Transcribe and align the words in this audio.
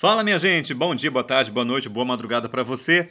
Fala, 0.00 0.22
minha 0.22 0.38
gente. 0.38 0.72
Bom 0.72 0.94
dia, 0.94 1.10
boa 1.10 1.24
tarde, 1.24 1.50
boa 1.50 1.64
noite, 1.64 1.88
boa 1.88 2.06
madrugada 2.06 2.48
para 2.48 2.62
você. 2.62 3.08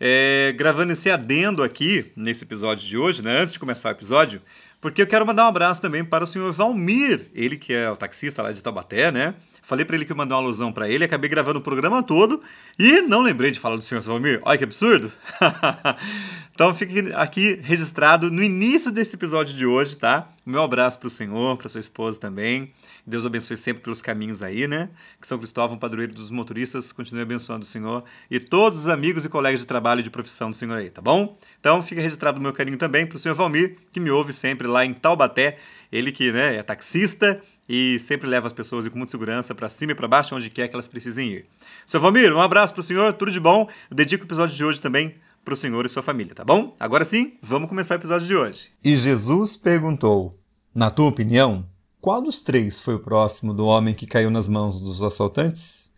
É, 0.00 0.54
gravando 0.56 0.90
esse 0.90 1.10
adendo 1.10 1.62
aqui 1.62 2.10
nesse 2.16 2.44
episódio 2.44 2.88
de 2.88 2.96
hoje, 2.96 3.22
né? 3.22 3.40
Antes 3.40 3.52
de 3.52 3.58
começar 3.58 3.90
o 3.90 3.92
episódio, 3.92 4.40
porque 4.80 5.02
eu 5.02 5.06
quero 5.06 5.26
mandar 5.26 5.44
um 5.44 5.48
abraço 5.48 5.82
também 5.82 6.02
para 6.02 6.24
o 6.24 6.26
senhor 6.26 6.50
Valmir, 6.50 7.30
ele 7.34 7.58
que 7.58 7.74
é 7.74 7.90
o 7.90 7.94
taxista 7.94 8.42
lá 8.42 8.52
de 8.52 8.62
Taubaté, 8.62 9.12
né? 9.12 9.34
Falei 9.62 9.84
para 9.84 9.96
ele 9.96 10.04
que 10.04 10.12
eu 10.12 10.16
mandar 10.16 10.36
uma 10.36 10.42
alusão 10.42 10.72
para 10.72 10.88
ele, 10.88 11.04
acabei 11.04 11.28
gravando 11.28 11.58
o 11.58 11.62
programa 11.62 12.02
todo 12.02 12.42
e 12.78 13.02
não 13.02 13.22
lembrei 13.22 13.50
de 13.50 13.58
falar 13.60 13.76
do 13.76 13.82
senhor 13.82 14.00
Valmir. 14.02 14.40
Olha 14.42 14.58
que 14.58 14.64
absurdo! 14.64 15.12
então 16.52 16.74
fique 16.74 17.12
aqui 17.14 17.58
registrado 17.62 18.30
no 18.30 18.42
início 18.42 18.90
desse 18.90 19.16
episódio 19.16 19.54
de 19.54 19.66
hoje, 19.66 19.96
tá? 19.96 20.26
Meu 20.44 20.62
abraço 20.62 20.98
para 20.98 21.06
o 21.06 21.10
senhor, 21.10 21.56
para 21.56 21.68
sua 21.68 21.80
esposa 21.80 22.18
também. 22.18 22.72
Deus 23.06 23.26
abençoe 23.26 23.56
sempre 23.56 23.82
pelos 23.82 24.00
caminhos 24.00 24.42
aí, 24.42 24.66
né? 24.66 24.90
Que 25.20 25.26
São 25.26 25.38
Cristóvão, 25.38 25.78
padroeiro 25.78 26.14
dos 26.14 26.30
motoristas, 26.30 26.92
continue 26.92 27.22
abençoando 27.22 27.62
o 27.62 27.68
senhor 27.68 28.04
e 28.30 28.38
todos 28.38 28.80
os 28.80 28.88
amigos 28.88 29.24
e 29.24 29.28
colegas 29.28 29.60
de 29.60 29.66
trabalho 29.66 30.00
e 30.00 30.04
de 30.04 30.10
profissão 30.10 30.50
do 30.50 30.56
senhor 30.56 30.78
aí, 30.78 30.90
tá 30.90 31.02
bom? 31.02 31.36
Então 31.58 31.82
fica 31.82 32.00
registrado 32.00 32.38
o 32.38 32.42
meu 32.42 32.52
carinho 32.52 32.78
também 32.78 33.06
para 33.06 33.16
o 33.16 33.18
senhor 33.18 33.34
Valmir, 33.34 33.76
que 33.92 34.00
me 34.00 34.10
ouve 34.10 34.32
sempre 34.32 34.66
lá 34.66 34.84
em 34.84 34.94
Taubaté. 34.94 35.58
Ele 35.92 36.12
que 36.12 36.30
né, 36.30 36.56
é 36.56 36.62
taxista 36.62 37.40
e 37.72 38.00
sempre 38.00 38.28
leva 38.28 38.48
as 38.48 38.52
pessoas 38.52 38.88
com 38.88 38.98
muita 38.98 39.12
segurança 39.12 39.54
para 39.54 39.68
cima 39.68 39.92
e 39.92 39.94
para 39.94 40.08
baixo, 40.08 40.34
onde 40.34 40.50
quer 40.50 40.66
que 40.66 40.74
elas 40.74 40.88
precisem 40.88 41.28
ir. 41.28 41.46
Seu 41.86 42.00
Valmir, 42.00 42.34
um 42.34 42.40
abraço 42.40 42.74
para 42.74 42.80
o 42.80 42.82
senhor, 42.82 43.12
tudo 43.12 43.30
de 43.30 43.38
bom. 43.38 43.68
Eu 43.88 43.96
dedico 43.96 44.24
o 44.24 44.26
episódio 44.26 44.56
de 44.56 44.64
hoje 44.64 44.80
também 44.80 45.14
para 45.44 45.54
o 45.54 45.56
senhor 45.56 45.86
e 45.86 45.88
sua 45.88 46.02
família, 46.02 46.34
tá 46.34 46.44
bom? 46.44 46.74
Agora 46.80 47.04
sim, 47.04 47.38
vamos 47.40 47.68
começar 47.68 47.94
o 47.94 47.98
episódio 47.98 48.26
de 48.26 48.34
hoje. 48.34 48.72
E 48.82 48.92
Jesus 48.96 49.56
perguntou: 49.56 50.36
Na 50.74 50.90
tua 50.90 51.06
opinião, 51.06 51.64
qual 52.00 52.20
dos 52.20 52.42
três 52.42 52.80
foi 52.80 52.96
o 52.96 53.00
próximo 53.00 53.54
do 53.54 53.64
homem 53.66 53.94
que 53.94 54.04
caiu 54.04 54.32
nas 54.32 54.48
mãos 54.48 54.80
dos 54.80 55.00
assaltantes? 55.04 55.92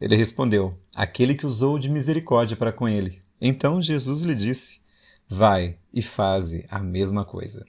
Ele 0.00 0.14
respondeu: 0.14 0.78
Aquele 0.94 1.34
que 1.34 1.44
usou 1.44 1.76
de 1.76 1.90
misericórdia 1.90 2.56
para 2.56 2.70
com 2.70 2.88
ele. 2.88 3.20
Então 3.40 3.82
Jesus 3.82 4.22
lhe 4.22 4.34
disse: 4.36 4.78
Vai 5.28 5.76
e 5.92 6.02
faze 6.02 6.64
a 6.70 6.78
mesma 6.78 7.24
coisa. 7.24 7.66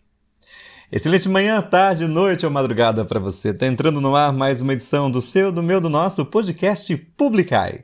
Excelente 0.90 1.28
manhã, 1.28 1.62
tarde, 1.62 2.08
noite 2.08 2.46
ou 2.46 2.52
madrugada 2.52 3.04
para 3.04 3.20
você. 3.20 3.54
Tá 3.54 3.68
entrando 3.68 4.00
no 4.00 4.16
ar 4.16 4.32
mais 4.32 4.62
uma 4.62 4.72
edição 4.72 5.12
do 5.12 5.20
seu, 5.20 5.52
do 5.52 5.62
meu, 5.62 5.82
do 5.82 5.90
nosso 5.90 6.26
podcast 6.26 6.96
Publicai. 7.18 7.84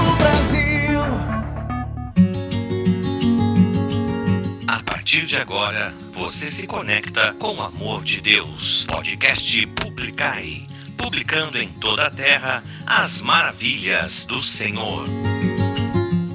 partir 5.11 5.25
de 5.25 5.35
agora, 5.35 5.93
você 6.13 6.47
se 6.47 6.65
conecta 6.65 7.33
com 7.33 7.55
o 7.55 7.61
amor 7.61 8.01
de 8.01 8.21
Deus. 8.21 8.85
Podcast 8.85 9.67
Publicai. 9.67 10.61
Publicando 10.95 11.57
em 11.57 11.67
toda 11.67 12.03
a 12.03 12.09
terra 12.09 12.63
as 12.85 13.21
maravilhas 13.21 14.25
do 14.25 14.39
Senhor. 14.39 15.03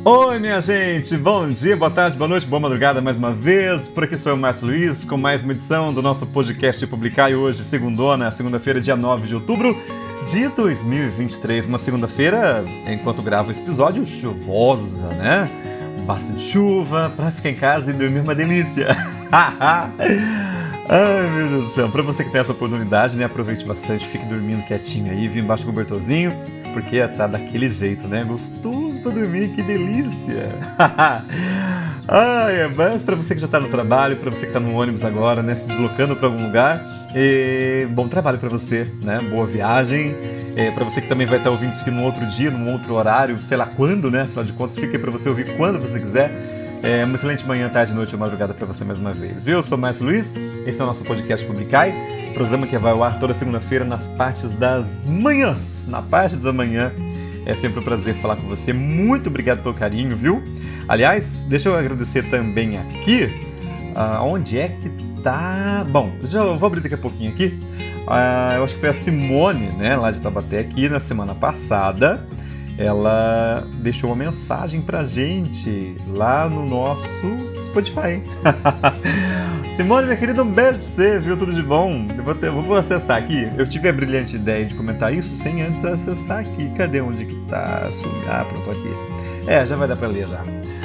Oi, 0.04 0.38
minha 0.38 0.60
gente! 0.60 1.16
Bom 1.16 1.48
dia, 1.48 1.74
boa 1.74 1.90
tarde, 1.90 2.18
boa 2.18 2.28
noite, 2.28 2.46
boa 2.46 2.60
madrugada 2.60 3.00
mais 3.00 3.16
uma 3.16 3.32
vez. 3.32 3.88
Por 3.88 4.04
aqui 4.04 4.18
sou 4.18 4.32
eu, 4.32 4.36
Márcio 4.36 4.66
Luiz, 4.66 5.06
com 5.06 5.16
mais 5.16 5.42
uma 5.42 5.54
edição 5.54 5.90
do 5.90 6.02
nosso 6.02 6.26
podcast 6.26 6.86
Publicai. 6.86 7.34
Hoje, 7.34 7.64
segundona, 7.64 8.30
segunda-feira, 8.30 8.78
dia 8.78 8.94
9 8.94 9.26
de 9.26 9.34
outubro 9.36 9.74
de 10.26 10.50
2023. 10.50 11.66
Uma 11.66 11.78
segunda-feira, 11.78 12.62
enquanto 12.86 13.22
gravo 13.22 13.50
esse 13.50 13.62
episódio, 13.62 14.04
chuvosa, 14.04 15.14
né? 15.14 15.75
Bastante 16.06 16.40
chuva, 16.40 17.12
pra 17.16 17.32
ficar 17.32 17.50
em 17.50 17.56
casa 17.56 17.90
e 17.90 17.92
dormir 17.92 18.20
uma 18.20 18.34
delícia. 18.34 18.86
Ai, 20.88 21.30
meu 21.30 21.48
Deus 21.48 21.64
do 21.64 21.70
céu. 21.70 21.88
Pra 21.88 22.00
você 22.00 22.22
que 22.22 22.30
tem 22.30 22.40
essa 22.40 22.52
oportunidade, 22.52 23.18
né? 23.18 23.24
Aproveite 23.24 23.66
bastante, 23.66 24.06
fique 24.06 24.24
dormindo 24.24 24.62
quietinho 24.62 25.10
aí, 25.10 25.26
vim 25.26 25.40
embaixo 25.40 25.64
do 25.64 25.66
cobertorzinho, 25.72 26.32
porque 26.76 27.08
tá 27.08 27.26
daquele 27.26 27.70
jeito, 27.70 28.06
né? 28.06 28.22
Gostoso 28.22 29.00
pra 29.00 29.10
dormir, 29.10 29.48
que 29.48 29.62
delícia. 29.62 30.50
Ai, 32.06 32.60
é 32.60 32.68
mas 32.68 33.02
pra 33.02 33.16
você 33.16 33.34
que 33.34 33.40
já 33.40 33.48
tá 33.48 33.58
no 33.58 33.68
trabalho, 33.68 34.18
pra 34.18 34.28
você 34.28 34.46
que 34.46 34.52
tá 34.52 34.60
no 34.60 34.74
ônibus 34.74 35.02
agora, 35.02 35.42
né? 35.42 35.54
Se 35.54 35.66
deslocando 35.66 36.14
pra 36.14 36.26
algum 36.26 36.44
lugar, 36.44 36.84
e... 37.14 37.88
bom 37.92 38.06
trabalho 38.08 38.36
pra 38.36 38.50
você, 38.50 38.92
né? 39.02 39.20
Boa 39.20 39.46
viagem. 39.46 40.14
É, 40.54 40.70
para 40.70 40.84
você 40.84 41.00
que 41.00 41.08
também 41.08 41.26
vai 41.26 41.38
estar 41.38 41.48
ouvindo 41.48 41.72
isso 41.72 41.80
aqui 41.80 41.90
num 41.90 42.04
outro 42.04 42.26
dia, 42.26 42.50
num 42.50 42.70
outro 42.70 42.92
horário, 42.92 43.38
sei 43.40 43.56
lá 43.56 43.64
quando, 43.64 44.10
né? 44.10 44.22
Afinal 44.22 44.44
de 44.44 44.52
contas, 44.52 44.78
fica 44.78 44.98
aí 44.98 44.98
pra 44.98 45.10
você 45.10 45.30
ouvir 45.30 45.56
quando 45.56 45.80
você 45.80 45.98
quiser. 45.98 46.30
É 46.82 47.06
uma 47.06 47.14
excelente 47.14 47.46
manhã, 47.46 47.70
tarde, 47.70 47.94
noite 47.94 48.14
ou 48.14 48.20
madrugada 48.20 48.52
para 48.52 48.66
você 48.66 48.84
mais 48.84 48.98
uma 48.98 49.14
vez. 49.14 49.48
Eu 49.48 49.62
sou 49.62 49.78
o 49.78 49.80
Márcio 49.80 50.04
Luiz, 50.04 50.34
esse 50.66 50.78
é 50.78 50.84
o 50.84 50.86
nosso 50.86 51.04
podcast 51.04 51.46
Publicai, 51.46 51.94
programa 52.36 52.66
que 52.66 52.76
vai 52.76 52.92
ao 52.92 53.02
ar 53.02 53.18
toda 53.18 53.32
segunda-feira 53.32 53.82
nas 53.82 54.06
partes 54.08 54.52
das 54.52 55.06
manhãs. 55.06 55.86
Na 55.88 56.02
parte 56.02 56.36
da 56.36 56.52
manhã 56.52 56.92
é 57.46 57.54
sempre 57.54 57.80
um 57.80 57.82
prazer 57.82 58.14
falar 58.14 58.36
com 58.36 58.46
você. 58.46 58.74
Muito 58.74 59.30
obrigado 59.30 59.62
pelo 59.62 59.74
carinho, 59.74 60.14
viu? 60.14 60.44
Aliás, 60.86 61.46
deixa 61.48 61.70
eu 61.70 61.74
agradecer 61.74 62.28
também 62.28 62.76
aqui. 62.76 63.34
Uh, 63.94 64.22
onde 64.24 64.58
é 64.58 64.68
que 64.68 64.90
tá? 65.22 65.82
Bom, 65.88 66.12
já 66.22 66.44
vou 66.44 66.66
abrir 66.66 66.82
daqui 66.82 66.94
a 66.94 66.98
pouquinho 66.98 67.32
aqui. 67.32 67.58
Uh, 68.06 68.56
eu 68.56 68.64
acho 68.64 68.74
que 68.74 68.80
foi 68.80 68.90
a 68.90 68.92
Simone, 68.92 69.68
né, 69.68 69.96
lá 69.96 70.10
de 70.10 70.20
Tabaté, 70.20 70.58
aqui 70.58 70.90
na 70.90 71.00
semana 71.00 71.34
passada 71.34 72.22
ela 72.78 73.66
deixou 73.74 74.10
uma 74.10 74.16
mensagem 74.16 74.80
pra 74.80 75.04
gente 75.04 75.96
lá 76.08 76.48
no 76.48 76.66
nosso 76.66 77.26
Spotify. 77.62 78.22
Simone, 79.70 80.06
minha 80.06 80.16
querida, 80.16 80.42
um 80.42 80.50
beijo 80.50 80.78
pra 80.78 80.82
você, 80.82 81.18
viu? 81.18 81.36
Tudo 81.36 81.52
de 81.52 81.62
bom? 81.62 82.06
Eu 82.16 82.24
vou, 82.24 82.34
ter, 82.34 82.50
vou 82.50 82.76
acessar 82.76 83.18
aqui. 83.18 83.50
Eu 83.56 83.66
tive 83.66 83.88
a 83.88 83.92
brilhante 83.92 84.36
ideia 84.36 84.64
de 84.64 84.74
comentar 84.74 85.12
isso 85.12 85.34
sem 85.34 85.62
antes 85.62 85.84
acessar 85.84 86.40
aqui. 86.40 86.70
Cadê 86.70 87.00
onde 87.00 87.26
que 87.26 87.36
tá? 87.46 87.88
Ah, 88.28 88.44
pronto, 88.44 88.70
aqui. 88.70 88.90
É, 89.46 89.64
já 89.64 89.76
vai 89.76 89.86
dar 89.86 89.96
pra 89.96 90.08
ler 90.08 90.26
já. 90.26 90.42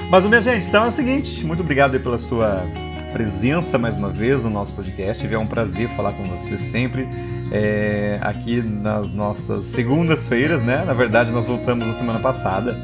Mas, 0.09 0.25
minha 0.25 0.41
gente, 0.41 0.67
então 0.67 0.85
é 0.85 0.87
o 0.87 0.91
seguinte, 0.91 1.45
muito 1.45 1.61
obrigado 1.61 1.99
pela 1.99 2.17
sua 2.17 2.65
presença 3.11 3.77
mais 3.77 3.95
uma 3.95 4.09
vez 4.09 4.43
no 4.43 4.49
nosso 4.49 4.73
podcast. 4.73 5.31
É 5.31 5.37
um 5.37 5.45
prazer 5.45 5.89
falar 5.89 6.13
com 6.13 6.23
você 6.23 6.57
sempre 6.57 7.07
é, 7.51 8.17
aqui 8.21 8.61
nas 8.61 9.11
nossas 9.11 9.65
segundas-feiras, 9.65 10.61
né? 10.61 10.83
Na 10.85 10.93
verdade, 10.93 11.31
nós 11.31 11.47
voltamos 11.47 11.87
na 11.87 11.93
semana 11.93 12.19
passada. 12.19 12.77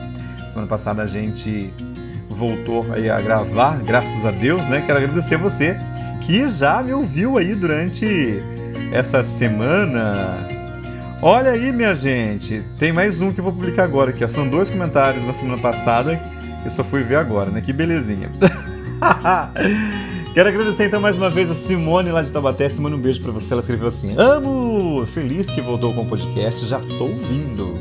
Semana 0.48 0.68
passada 0.68 1.04
a 1.04 1.08
gente 1.08 1.74
voltou 2.30 2.86
a 2.94 3.22
gravar, 3.22 3.80
graças 3.84 4.26
a 4.26 4.32
Deus, 4.32 4.68
né? 4.68 4.82
Quero 4.82 4.98
agradecer 4.98 5.36
a 5.36 5.38
você 5.40 5.78
que 6.22 6.48
já 6.48 6.82
me 6.84 6.94
ouviu 6.94 7.38
aí 7.38 7.56
durante 7.56 8.44
essa 8.92 9.24
semana. 9.24 10.36
Olha 11.22 11.52
aí, 11.52 11.72
minha 11.72 11.96
gente, 11.96 12.64
tem 12.78 12.92
mais 12.92 13.22
um 13.22 13.32
que 13.32 13.40
eu 13.40 13.44
vou 13.44 13.54
publicar 13.54 13.84
agora 13.84 14.12
aqui. 14.12 14.24
Ó. 14.24 14.28
São 14.28 14.48
dois 14.48 14.70
comentários 14.70 15.26
da 15.26 15.34
semana 15.34 15.62
passada 15.62 16.22
eu 16.68 16.72
só 16.72 16.84
fui 16.84 17.02
ver 17.02 17.16
agora, 17.16 17.50
né? 17.50 17.62
Que 17.62 17.72
belezinha. 17.72 18.30
Quero 20.38 20.50
agradecer 20.50 20.86
então 20.86 21.02
mais 21.02 21.18
uma 21.18 21.32
vez 21.32 21.50
a 21.50 21.56
Simone 21.56 22.12
lá 22.12 22.22
de 22.22 22.32
Tabaté. 22.32 22.70
Simone, 22.70 22.94
um 22.94 23.00
beijo 23.00 23.20
para 23.24 23.32
você. 23.32 23.54
Ela 23.54 23.60
escreveu 23.60 23.88
assim: 23.88 24.14
Amo! 24.16 25.04
Feliz 25.08 25.50
que 25.50 25.60
voltou 25.62 25.92
com 25.96 26.02
o 26.02 26.06
podcast, 26.06 26.64
já 26.68 26.80
tô 26.80 27.06
ouvindo. 27.06 27.74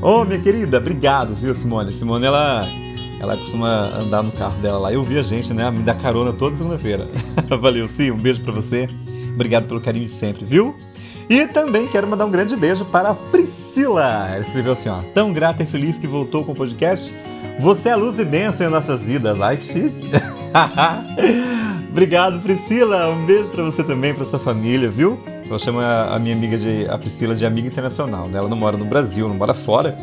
Ô, 0.00 0.20
oh, 0.20 0.24
minha 0.24 0.38
querida, 0.38 0.78
obrigado, 0.78 1.34
viu, 1.34 1.52
Simone? 1.52 1.92
Simone, 1.92 2.26
ela, 2.26 2.64
ela 3.18 3.36
costuma 3.36 3.88
andar 3.98 4.22
no 4.22 4.30
carro 4.30 4.60
dela 4.60 4.78
lá. 4.78 4.92
Eu 4.92 5.02
vi 5.02 5.18
a 5.18 5.22
gente, 5.22 5.52
né? 5.52 5.68
Me 5.68 5.82
dá 5.82 5.92
carona 5.92 6.32
toda 6.32 6.54
segunda-feira. 6.54 7.08
Valeu, 7.60 7.88
sim, 7.88 8.12
um 8.12 8.16
beijo 8.16 8.40
para 8.40 8.52
você. 8.52 8.88
Obrigado 9.34 9.66
pelo 9.66 9.80
carinho 9.80 10.04
de 10.04 10.12
sempre, 10.12 10.44
viu? 10.44 10.76
E 11.28 11.44
também 11.48 11.88
quero 11.88 12.06
mandar 12.06 12.24
um 12.24 12.30
grande 12.30 12.54
beijo 12.54 12.84
para 12.84 13.10
a 13.10 13.14
Priscila. 13.16 14.28
Ela 14.30 14.42
escreveu 14.42 14.74
assim, 14.74 14.90
ó. 14.90 15.00
Tão 15.12 15.32
grata 15.32 15.64
e 15.64 15.66
feliz 15.66 15.98
que 15.98 16.06
voltou 16.06 16.44
com 16.44 16.52
o 16.52 16.54
podcast. 16.54 17.12
Você 17.58 17.88
é 17.88 17.96
luz 17.96 18.20
e 18.20 18.24
bênção 18.24 18.68
em 18.68 18.70
nossas 18.70 19.02
vidas. 19.02 19.40
Ai, 19.40 19.56
que 19.56 19.64
chique. 19.64 20.08
Obrigado, 21.90 22.40
Priscila. 22.40 23.08
Um 23.08 23.26
beijo 23.26 23.50
para 23.50 23.64
você 23.64 23.82
também, 23.82 24.14
para 24.14 24.24
sua 24.24 24.38
família, 24.38 24.88
viu? 24.88 25.20
Eu 25.50 25.58
chamo 25.58 25.80
a, 25.80 26.16
minha 26.20 26.34
amiga 26.34 26.56
de 26.56 26.86
a 26.88 26.96
Priscila 26.96 27.34
de 27.34 27.44
amiga 27.44 27.66
internacional. 27.66 28.28
Né? 28.28 28.38
Ela 28.38 28.48
não 28.48 28.56
mora 28.56 28.76
no 28.76 28.84
Brasil, 28.84 29.28
não 29.28 29.34
mora 29.34 29.52
fora. 29.52 29.96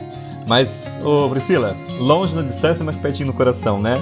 Mas, 0.45 1.00
ô 1.01 1.30
Priscila, 1.30 1.78
longe 1.98 2.36
na 2.36 2.42
distância, 2.42 2.84
mas 2.84 2.98
pertinho 2.98 3.28
no 3.28 3.34
coração, 3.34 3.81
né? 3.81 4.01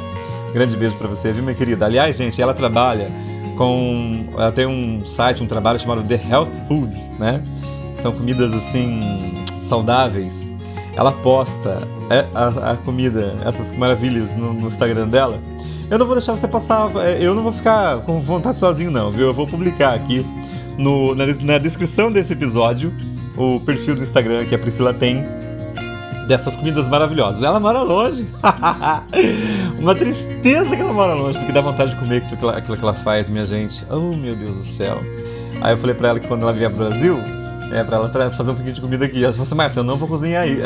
Grande 0.52 0.76
beijo 0.76 0.96
para 0.98 1.08
você, 1.08 1.32
viu, 1.32 1.44
minha 1.44 1.56
querida? 1.56 1.86
Aliás, 1.86 2.18
gente, 2.18 2.42
ela 2.42 2.54
trabalha 2.54 3.12
com. 3.56 4.26
Ela 4.34 4.52
tem 4.52 4.66
um 4.66 5.06
site, 5.06 5.44
um 5.44 5.48
trabalho 5.48 5.80
chamado 5.80 6.04
The 6.04 6.20
Health 6.30 6.52
Foods, 6.68 7.10
né? 7.20 7.42
São 7.94 8.12
comidas 8.12 8.52
assim 8.52 9.44
saudáveis 9.60 10.56
ela 10.96 11.12
posta 11.12 11.88
é, 12.10 12.26
a, 12.34 12.72
a 12.72 12.78
comida, 12.78 13.36
essas 13.46 13.72
maravilhas 13.74 14.34
no, 14.34 14.54
no, 14.54 14.68
Instagram 14.68 15.08
dela, 15.08 15.40
eu 15.90 16.00
não 16.00 16.06
vou 16.06 16.16
deixar 16.16 16.32
você 16.38 16.48
passar. 16.48 16.92
É, 16.98 17.18
eu 17.22 17.36
não 17.36 17.44
vou 17.44 17.54
ficar 17.54 18.00
com 18.02 18.20
vontade 18.20 18.60
sozinho, 18.60 18.92
não, 18.92 19.12
viu? 19.12 19.28
Eu 19.28 19.34
vou 19.34 19.48
publicar 19.48 19.94
aqui 19.94 20.26
no, 20.78 21.16
na, 21.16 21.26
na 21.42 21.58
descrição 21.58 22.12
desse 22.12 22.34
episódio 22.34 22.94
o 23.38 23.60
perfil 23.60 23.96
do 23.96 24.02
Instagram 24.02 24.46
que 24.46 24.56
a 24.56 24.60
Priscila 24.60 24.94
tem 24.94 25.24
dessas 26.28 26.56
comidas 26.56 26.88
maravilhosas. 26.88 27.44
Ela 27.44 27.60
mora 27.60 27.82
longe. 27.82 28.28
Uma 29.78 29.94
tristeza 29.94 30.76
que 30.76 30.82
ela 30.82 30.94
mora 30.94 31.14
longe, 31.14 31.38
porque 31.38 31.52
dá 31.52 31.62
vontade 31.62 31.92
de 31.92 31.98
comer 31.98 32.24
aquilo, 32.24 32.50
aquilo 32.50 32.78
que 32.78 32.84
ela 32.84 32.94
faz, 32.94 33.30
minha 33.30 33.46
gente. 33.46 33.86
Oh, 33.90 34.16
meu 34.16 34.36
Deus 34.36 34.56
do 34.56 34.64
céu. 34.64 35.00
Aí 35.62 35.74
eu 35.74 35.78
falei 35.78 35.96
pra 35.96 36.10
ela 36.10 36.20
que 36.20 36.28
quando 36.28 36.42
ela 36.44 36.54
vier 36.54 36.70
pro 36.70 36.86
Brasil, 36.86 37.20
é 37.72 37.84
pra 37.84 37.98
ela 37.98 38.32
fazer 38.32 38.52
um 38.52 38.56
pouquinho 38.56 38.76
de 38.76 38.82
comida 38.82 39.06
aqui. 39.06 39.24
Ela 39.24 39.34
falou 39.34 39.44
assim, 39.44 39.56
Márcia, 39.56 39.80
eu 39.82 39.84
não 39.84 39.98
vou 39.98 40.08
cozinhar 40.08 40.44
aí. 40.44 40.60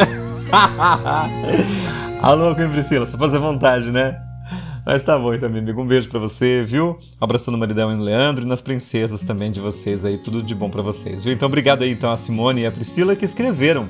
Alô, 2.22 2.56
com 2.56 2.70
Priscila, 2.70 3.06
só 3.06 3.18
fazer 3.18 3.40
vontade, 3.40 3.92
né? 3.92 4.29
Mas 4.92 5.04
tá 5.04 5.20
bom 5.20 5.32
então, 5.32 5.48
amigo. 5.48 5.84
Um 5.84 5.86
beijo 5.86 6.10
para 6.10 6.20
você, 6.20 6.64
viu? 6.64 6.98
Abraço 7.22 7.52
no 7.52 7.60
maridão 7.60 7.92
e 7.94 7.96
no 7.96 8.02
Leandro 8.02 8.44
e 8.44 8.48
nas 8.48 8.60
princesas 8.60 9.22
também 9.22 9.52
de 9.52 9.60
vocês 9.60 10.04
aí. 10.04 10.18
Tudo 10.18 10.42
de 10.42 10.56
bom 10.56 10.68
para 10.68 10.82
vocês, 10.82 11.26
viu? 11.26 11.32
Então, 11.32 11.46
obrigado 11.46 11.84
aí 11.84 11.92
então 11.92 12.12
a 12.12 12.18
Simone 12.18 12.62
e 12.62 12.66
a 12.66 12.72
Priscila 12.72 13.16
que 13.16 13.24
escreveram 13.24 13.88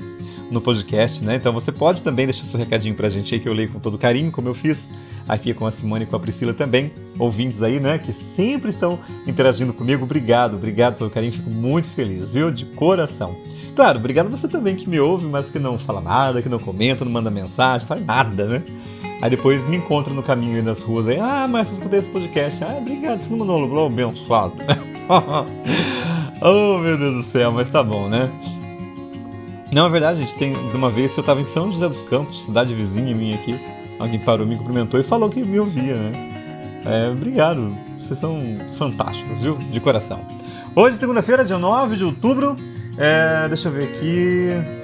no 0.52 0.60
podcast, 0.60 1.24
né? 1.24 1.36
Então 1.36 1.54
você 1.54 1.72
pode 1.72 2.04
também 2.04 2.26
deixar 2.26 2.44
seu 2.44 2.60
recadinho 2.60 2.96
pra 2.96 3.10
gente 3.10 3.34
aí 3.34 3.40
que 3.40 3.48
eu 3.48 3.54
leio 3.54 3.72
com 3.72 3.80
todo 3.80 3.98
carinho, 3.98 4.30
como 4.30 4.50
eu 4.50 4.54
fiz 4.54 4.90
aqui 5.26 5.54
com 5.54 5.66
a 5.66 5.72
Simone 5.72 6.04
e 6.04 6.06
com 6.06 6.18
a 6.18 6.20
Priscila 6.20 6.54
também, 6.54 6.92
ouvintes 7.18 7.64
aí, 7.64 7.80
né, 7.80 7.98
que 7.98 8.12
sempre 8.12 8.70
estão 8.70 9.00
interagindo 9.26 9.72
comigo. 9.72 10.04
Obrigado, 10.04 10.56
obrigado 10.56 10.98
pelo 10.98 11.10
carinho, 11.10 11.32
fico 11.32 11.50
muito 11.50 11.88
feliz, 11.90 12.34
viu? 12.34 12.52
De 12.52 12.66
coração. 12.66 13.38
Claro, 13.74 14.00
obrigado 14.00 14.30
você 14.30 14.50
também 14.50 14.76
que 14.76 14.90
me 14.90 15.00
ouve, 15.00 15.28
mas 15.28 15.50
que 15.50 15.60
não 15.60 15.80
fala 15.80 16.02
nada, 16.02 16.42
que 16.42 16.50
não 16.50 16.60
comenta, 16.60 17.06
não 17.06 17.12
manda 17.14 17.32
mensagem, 17.32 17.88
faz 17.88 18.04
nada, 18.06 18.46
né? 18.46 18.64
Aí 19.22 19.30
depois 19.30 19.66
me 19.66 19.78
encontra 19.78 20.14
no 20.14 20.24
caminho 20.24 20.56
aí 20.56 20.62
nas 20.62 20.82
ruas 20.82 21.08
aí, 21.08 21.20
ah, 21.20 21.48
mas 21.50 21.70
eu 21.70 21.74
escutei 21.76 22.00
esse 22.00 22.10
podcast. 22.10 22.64
Ah, 22.64 22.78
obrigado, 22.78 23.22
você 23.22 23.36
não 23.36 23.46
um 23.46 23.86
abençoado. 23.86 24.54
oh, 26.42 26.78
meu 26.78 26.98
Deus 26.98 27.16
do 27.16 27.24
céu, 27.24 27.52
mas 27.52 27.68
tá 27.70 27.84
bom, 27.84 28.08
né? 28.08 28.32
Não, 29.72 29.86
é 29.86 29.90
verdade, 29.90 30.20
gente. 30.20 30.36
Tem 30.36 30.54
de 30.70 30.76
uma 30.76 30.90
vez 30.90 31.14
que 31.14 31.20
eu 31.20 31.22
estava 31.22 31.42
em 31.42 31.44
São 31.44 31.72
José 31.72 31.88
dos 31.88 32.02
Campos, 32.02 32.46
cidade 32.46 32.74
vizinha 32.74 33.14
minha 33.14 33.36
aqui. 33.36 33.60
Alguém 34.00 34.20
parou, 34.20 34.48
me 34.48 34.56
cumprimentou 34.56 35.00
e 35.00 35.04
falou 35.04 35.30
que 35.30 35.44
me 35.44 35.60
ouvia, 35.60 35.96
né? 35.96 36.12
É, 36.86 37.10
obrigado. 37.10 37.76
Vocês 38.00 38.18
são 38.18 38.40
fantásticos, 38.78 39.42
viu? 39.42 39.58
De 39.58 39.80
coração. 39.80 40.20
Hoje, 40.74 40.96
segunda-feira, 40.96 41.44
dia 41.44 41.58
9 41.58 41.98
de 41.98 42.06
outubro. 42.06 42.56
É, 42.98 43.48
deixa 43.48 43.68
eu 43.68 43.74
ver 43.74 43.90
aqui. 43.90 44.79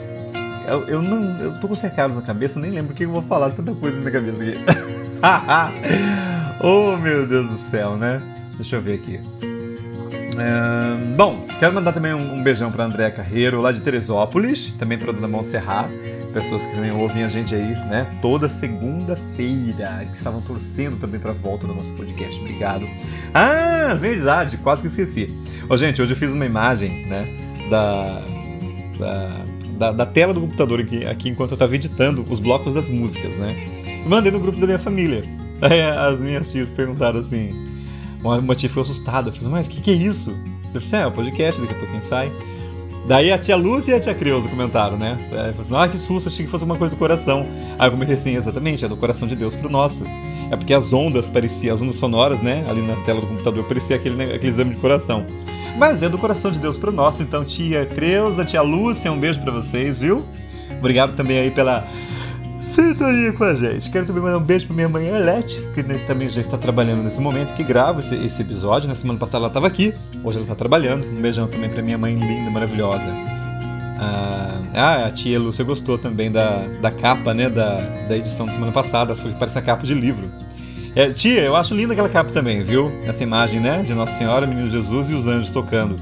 Eu, 0.68 0.84
eu, 0.86 1.02
não. 1.02 1.40
Eu 1.40 1.60
tô 1.60 1.68
com 1.68 1.76
cercados 1.76 2.16
na 2.16 2.22
cabeça, 2.22 2.60
nem 2.60 2.72
lembro 2.72 2.94
o 2.94 2.96
que 2.96 3.06
eu 3.06 3.12
vou 3.12 3.22
falar, 3.22 3.52
tanta 3.52 3.74
coisa 3.74 3.96
na 3.96 4.02
minha 4.02 4.12
cabeça 4.12 4.44
aqui. 4.44 4.60
oh, 6.62 6.98
meu 6.98 7.26
Deus 7.26 7.52
do 7.52 7.58
céu, 7.58 7.98
né? 7.98 8.22
Deixa 8.56 8.78
eu 8.78 8.82
ver 8.82 8.96
aqui. 8.96 9.20
É, 10.38 11.16
bom, 11.16 11.46
quero 11.60 11.74
mandar 11.74 11.94
também 11.94 12.14
um, 12.14 12.36
um 12.36 12.44
beijão 12.44 12.72
para 12.72 12.84
Andréa 12.84 13.10
Carreiro, 13.10 13.62
lá 13.62 13.72
de 13.72 13.82
Teresópolis, 13.82 14.74
também 14.74 14.98
para 14.98 15.14
Dona 15.14 15.28
Monserrat, 15.28 15.90
pessoas 16.34 16.66
que 16.66 16.74
também 16.74 16.92
ouvem 16.92 17.24
a 17.24 17.30
gente 17.30 17.56
aí, 17.56 17.74
né, 17.88 18.06
toda 18.22 18.50
segunda-feira, 18.50 20.06
que 20.06 20.16
estavam 20.16 20.42
torcendo 20.42 20.98
também 20.98 21.20
para 21.20 21.32
volta 21.32 21.66
do 21.66 21.74
nosso 21.74 21.94
podcast. 21.94 22.40
Obrigado. 22.42 22.86
Ah, 23.34 23.96
verdade, 23.98 24.58
quase 24.58 24.82
que 24.82 24.88
esqueci. 24.88 25.34
Ô, 25.70 25.78
gente, 25.78 26.02
hoje 26.02 26.12
eu 26.12 26.18
fiz 26.18 26.34
uma 26.34 26.46
imagem, 26.46 27.06
né, 27.06 27.30
da, 27.70 28.22
da, 29.00 29.46
da, 29.78 29.92
da 29.92 30.06
tela 30.06 30.34
do 30.34 30.42
computador 30.42 30.80
aqui, 30.80 31.06
aqui 31.06 31.30
enquanto 31.30 31.52
eu 31.52 31.56
estava 31.56 31.76
editando 31.76 32.26
os 32.30 32.40
blocos 32.40 32.74
das 32.74 32.90
músicas, 32.90 33.38
né, 33.38 33.56
e 34.04 34.08
mandei 34.08 34.32
no 34.32 34.40
grupo 34.40 34.60
da 34.60 34.66
minha 34.66 34.80
família. 34.80 35.24
Aí 35.62 35.82
as 35.82 36.22
minhas 36.22 36.52
tias 36.52 36.70
perguntaram 36.70 37.20
assim 37.20 37.66
uma 38.26 38.56
tia 38.56 38.70
ficou 38.70 38.82
assustada. 38.82 39.32
Falei, 39.32 39.50
mas 39.50 39.68
o 39.68 39.70
que, 39.70 39.82
que 39.82 39.92
é 39.92 39.94
isso? 39.94 40.36
Eu 40.74 40.82
falei, 40.82 41.06
é, 41.06 41.08
o 41.08 41.12
podcast, 41.12 41.62
daqui 41.62 41.74
a 41.74 41.78
pouquinho 41.78 42.02
sai. 42.02 42.32
Daí 43.08 43.32
a 43.32 43.38
tia 43.38 43.56
Lúcia 43.56 43.92
e 43.92 43.96
a 43.96 44.00
tia 44.00 44.16
Creuza 44.16 44.50
comentaram, 44.50 44.98
né? 44.98 45.16
Eu 45.30 45.36
falei 45.36 45.50
assim, 45.52 45.76
ah, 45.76 45.88
que 45.88 45.98
susto, 45.98 46.28
achei 46.28 46.44
que 46.44 46.52
fosse 46.52 46.66
uma 46.66 46.76
coisa 46.76 46.96
do 46.96 46.98
coração. 46.98 47.46
Aí 47.78 47.88
eu 47.88 47.92
comentei 47.92 48.16
assim, 48.16 48.36
exatamente, 48.36 48.84
é 48.84 48.88
do 48.88 48.98
coração 48.98 49.28
de 49.28 49.36
Deus 49.36 49.56
pro 49.56 49.70
nosso. 49.70 50.04
É 50.52 50.58
porque 50.58 50.74
as 50.74 50.92
ondas 50.92 51.30
pareciam, 51.30 51.74
as 51.74 51.82
ondas 51.84 51.96
sonoras, 51.96 52.42
né? 52.42 52.66
Ali 52.68 52.82
na 52.82 52.96
tela 53.04 53.22
do 53.22 53.28
computador, 53.28 53.64
parecia 53.66 53.96
aquele, 53.96 54.16
né, 54.16 54.34
aquele 54.34 54.48
exame 54.48 54.74
de 54.74 54.82
coração. 54.82 55.26
Mas 55.78 56.02
é 56.02 56.10
do 56.10 56.18
coração 56.18 56.52
de 56.52 56.60
Deus 56.60 56.78
pro 56.78 56.92
nosso, 56.92 57.22
então 57.22 57.44
tia 57.44 57.86
Creuza, 57.86 58.46
tia 58.46 58.62
Lúcia, 58.62 59.12
um 59.12 59.20
beijo 59.20 59.42
para 59.42 59.52
vocês, 59.52 60.00
viu? 60.00 60.26
Obrigado 60.80 61.16
também 61.16 61.38
aí 61.38 61.52
pela 61.52 61.86
sintonia 62.58 63.34
com 63.34 63.44
a 63.44 63.54
gente. 63.54 63.90
Quero 63.90 64.06
também 64.06 64.24
mandar 64.24 64.38
um 64.38 64.44
beijo 64.44 64.68
pra 64.68 64.76
minha 64.76 64.88
mãe 64.88 65.08
Elete, 65.08 65.62
que 65.74 65.84
também 66.06 66.30
já 66.30 66.40
está 66.40 66.58
trabalhando 66.58 67.04
nesse 67.04 67.20
momento, 67.20 67.54
que 67.54 67.64
grava 67.64 68.00
esse, 68.00 68.16
esse 68.16 68.42
episódio. 68.42 68.88
Na 68.88 68.96
semana 68.96 69.20
passada 69.20 69.44
ela 69.44 69.48
estava 69.48 69.68
aqui, 69.68 69.94
hoje 70.24 70.38
ela 70.38 70.44
está 70.44 70.56
trabalhando. 70.56 71.06
Um 71.06 71.22
beijão 71.22 71.48
também 71.48 71.70
pra 71.70 71.82
minha 71.82 71.98
mãe 71.98 72.16
linda, 72.16 72.50
maravilhosa. 72.50 73.10
Ah, 73.98 74.62
ah, 74.74 75.06
a 75.06 75.12
tia 75.12 75.40
Lúcia 75.40 75.64
gostou 75.64 75.98
também 75.98 76.32
da, 76.32 76.66
da 76.82 76.92
capa, 76.92 77.34
né, 77.34 77.50
da, 77.50 77.80
da 78.08 78.18
edição 78.18 78.46
da 78.46 78.52
semana 78.52 78.72
passada, 78.72 79.16
foi 79.16 79.32
que 79.32 79.40
parece 79.40 79.58
a 79.58 79.62
capa 79.62 79.86
de 79.86 79.94
livro. 79.94 80.30
É, 80.96 81.10
tia, 81.10 81.42
eu 81.42 81.56
acho 81.56 81.76
linda 81.76 81.92
aquela 81.92 82.08
capa 82.08 82.32
também, 82.32 82.64
viu? 82.64 82.90
Essa 83.04 83.22
imagem, 83.22 83.60
né, 83.60 83.84
de 83.84 83.94
Nossa 83.94 84.18
Senhora, 84.18 84.48
Menino 84.48 84.70
Jesus 84.70 85.10
e 85.10 85.14
os 85.14 85.28
anjos 85.28 85.50
tocando. 85.50 86.00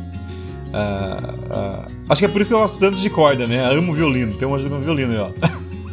Ah, 0.72 1.34
ah, 1.50 1.88
acho 2.10 2.22
que 2.22 2.26
é 2.26 2.28
por 2.28 2.40
isso 2.40 2.50
que 2.50 2.54
eu 2.54 2.60
gosto 2.60 2.78
tanto 2.78 2.98
de 2.98 3.10
corda, 3.10 3.48
né? 3.48 3.66
Amo 3.74 3.92
violino, 3.92 4.36
tem 4.36 4.48
um 4.48 4.54
anjo 4.54 4.70
com 4.70 4.80
violino 4.80 5.12
aí, 5.14 5.20
ó. 5.20 5.32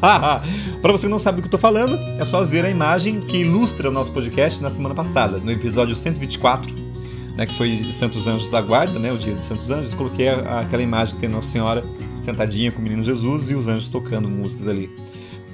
Para 0.81 0.93
você 0.93 1.07
que 1.07 1.11
não 1.11 1.19
sabe 1.19 1.37
do 1.37 1.43
que 1.43 1.49
eu 1.49 1.53
tô 1.53 1.59
falando, 1.59 1.99
é 2.19 2.25
só 2.25 2.43
ver 2.43 2.65
a 2.65 2.71
imagem 2.71 3.21
que 3.21 3.39
ilustra 3.39 3.89
o 3.89 3.93
nosso 3.93 4.13
podcast 4.13 4.63
na 4.63 4.71
semana 4.71 4.95
passada, 4.95 5.39
no 5.39 5.51
episódio 5.51 5.95
124, 5.95 6.75
né, 7.37 7.45
que 7.47 7.55
foi 7.55 7.91
Santos 7.93 8.27
Anjos 8.27 8.51
da 8.51 8.61
Guarda, 8.63 8.99
né, 8.99 9.13
o 9.13 9.19
dia 9.19 9.35
dos 9.35 9.47
Santos 9.47 9.71
Anjos. 9.71 9.95
Coloquei 9.95 10.29
aquela 10.29 10.83
imagem 10.83 11.15
que 11.15 11.21
tem 11.21 11.29
Nossa 11.29 11.51
Senhora 11.51 11.85
sentadinha 12.19 12.71
com 12.71 12.81
o 12.81 12.83
menino 12.83 13.03
Jesus 13.03 13.51
e 13.51 13.55
os 13.55 13.67
anjos 13.67 13.89
tocando 13.89 14.29
músicas 14.29 14.69
ali. 14.69 14.91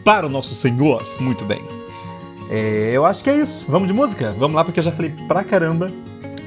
Para 0.05 0.27
o 0.27 0.29
nosso 0.29 0.55
Senhor, 0.55 1.05
muito 1.21 1.45
bem. 1.45 1.86
É, 2.49 2.91
eu 2.93 3.05
acho 3.05 3.25
que 3.25 3.31
é 3.31 3.37
isso. 3.37 3.67
Vamos 3.69 3.89
de 3.89 3.95
música? 3.95 4.35
Vamos 4.39 4.55
lá, 4.55 4.65
porque 4.65 4.81
eu 4.81 4.85
já 4.85 4.93
falei 4.93 5.15
pra 5.27 5.45
caramba. 5.45 5.91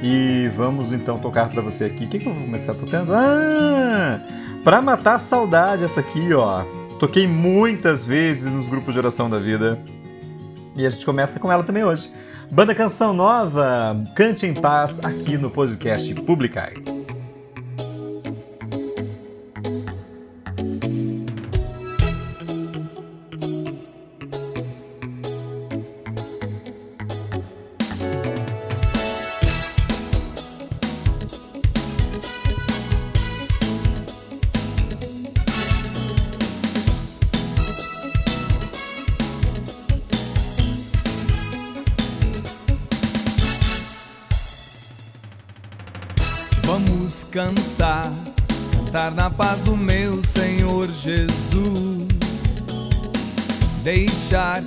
E 0.02 0.50
vamos 0.56 0.94
então 0.94 1.20
tocar 1.20 1.50
para 1.50 1.62
você 1.62 1.86
aqui. 1.86 2.06
O 2.06 2.08
que, 2.08 2.20
que 2.20 2.28
eu 2.28 2.34
vou 2.34 2.44
começar 2.44 2.74
tocando? 2.74 3.14
Ah! 3.14 4.22
Pra 4.64 4.82
matar 4.82 5.16
a 5.16 5.20
saudade, 5.20 5.84
essa 5.84 6.00
aqui, 6.00 6.34
ó. 6.34 6.64
Toquei 7.00 7.28
muitas 7.28 8.08
vezes 8.08 8.52
nos 8.52 8.68
grupos 8.68 8.94
de 8.94 9.00
oração 9.00 9.30
da 9.30 9.40
vida. 9.40 9.80
E 10.76 10.86
a 10.86 10.90
gente 10.90 11.06
começa 11.06 11.40
com 11.40 11.52
ela 11.52 11.64
também 11.64 11.84
hoje. 11.84 12.10
Banda 12.50 12.74
Canção 12.74 13.14
Nova, 13.14 13.96
Cante 14.16 14.46
em 14.46 14.54
Paz, 14.54 15.00
aqui 15.04 15.38
no 15.38 15.50
podcast 15.50 16.14
Publicai. 16.16 16.99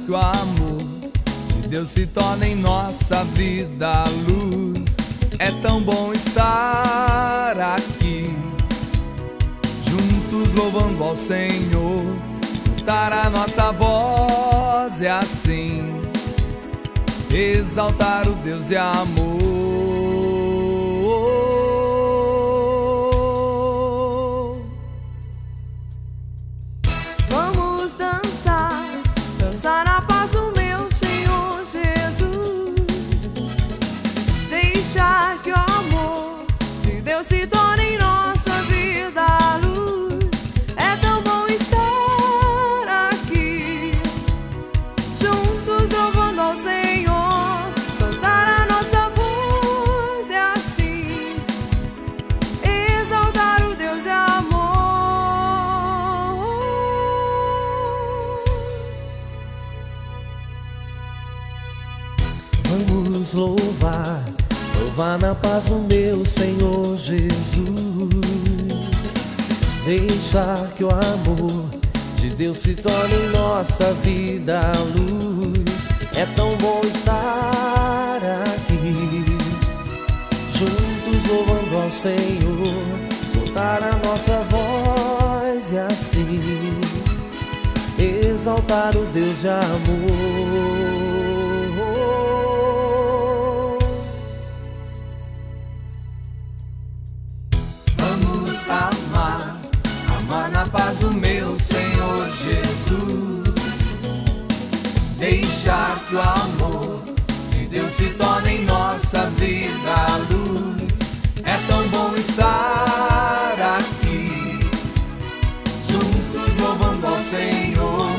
Que 0.04 0.10
o 0.10 0.16
amor 0.16 0.78
de 1.60 1.68
Deus 1.68 1.90
se 1.90 2.06
torne 2.06 2.48
em 2.48 2.56
nossa 2.56 3.24
vida 3.24 3.88
a 3.88 4.04
luz. 4.08 4.96
É 5.38 5.50
tão 5.62 5.82
bom 5.82 6.12
estar 6.12 7.58
aqui, 7.58 8.30
juntos 9.82 10.52
louvando 10.54 11.02
ao 11.02 11.16
Senhor. 11.16 12.04
Escutar 12.56 13.12
a 13.12 13.30
nossa 13.30 13.72
voz 13.72 15.00
é 15.02 15.10
assim, 15.10 15.82
exaltar 17.30 18.28
o 18.28 18.34
Deus 18.36 18.68
de 18.68 18.76
amor. 18.76 20.11
Louvar 65.02 65.18
na 65.18 65.34
paz 65.34 65.68
o 65.68 65.80
meu 65.80 66.24
Senhor 66.24 66.96
Jesus. 66.96 67.68
Deixar 69.84 70.68
que 70.76 70.84
o 70.84 70.90
amor 70.90 71.64
de 72.16 72.30
Deus 72.30 72.58
se 72.58 72.74
torne 72.74 73.14
em 73.14 73.28
nossa 73.30 73.92
vida 73.94 74.60
a 74.60 74.78
luz. 74.78 75.88
É 76.16 76.24
tão 76.36 76.56
bom 76.58 76.80
estar 76.84 78.20
aqui, 78.44 79.24
juntos 80.52 81.28
louvando 81.28 81.76
ao 81.82 81.90
Senhor, 81.90 83.28
soltar 83.28 83.82
a 83.82 84.06
nossa 84.06 84.38
voz 84.50 85.72
e 85.72 85.78
assim 85.78 86.80
exaltar 87.98 88.96
o 88.96 89.04
Deus 89.06 89.40
de 89.40 89.48
amor. 89.48 91.01
Paz 100.72 101.02
o 101.02 101.10
meu 101.12 101.58
Senhor 101.60 102.28
Jesus. 102.34 103.54
Deixar 105.18 106.00
que 106.08 106.16
o 106.16 106.20
amor 106.20 107.02
de 107.50 107.66
Deus 107.66 107.92
se 107.92 108.08
torne 108.10 108.56
em 108.56 108.64
nossa 108.64 109.26
vida 109.38 109.94
a 109.94 110.16
luz. 110.32 111.18
É 111.44 111.56
tão 111.68 111.86
bom 111.88 112.14
estar 112.16 113.78
aqui, 113.78 114.58
juntos 115.88 116.58
louvando 116.58 117.06
ao 117.06 117.20
Senhor, 117.20 118.10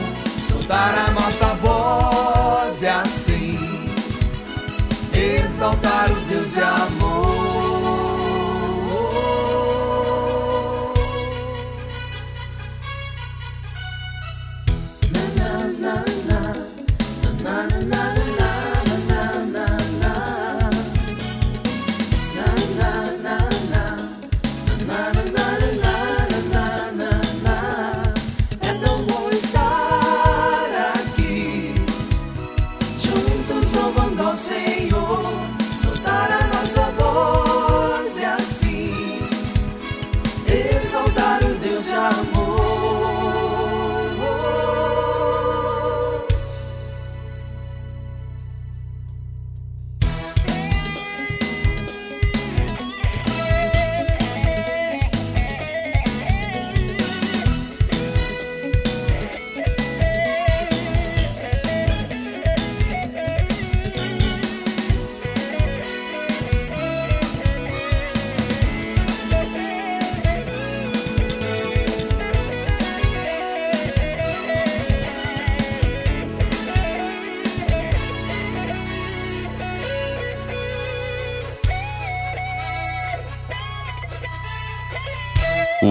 soltar 0.49 1.07
a 1.07 1.11
nossa 1.11 1.45
voz 1.55 2.83
e 2.83 2.87
assim 2.87 3.73
exaltar 5.13 6.11
o 6.11 6.15
Deus 6.27 6.53
de 6.53 6.61
amor. 6.61 7.52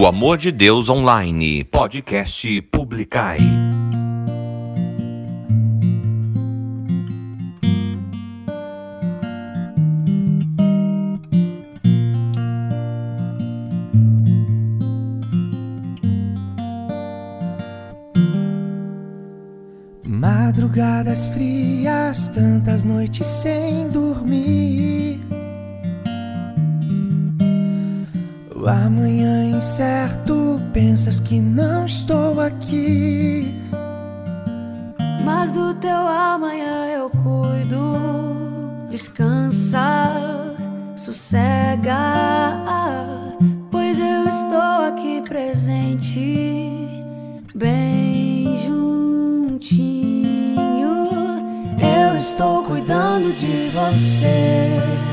O 0.03 0.05
Amor 0.05 0.37
de 0.37 0.51
Deus 0.51 0.89
Online, 0.89 1.63
podcast 1.63 2.61
Publicai. 2.63 3.37
Madrugadas 20.05 21.29
frias, 21.29 22.27
tantas 22.27 22.83
noites 22.83 23.25
sem 23.25 23.87
dormir. 23.87 25.22
Amanhã 28.67 29.43
incerto, 29.45 30.61
pensas 30.71 31.19
que 31.19 31.41
não 31.41 31.85
estou 31.85 32.39
aqui. 32.39 33.53
Mas 35.23 35.51
do 35.51 35.73
teu 35.75 35.95
amanhã 35.95 36.85
eu 36.87 37.09
cuido. 37.09 37.93
Descansa, 38.89 40.13
sossega, 40.95 41.97
pois 43.71 43.99
eu 43.99 44.27
estou 44.27 44.85
aqui 44.87 45.21
presente, 45.27 46.87
bem 47.55 48.59
juntinho. 48.65 49.73
Eu 51.79 52.17
estou 52.17 52.63
cuidando 52.63 53.33
de 53.33 53.69
você. 53.69 55.12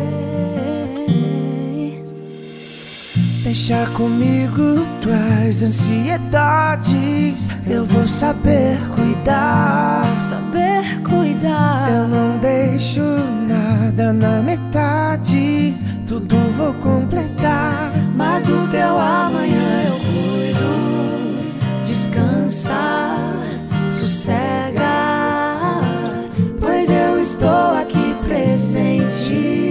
Deixa 3.51 3.85
comigo 3.87 4.87
tuas 5.01 5.61
ansiedades. 5.61 7.49
Eu 7.67 7.83
vou 7.83 8.05
saber 8.05 8.77
cuidar. 8.95 10.05
Saber 10.21 11.01
cuidar. 11.01 11.91
Eu 11.91 12.07
não 12.07 12.37
deixo 12.37 13.01
nada 13.49 14.13
na 14.13 14.41
metade. 14.41 15.75
Tudo 16.07 16.37
vou 16.55 16.73
completar. 16.75 17.91
Mas 18.15 18.45
do 18.45 18.69
teu 18.71 18.97
amanhã 18.97 19.83
eu 19.85 19.99
cuido. 19.99 21.83
Descansa, 21.83 22.71
sossega. 23.89 24.79
Pois 26.57 26.89
eu 26.89 27.19
estou 27.19 27.75
aqui 27.75 28.15
presente. 28.25 29.70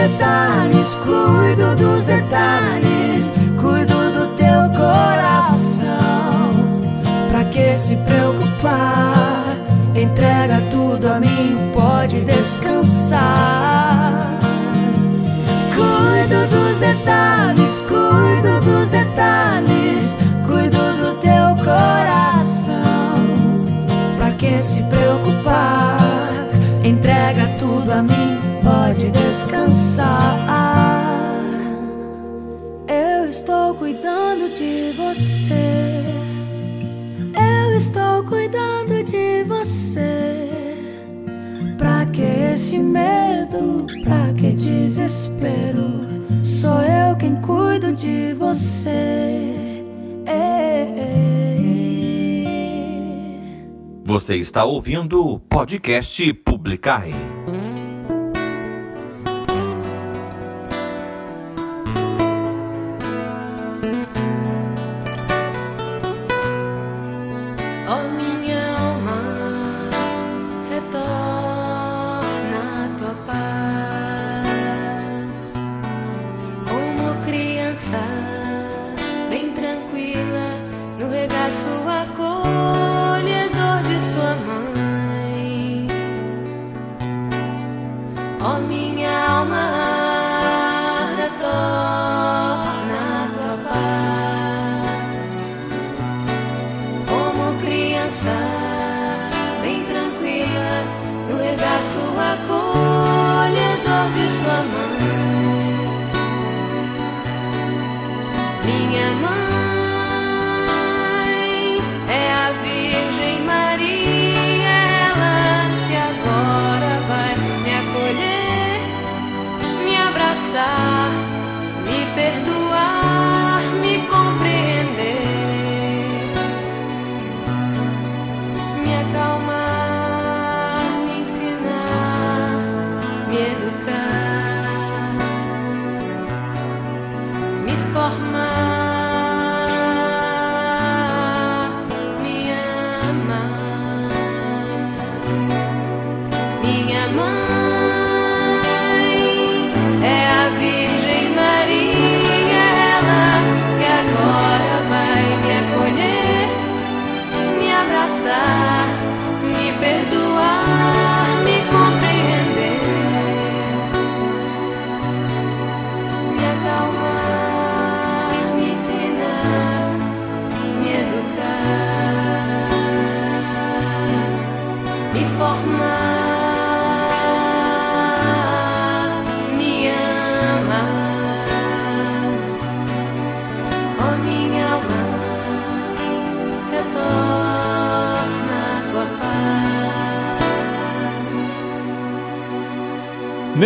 detalhes 0.00 0.98
cuido 1.04 1.76
dos 1.76 2.04
detalhes, 2.04 3.30
cuido 3.60 4.10
do 4.12 4.28
teu 4.34 4.70
coração. 4.70 5.90
Pra 7.30 7.44
que 7.44 7.74
se 7.74 7.96
preocupar? 7.96 9.58
Entrega 9.94 10.62
tudo 10.70 11.06
a 11.06 11.20
mim, 11.20 11.70
pode 11.74 12.20
descansar. 12.22 13.20
Cuido 15.74 16.46
dos 16.48 16.76
detalhes, 16.76 17.82
cuido 17.82 18.60
dos 18.62 18.88
detalhes, 18.88 20.16
cuido 20.46 20.78
do 20.96 21.14
teu 21.20 21.54
coração. 21.62 22.70
Pra 24.16 24.30
que 24.30 24.60
se 24.60 24.82
preocupar? 24.84 25.99
Descansar. 29.10 30.38
Eu 32.88 33.26
estou 33.26 33.74
cuidando 33.74 34.52
de 34.54 34.92
você. 34.92 36.04
Eu 37.34 37.76
estou 37.76 38.24
cuidando 38.24 39.02
de 39.04 39.44
você. 39.44 40.50
Pra 41.78 42.06
que 42.06 42.22
esse 42.22 42.78
medo? 42.78 43.86
Pra 44.04 44.32
que 44.34 44.52
desespero? 44.52 46.08
Sou 46.42 46.80
eu 46.82 47.16
quem 47.16 47.40
cuido 47.40 47.92
de 47.92 48.32
você. 48.34 49.60
Você 54.10 54.34
está 54.36 54.64
ouvindo 54.64 55.24
o 55.24 55.38
podcast 55.38 56.34
Publicar. 56.34 57.06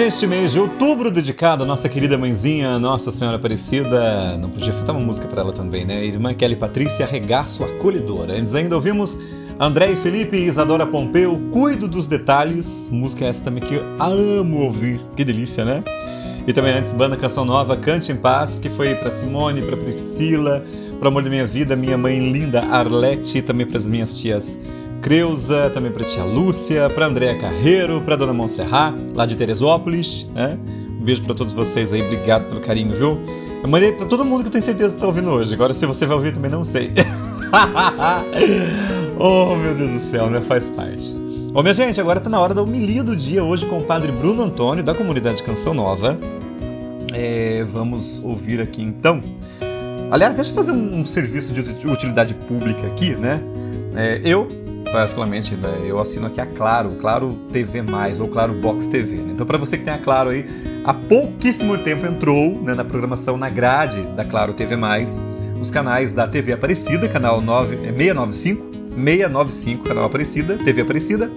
Neste 0.04 0.26
mês 0.26 0.52
de 0.52 0.60
outubro, 0.60 1.10
dedicado 1.10 1.64
à 1.64 1.66
nossa 1.66 1.88
querida 1.88 2.18
mãezinha, 2.18 2.78
Nossa 2.78 3.10
Senhora 3.10 3.38
Aparecida, 3.38 4.36
não 4.36 4.50
podia 4.50 4.70
faltar 4.70 4.94
uma 4.94 5.02
música 5.02 5.26
para 5.26 5.40
ela 5.40 5.50
também, 5.50 5.86
né? 5.86 6.04
Irmã 6.04 6.34
Kelly 6.34 6.56
Patrícia, 6.56 7.06
Regaço 7.06 7.64
Acolhedora. 7.64 8.34
Antes 8.34 8.54
ainda 8.54 8.74
ouvimos 8.74 9.18
André 9.58 9.92
e 9.92 9.96
Felipe 9.96 10.36
e 10.36 10.46
Isadora 10.46 10.86
Pompeu, 10.86 11.40
Cuido 11.50 11.88
dos 11.88 12.06
Detalhes, 12.06 12.90
música 12.92 13.24
essa 13.24 13.44
também 13.44 13.62
que 13.62 13.76
eu 13.76 13.82
amo 13.98 14.60
ouvir, 14.64 15.00
que 15.16 15.24
delícia, 15.24 15.64
né? 15.64 15.82
E 16.46 16.52
também 16.52 16.74
antes, 16.74 16.92
banda 16.92 17.16
Canção 17.16 17.46
Nova, 17.46 17.74
Cante 17.74 18.12
em 18.12 18.16
Paz, 18.16 18.58
que 18.58 18.68
foi 18.68 18.94
para 18.94 19.10
Simone, 19.10 19.62
para 19.62 19.74
Priscila, 19.74 20.62
para 21.00 21.08
Amor 21.08 21.22
da 21.22 21.30
Minha 21.30 21.46
Vida, 21.46 21.74
minha 21.74 21.96
mãe 21.96 22.18
linda 22.18 22.60
Arlete, 22.60 23.40
também 23.40 23.66
para 23.66 23.78
as 23.78 23.88
minhas 23.88 24.14
tias 24.18 24.58
Creuza, 25.04 25.68
também 25.68 25.92
para 25.92 26.02
tia 26.04 26.24
Lúcia, 26.24 26.88
para 26.88 27.06
Andréa 27.06 27.38
Carreiro, 27.38 28.00
para 28.00 28.16
dona 28.16 28.32
Montserrat, 28.32 28.98
lá 29.14 29.24
de 29.24 29.36
Teresópolis, 29.36 30.28
né? 30.34 30.58
Um 31.00 31.04
beijo 31.04 31.22
para 31.22 31.34
todos 31.34 31.54
vocês 31.54 31.92
aí, 31.92 32.02
obrigado 32.02 32.48
pelo 32.48 32.60
carinho, 32.60 32.94
viu? 32.94 33.18
Eu 33.62 33.68
mandei 33.68 33.92
para 33.92 34.06
todo 34.06 34.24
mundo 34.24 34.42
que 34.42 34.48
eu 34.48 34.52
tenho 34.52 34.64
certeza 34.64 34.94
que 34.94 35.00
tá 35.00 35.06
ouvindo 35.06 35.30
hoje. 35.30 35.54
Agora 35.54 35.72
se 35.72 35.86
você 35.86 36.04
vai 36.04 36.16
ouvir 36.16 36.34
também 36.34 36.50
não 36.50 36.64
sei. 36.64 36.90
oh, 39.18 39.54
meu 39.56 39.74
Deus 39.74 39.92
do 39.92 40.00
céu, 40.00 40.28
né? 40.28 40.40
Faz 40.40 40.68
parte. 40.68 41.14
Bom, 41.52 41.62
minha 41.62 41.72
gente, 41.72 42.00
agora 42.00 42.20
tá 42.20 42.28
na 42.28 42.40
hora 42.40 42.52
da 42.52 42.60
homilia 42.60 43.02
do 43.02 43.14
dia, 43.14 43.44
hoje 43.44 43.64
com 43.64 43.78
o 43.78 43.82
padre 43.82 44.10
Bruno 44.10 44.42
Antônio, 44.42 44.82
da 44.82 44.92
comunidade 44.92 45.42
Canção 45.42 45.72
Nova. 45.72 46.18
É, 47.12 47.62
vamos 47.64 48.20
ouvir 48.24 48.60
aqui 48.60 48.82
então. 48.82 49.22
Aliás, 50.10 50.34
deixa 50.34 50.50
eu 50.50 50.54
fazer 50.54 50.72
um, 50.72 51.00
um 51.00 51.04
serviço 51.04 51.52
de 51.52 51.86
utilidade 51.86 52.34
pública 52.34 52.86
aqui, 52.86 53.14
né? 53.14 53.40
É, 53.94 54.20
eu, 54.24 54.48
particularmente, 54.94 55.56
né, 55.56 55.86
eu 55.88 55.98
assino 55.98 56.28
aqui 56.28 56.40
a 56.40 56.46
Claro, 56.46 56.92
Claro 57.00 57.34
TV+, 57.52 57.82
ou 58.20 58.28
Claro 58.28 58.52
Box 58.54 58.86
TV. 58.86 59.16
né? 59.16 59.32
Então, 59.32 59.44
para 59.44 59.58
você 59.58 59.76
que 59.76 59.82
tem 59.82 59.92
a 59.92 59.98
Claro 59.98 60.30
aí, 60.30 60.46
há 60.84 60.94
pouquíssimo 60.94 61.76
tempo 61.78 62.06
entrou 62.06 62.62
né, 62.62 62.74
na 62.74 62.84
programação, 62.84 63.36
na 63.36 63.50
grade 63.50 64.02
da 64.14 64.24
Claro 64.24 64.54
TV+, 64.54 64.76
os 65.60 65.68
canais 65.68 66.12
da 66.12 66.28
TV 66.28 66.52
Aparecida, 66.52 67.08
canal 67.08 67.40
9, 67.40 67.74
é 67.74 67.92
695, 67.92 68.62
695, 68.94 69.82
canal 69.82 70.04
Aparecida, 70.04 70.58
TV 70.58 70.82
Aparecida, 70.82 71.28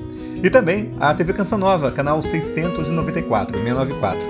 e 0.43 0.51
também 0.51 0.91
a 0.99 1.11
TV 1.15 1.33
Canção 1.33 1.57
Nova, 1.57 1.91
canal 1.91 2.21
694, 2.21 3.57
694. 3.57 4.27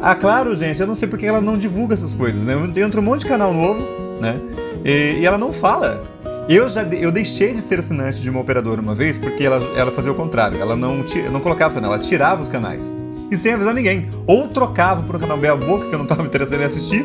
Ah, 0.00 0.14
claro, 0.14 0.56
gente, 0.56 0.80
eu 0.80 0.86
não 0.86 0.94
sei 0.94 1.06
porque 1.06 1.26
ela 1.26 1.42
não 1.42 1.58
divulga 1.58 1.92
essas 1.92 2.14
coisas, 2.14 2.44
né? 2.44 2.54
Entra 2.76 3.02
um 3.02 3.04
monte 3.04 3.20
de 3.20 3.26
canal 3.26 3.52
novo, 3.52 3.86
né? 4.18 4.40
E, 4.82 5.18
e 5.20 5.26
ela 5.26 5.36
não 5.36 5.52
fala. 5.52 6.15
Eu 6.48 6.68
já 6.68 6.82
eu 6.84 7.10
deixei 7.10 7.52
de 7.52 7.60
ser 7.60 7.78
assinante 7.80 8.20
de 8.22 8.30
uma 8.30 8.40
operadora 8.40 8.80
uma 8.80 8.94
vez 8.94 9.18
porque 9.18 9.42
ela, 9.42 9.56
ela 9.76 9.90
fazia 9.90 10.12
o 10.12 10.14
contrário. 10.14 10.60
Ela 10.60 10.76
não, 10.76 11.02
não 11.32 11.40
colocava 11.40 11.78
ela 11.84 11.98
tirava 11.98 12.42
os 12.42 12.48
canais. 12.48 12.94
E 13.30 13.36
sem 13.36 13.52
avisar 13.54 13.74
ninguém. 13.74 14.08
Ou 14.26 14.46
trocava 14.46 15.02
por 15.02 15.16
um 15.16 15.18
canal 15.18 15.36
meia 15.36 15.56
boca 15.56 15.86
que 15.88 15.92
eu 15.94 15.98
não 15.98 16.04
estava 16.04 16.22
interessado 16.22 16.60
em 16.60 16.64
assistir. 16.64 17.04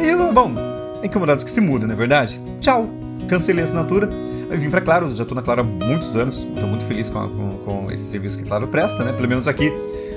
E 0.00 0.08
eu, 0.08 0.32
bom, 0.32 0.54
incomodados 1.02 1.44
que 1.44 1.50
se 1.50 1.60
muda, 1.60 1.86
não 1.86 1.92
é 1.94 1.96
verdade? 1.96 2.40
Tchau. 2.60 2.88
Cancelei 3.28 3.60
a 3.60 3.64
assinatura. 3.64 4.08
Eu 4.50 4.58
vim 4.58 4.70
pra 4.70 4.80
Claro, 4.80 5.14
já 5.14 5.24
tô 5.26 5.34
na 5.34 5.42
Claro 5.42 5.60
há 5.60 5.64
muitos 5.64 6.16
anos. 6.16 6.38
Estou 6.54 6.66
muito 6.68 6.84
feliz 6.86 7.10
com, 7.10 7.18
a- 7.18 7.28
com, 7.28 7.58
com 7.66 7.92
esse 7.92 8.04
serviço 8.04 8.38
que 8.38 8.44
a 8.44 8.46
Claro 8.46 8.66
presta, 8.68 9.04
né? 9.04 9.12
Pelo 9.12 9.28
menos 9.28 9.46
aqui 9.46 9.70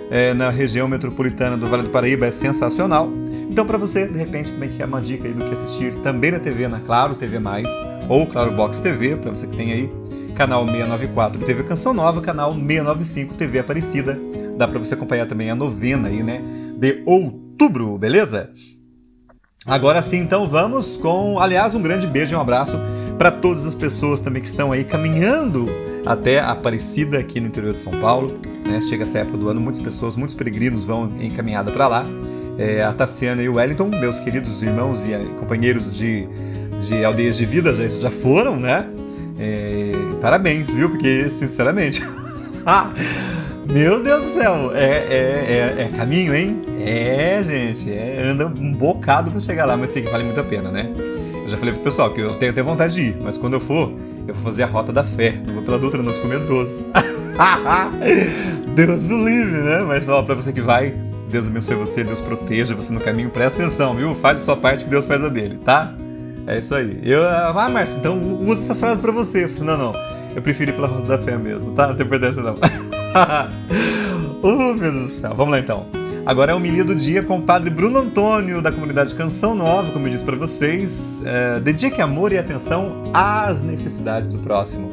é, 0.09 0.33
na 0.33 0.49
região 0.49 0.87
metropolitana 0.87 1.57
do 1.57 1.67
Vale 1.67 1.83
do 1.83 1.89
Paraíba 1.89 2.25
é 2.27 2.31
sensacional. 2.31 3.09
Então, 3.49 3.65
para 3.65 3.77
você, 3.77 4.07
de 4.07 4.17
repente, 4.17 4.53
também 4.53 4.69
quer 4.69 4.85
uma 4.85 5.01
dica 5.01 5.27
aí 5.27 5.33
do 5.33 5.43
que 5.43 5.53
assistir 5.53 5.93
também 5.97 6.31
na 6.31 6.39
TV, 6.39 6.67
na 6.67 6.79
Claro 6.79 7.13
TV+, 7.13 7.37
ou 8.09 8.25
Claro 8.25 8.51
Box 8.51 8.79
TV, 8.79 9.15
para 9.15 9.31
você 9.31 9.47
que 9.47 9.55
tem 9.55 9.71
aí 9.71 9.89
canal 10.35 10.65
694 10.65 11.45
TV 11.45 11.63
Canção 11.63 11.93
Nova, 11.93 12.21
canal 12.21 12.53
695 12.53 13.35
TV 13.35 13.59
Aparecida. 13.59 14.19
Dá 14.57 14.67
para 14.67 14.79
você 14.79 14.93
acompanhar 14.93 15.25
também 15.25 15.49
a 15.49 15.55
novena 15.55 16.07
aí, 16.07 16.21
né, 16.21 16.41
de 16.77 17.03
outubro, 17.05 17.97
beleza? 17.97 18.51
Agora 19.65 20.01
sim, 20.01 20.17
então 20.17 20.47
vamos 20.47 20.97
com, 20.97 21.39
aliás, 21.39 21.73
um 21.73 21.81
grande 21.81 22.05
beijo 22.05 22.33
e 22.33 22.37
um 22.37 22.41
abraço 22.41 22.77
para 23.17 23.31
todas 23.31 23.65
as 23.65 23.75
pessoas 23.75 24.19
também 24.19 24.41
que 24.41 24.47
estão 24.47 24.71
aí 24.71 24.83
caminhando 24.83 25.67
até 26.05 26.39
Aparecida 26.39 27.19
aqui 27.19 27.39
no 27.39 27.47
interior 27.47 27.73
de 27.73 27.79
São 27.79 27.93
Paulo. 27.93 28.27
Né? 28.65 28.81
Chega 28.81 29.03
essa 29.03 29.19
época 29.19 29.37
do 29.37 29.49
ano, 29.49 29.61
muitas 29.61 29.81
pessoas, 29.81 30.15
muitos 30.15 30.35
peregrinos 30.35 30.83
vão 30.83 31.09
em 31.19 31.29
caminhada 31.29 31.71
para 31.71 31.87
lá. 31.87 32.03
É, 32.57 32.83
a 32.83 32.93
Tassiana 32.93 33.41
e 33.41 33.49
o 33.49 33.55
Wellington, 33.55 33.89
meus 33.99 34.19
queridos 34.19 34.61
irmãos 34.61 35.03
e 35.05 35.11
companheiros 35.39 35.91
de, 35.91 36.27
de 36.87 37.03
aldeias 37.03 37.37
de 37.37 37.45
vida, 37.45 37.73
já, 37.73 37.87
já 37.87 38.11
foram, 38.11 38.57
né? 38.57 38.87
É, 39.39 39.91
parabéns, 40.21 40.73
viu? 40.73 40.89
Porque, 40.89 41.29
sinceramente. 41.29 42.03
Meu 43.69 44.03
Deus 44.03 44.23
do 44.23 44.29
céu, 44.29 44.71
é, 44.75 44.85
é, 44.85 45.75
é, 45.77 45.81
é, 45.83 45.97
caminho, 45.97 46.35
hein? 46.35 46.61
É, 46.79 47.41
gente, 47.43 47.89
é, 47.91 48.21
anda 48.23 48.45
um 48.45 48.73
bocado 48.73 49.31
para 49.31 49.39
chegar 49.39 49.65
lá, 49.65 49.77
mas 49.77 49.89
sei 49.89 50.01
que 50.01 50.09
vale 50.09 50.23
muito 50.23 50.39
a 50.39 50.43
pena, 50.43 50.69
né? 50.69 50.91
Eu 51.43 51.47
já 51.47 51.57
falei 51.57 51.73
pro 51.73 51.83
pessoal 51.83 52.13
que 52.13 52.21
eu 52.21 52.35
tenho 52.35 52.51
até 52.51 52.61
vontade 52.61 52.93
de 52.93 53.01
ir, 53.01 53.17
mas 53.21 53.37
quando 53.37 53.53
eu 53.53 53.59
for, 53.59 53.93
eu 54.27 54.33
vou 54.33 54.43
fazer 54.43 54.63
a 54.63 54.65
rota 54.65 54.91
da 54.91 55.03
fé. 55.03 55.33
Não 55.45 55.55
vou 55.55 55.63
pela 55.63 55.79
doutra, 55.79 56.03
não, 56.03 56.13
sou 56.13 56.29
medroso. 56.29 56.85
Deus 58.75 59.09
o 59.09 59.25
livre, 59.25 59.61
né? 59.61 59.79
Mas 59.87 60.07
ó, 60.07 60.21
pra 60.23 60.35
você 60.35 60.53
que 60.53 60.61
vai, 60.61 60.93
Deus 61.29 61.47
abençoe 61.47 61.75
você, 61.75 62.03
Deus 62.03 62.21
proteja 62.21 62.75
você 62.75 62.93
no 62.93 62.99
caminho. 62.99 63.29
Presta 63.29 63.59
atenção, 63.59 63.95
viu? 63.95 64.13
Faz 64.13 64.41
a 64.41 64.43
sua 64.43 64.57
parte 64.57 64.83
que 64.83 64.89
Deus 64.89 65.05
faz 65.05 65.23
a 65.23 65.29
dele, 65.29 65.57
tá? 65.57 65.93
É 66.45 66.57
isso 66.57 66.75
aí. 66.75 66.99
Eu, 67.03 67.27
ah, 67.27 67.69
Márcio, 67.69 67.99
então 67.99 68.19
usa 68.41 68.63
essa 68.63 68.75
frase 68.75 68.99
pra 68.99 69.11
você. 69.11 69.45
Eu 69.45 69.49
falei, 69.49 69.75
não, 69.75 69.93
não. 69.93 70.13
Eu 70.35 70.41
prefiro 70.41 70.71
ir 70.71 70.73
pela 70.73 70.87
rota 70.87 71.17
da 71.17 71.17
fé 71.17 71.37
mesmo, 71.37 71.71
tá? 71.73 71.87
Não 71.87 71.95
tem 71.95 72.05
importância 72.05 72.41
não. 72.41 72.55
oh, 74.41 74.73
meu 74.73 74.91
Deus 74.91 75.03
do 75.03 75.07
céu. 75.09 75.33
Vamos 75.35 75.51
lá 75.51 75.59
então. 75.59 75.85
Agora 76.25 76.51
é 76.51 76.53
o 76.53 76.57
homilia 76.57 76.83
do 76.83 76.95
dia 76.95 77.21
com 77.21 77.37
o 77.37 77.41
padre 77.41 77.69
Bruno 77.69 77.99
Antônio, 77.99 78.61
da 78.61 78.71
comunidade 78.71 79.13
Canção 79.13 79.53
Nova, 79.53 79.91
como 79.91 80.07
eu 80.07 80.11
disse 80.11 80.23
para 80.23 80.37
vocês. 80.37 81.21
É, 81.25 81.59
dedique 81.59 82.01
amor 82.01 82.31
e 82.31 82.37
atenção 82.37 83.03
às 83.13 83.61
necessidades 83.61 84.29
do 84.29 84.39
próximo. 84.39 84.89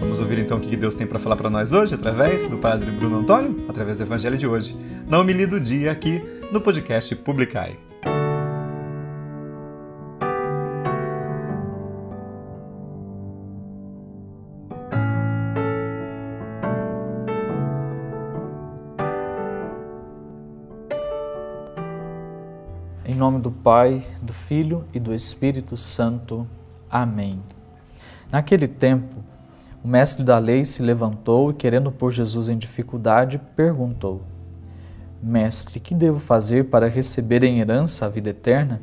Vamos 0.00 0.20
ouvir 0.20 0.38
então 0.38 0.58
o 0.58 0.60
que 0.60 0.76
Deus 0.76 0.94
tem 0.94 1.06
para 1.06 1.20
falar 1.20 1.36
para 1.36 1.48
nós 1.48 1.70
hoje, 1.70 1.94
através 1.94 2.44
do 2.46 2.58
padre 2.58 2.90
Bruno 2.90 3.18
Antônio, 3.18 3.64
através 3.68 3.96
do 3.96 4.02
evangelho 4.02 4.36
de 4.36 4.46
hoje, 4.46 4.76
na 5.06 5.18
homilia 5.18 5.46
do 5.46 5.60
dia 5.60 5.92
aqui 5.92 6.22
no 6.50 6.60
podcast 6.60 7.14
Publicai. 7.14 7.78
Nome 23.14 23.40
do 23.40 23.50
Pai, 23.50 24.06
do 24.20 24.34
Filho 24.34 24.84
e 24.92 25.00
do 25.00 25.14
Espírito 25.14 25.78
Santo. 25.78 26.46
Amém. 26.90 27.42
Naquele 28.30 28.68
tempo, 28.68 29.16
o 29.82 29.88
mestre 29.88 30.22
da 30.22 30.38
lei 30.38 30.62
se 30.66 30.82
levantou 30.82 31.50
e, 31.50 31.54
querendo 31.54 31.90
pôr 31.90 32.12
Jesus 32.12 32.50
em 32.50 32.58
dificuldade, 32.58 33.40
perguntou: 33.56 34.20
Mestre, 35.22 35.80
que 35.80 35.94
devo 35.94 36.18
fazer 36.18 36.64
para 36.64 36.86
receber 36.86 37.42
em 37.44 37.60
herança 37.60 38.04
a 38.04 38.10
vida 38.10 38.28
eterna? 38.28 38.82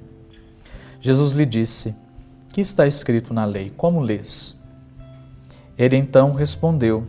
Jesus 0.99 1.31
lhe 1.31 1.45
disse: 1.45 1.95
Que 2.51 2.61
está 2.61 2.87
escrito 2.87 3.31
na 3.31 3.45
lei? 3.45 3.69
Como 3.69 3.99
lês? 3.99 4.59
Ele 5.77 5.97
então 5.97 6.31
respondeu: 6.31 7.05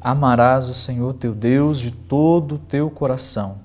Amarás 0.00 0.66
o 0.70 0.74
Senhor 0.74 1.12
teu 1.12 1.34
Deus 1.34 1.78
de 1.78 1.90
todo 1.90 2.54
o 2.54 2.58
teu 2.58 2.90
coração 2.90 3.58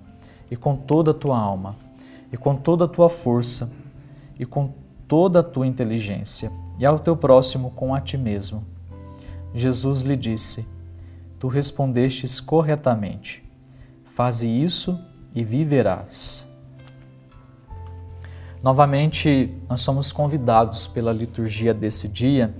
e 0.51 0.57
com 0.57 0.75
toda 0.75 1.11
a 1.11 1.13
tua 1.13 1.39
alma 1.39 1.87
e 2.31 2.37
com 2.37 2.55
toda 2.55 2.85
a 2.85 2.87
tua 2.87 3.09
força 3.09 3.71
e 4.39 4.45
com 4.45 4.73
toda 5.07 5.39
a 5.39 5.43
tua 5.43 5.67
inteligência, 5.67 6.51
e 6.77 6.85
ao 6.85 6.99
teu 6.99 7.17
próximo 7.17 7.71
com 7.71 7.93
a 7.93 7.99
ti 7.99 8.17
mesmo. 8.17 8.63
Jesus 9.53 10.03
lhe 10.03 10.15
disse: 10.15 10.65
Tu 11.37 11.47
respondestes 11.47 12.39
corretamente. 12.39 13.43
Faze 14.05 14.47
isso 14.47 14.97
e 15.35 15.43
viverás. 15.43 16.47
Novamente, 18.61 19.55
nós 19.69 19.81
somos 19.81 20.11
convidados 20.11 20.85
pela 20.85 21.11
liturgia 21.11 21.73
desse 21.73 22.07
dia 22.07 22.53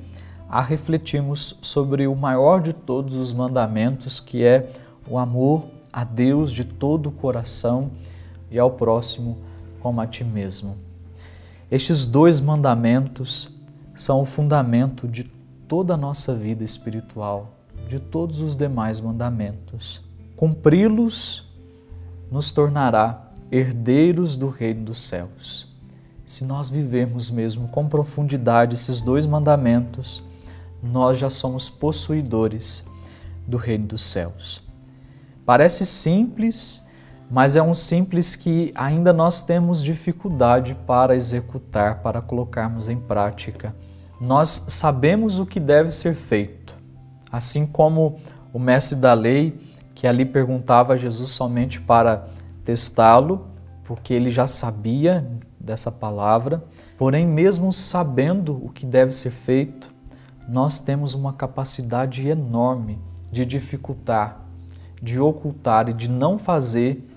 a 0.50 0.62
refletirmos 0.62 1.58
sobre 1.62 2.08
o 2.08 2.16
maior 2.16 2.62
de 2.62 2.74
todos 2.74 3.16
os 3.18 3.34
mandamentos, 3.34 4.20
que 4.20 4.44
é 4.44 4.72
o 5.08 5.18
amor 5.18 5.66
a 5.92 6.04
Deus 6.04 6.52
de 6.52 6.64
todo 6.64 7.08
o 7.08 7.12
coração 7.12 7.92
e 8.50 8.58
ao 8.58 8.72
próximo 8.72 9.38
como 9.80 10.02
a 10.02 10.08
ti 10.08 10.24
mesmo. 10.24 10.78
Estes 11.72 12.06
dois 12.06 12.40
mandamentos 12.40 13.50
são 13.96 14.22
o 14.22 14.26
fundamento 14.26 15.08
de 15.08 15.24
toda 15.68 15.94
a 15.94 15.98
nossa 15.98 16.34
vida 16.34 16.64
espiritual, 16.64 17.54
de 17.88 18.00
todos 18.00 18.42
os 18.42 18.56
demais 18.56 19.00
mandamentos. 19.00 20.02
Cumpri-los 20.36 21.46
nos 22.32 22.52
tornará 22.52 23.32
herdeiros 23.52 24.38
do 24.38 24.50
reino 24.50 24.86
dos 24.86 25.02
céus. 25.02 25.68
Se 26.26 26.46
nós 26.46 26.70
vivermos 26.70 27.32
mesmo 27.32 27.68
com 27.68 27.88
profundidade 27.88 28.76
esses 28.76 29.02
dois 29.02 29.26
mandamentos, 29.26 30.24
nós 30.82 31.18
já 31.18 31.30
somos 31.30 31.70
possuidores 31.70 32.86
do 33.48 33.58
reino 33.58 33.88
dos 33.88 34.04
céus. 34.04 34.64
Parece 35.46 35.86
simples 35.86 36.84
mas 37.30 37.56
é 37.56 37.62
um 37.62 37.74
simples 37.74 38.36
que 38.36 38.72
ainda 38.74 39.14
nós 39.14 39.44
temos 39.44 39.84
dificuldade 39.84 40.76
para 40.88 41.16
executar, 41.16 42.02
para 42.02 42.22
colocarmos 42.22 42.90
em 42.90 42.98
prática. 42.98 43.76
Nós 44.20 44.66
sabemos 44.68 45.38
o 45.38 45.46
que 45.46 45.60
deve 45.60 45.92
ser 45.92 46.16
feito, 46.16 46.76
assim 47.32 47.68
como 47.68 48.20
o 48.52 48.58
mestre 48.58 48.98
da 48.98 49.14
lei, 49.14 49.60
que 49.94 50.08
ali 50.08 50.26
perguntava 50.26 50.94
a 50.94 50.98
Jesus 50.98 51.30
somente 51.30 51.80
para 51.80 52.28
testá-lo, 52.66 53.48
porque 53.84 54.14
ele 54.14 54.32
já 54.32 54.48
sabia 54.48 55.26
dessa 55.60 55.92
palavra, 55.92 56.64
porém, 56.98 57.28
mesmo 57.28 57.72
sabendo 57.72 58.56
o 58.66 58.70
que 58.70 58.86
deve 58.86 59.12
ser 59.12 59.30
feito, 59.30 59.94
nós 60.48 60.80
temos 60.80 61.14
uma 61.14 61.32
capacidade 61.34 62.28
enorme 62.28 63.00
de 63.32 63.46
dificultar, 63.46 64.42
de 65.02 65.20
ocultar 65.20 65.90
e 65.90 65.94
de 65.94 66.10
não 66.10 66.40
fazer 66.40 67.08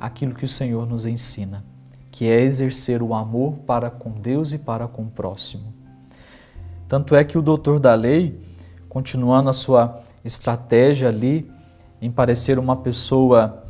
aquilo 0.00 0.34
que 0.34 0.44
o 0.44 0.48
Senhor 0.48 0.86
nos 0.86 1.06
ensina, 1.06 1.64
que 2.10 2.28
é 2.28 2.40
exercer 2.40 3.02
o 3.02 3.14
amor 3.14 3.54
para 3.66 3.90
com 3.90 4.10
Deus 4.10 4.52
e 4.52 4.58
para 4.58 4.86
com 4.86 5.02
o 5.02 5.10
próximo. 5.10 5.72
Tanto 6.88 7.14
é 7.14 7.22
que 7.24 7.36
o 7.36 7.42
doutor 7.42 7.78
da 7.78 7.94
lei, 7.94 8.40
continuando 8.88 9.50
a 9.50 9.52
sua 9.52 10.00
estratégia 10.24 11.08
ali, 11.08 11.50
em 12.00 12.10
parecer 12.10 12.58
uma 12.58 12.76
pessoa 12.76 13.64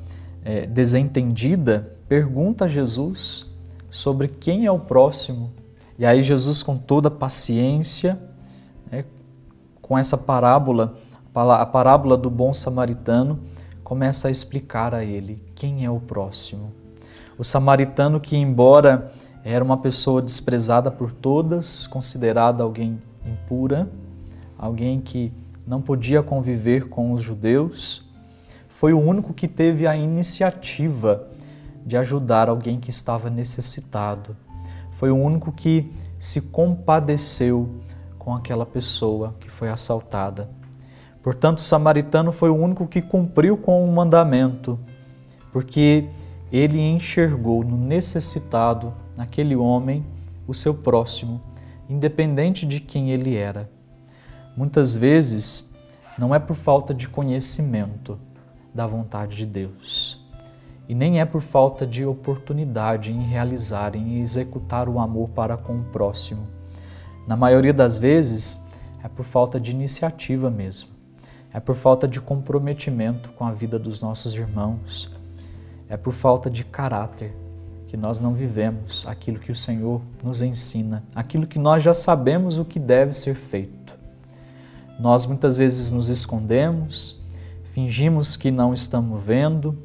é, 0.45 0.67
desentendida, 0.67 1.97
pergunta 2.09 2.67
a 2.67 2.69
Jesus 2.69 3.47
sobre 3.91 4.29
quem 4.29 4.67
é 4.67 4.71
o 4.71 4.79
próximo. 4.79 5.53
E 5.99 6.07
aí, 6.07 6.23
Jesus, 6.23 6.63
com 6.63 6.79
toda 6.79 7.11
paciência, 7.11 8.19
né, 8.91 9.05
com 9.83 9.99
essa 9.99 10.17
parábola, 10.17 10.97
a 11.35 11.67
parábola 11.67 12.17
do 12.17 12.31
bom 12.31 12.53
samaritano, 12.53 13.41
começa 13.89 14.29
a 14.29 14.31
explicar 14.31 14.95
a 14.95 15.03
ele 15.03 15.43
quem 15.55 15.83
é 15.83 15.91
o 15.91 15.99
próximo. 15.99 16.75
O 17.39 17.43
samaritano, 17.43 18.21
que 18.21 18.37
embora 18.37 19.11
era 19.43 19.65
uma 19.65 19.79
pessoa 19.79 20.21
desprezada 20.21 20.91
por 20.91 21.11
todas, 21.11 21.87
considerada 21.87 22.63
alguém 22.63 23.01
impura, 23.25 23.89
alguém 24.59 25.01
que 25.01 25.33
não 25.67 25.81
podia 25.81 26.23
conviver 26.23 26.91
com 26.91 27.15
os 27.15 27.23
judeus, 27.23 28.07
foi 28.69 28.93
o 28.93 29.01
único 29.01 29.33
que 29.33 29.49
teve 29.49 29.87
a 29.87 29.97
iniciativa 29.97 31.27
de 31.87 31.97
ajudar 31.97 32.51
alguém 32.51 32.79
que 32.79 32.91
estava 32.91 33.31
necessitado. 33.31 34.37
Foi 34.93 35.11
o 35.11 35.17
único 35.17 35.51
que 35.51 35.91
se 36.19 36.43
compadeceu 36.43 37.81
com 38.19 38.35
aquela 38.35 38.67
pessoa 38.67 39.35
que 39.41 39.51
foi 39.51 39.71
assaltada. 39.71 40.51
Portanto, 41.29 41.59
o 41.59 41.61
samaritano 41.61 42.33
foi 42.33 42.49
o 42.49 42.57
único 42.57 42.87
que 42.87 43.03
cumpriu 43.03 43.55
com 43.55 43.85
o 43.85 43.93
mandamento, 43.93 44.79
porque 45.53 46.09
ele 46.51 46.81
enxergou 46.81 47.63
no 47.63 47.77
necessitado, 47.77 48.95
naquele 49.15 49.55
homem, 49.55 50.07
o 50.47 50.55
seu 50.55 50.73
próximo, 50.73 51.39
independente 51.87 52.65
de 52.65 52.81
quem 52.81 53.11
ele 53.11 53.37
era. 53.37 53.71
Muitas 54.57 54.97
vezes, 54.97 55.71
não 56.17 56.35
é 56.35 56.39
por 56.39 56.57
falta 56.57 56.95
de 56.95 57.07
conhecimento 57.07 58.19
da 58.75 58.87
vontade 58.87 59.37
de 59.37 59.45
Deus, 59.45 60.27
E 60.89 60.95
nem 60.95 61.21
é 61.21 61.27
por 61.27 61.43
falta 61.43 61.87
de 61.87 62.07
oportunidade 62.07 63.13
em 63.13 63.21
realizar, 63.21 63.95
em 63.95 64.23
executar 64.23 64.89
o 64.89 64.99
amor 64.99 65.29
para 65.29 65.59
com 65.59 65.79
o 65.79 65.85
próximo. 65.85 66.47
Na 67.27 67.37
maioria 67.37 67.75
das 67.75 67.99
vezes, 67.99 68.63
é 69.05 69.09
por 69.09 69.27
falta 69.27 69.61
de 69.61 69.73
iniciativa 69.73 70.51
mesmo. 70.51 70.97
É 71.59 71.61
por 71.61 71.75
falta 71.75 72.07
de 72.07 72.21
comprometimento 72.21 73.31
com 73.31 73.45
a 73.45 73.51
vida 73.51 73.81
dos 73.81 74.01
nossos 74.01 74.33
irmãos. 74.33 75.11
É 75.89 75.97
por 75.97 76.13
falta 76.13 76.49
de 76.49 76.63
caráter 76.63 77.35
que 77.89 77.97
nós 77.97 78.21
não 78.21 78.33
vivemos 78.33 79.05
aquilo 79.09 79.41
que 79.41 79.51
o 79.51 79.57
Senhor 79.57 80.01
nos 80.25 80.41
ensina, 80.41 81.03
aquilo 81.17 81.49
que 81.49 81.59
nós 81.59 81.83
já 81.83 81.93
sabemos 81.93 82.59
o 82.59 82.65
que 82.65 82.79
deve 82.79 83.13
ser 83.13 83.35
feito. 83.35 83.99
Nós 85.01 85.27
muitas 85.27 85.57
vezes 85.57 85.91
nos 85.91 86.09
escondemos, 86.09 87.21
fingimos 87.65 88.37
que 88.37 88.53
não 88.53 88.73
estamos 88.73 89.21
vendo, 89.21 89.77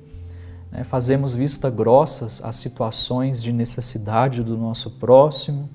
né? 0.72 0.84
fazemos 0.84 1.34
vista 1.34 1.72
grossas 1.72 2.40
às 2.44 2.58
situações 2.58 3.42
de 3.42 3.52
necessidade 3.52 4.44
do 4.44 4.56
nosso 4.56 4.92
próximo, 4.92 5.68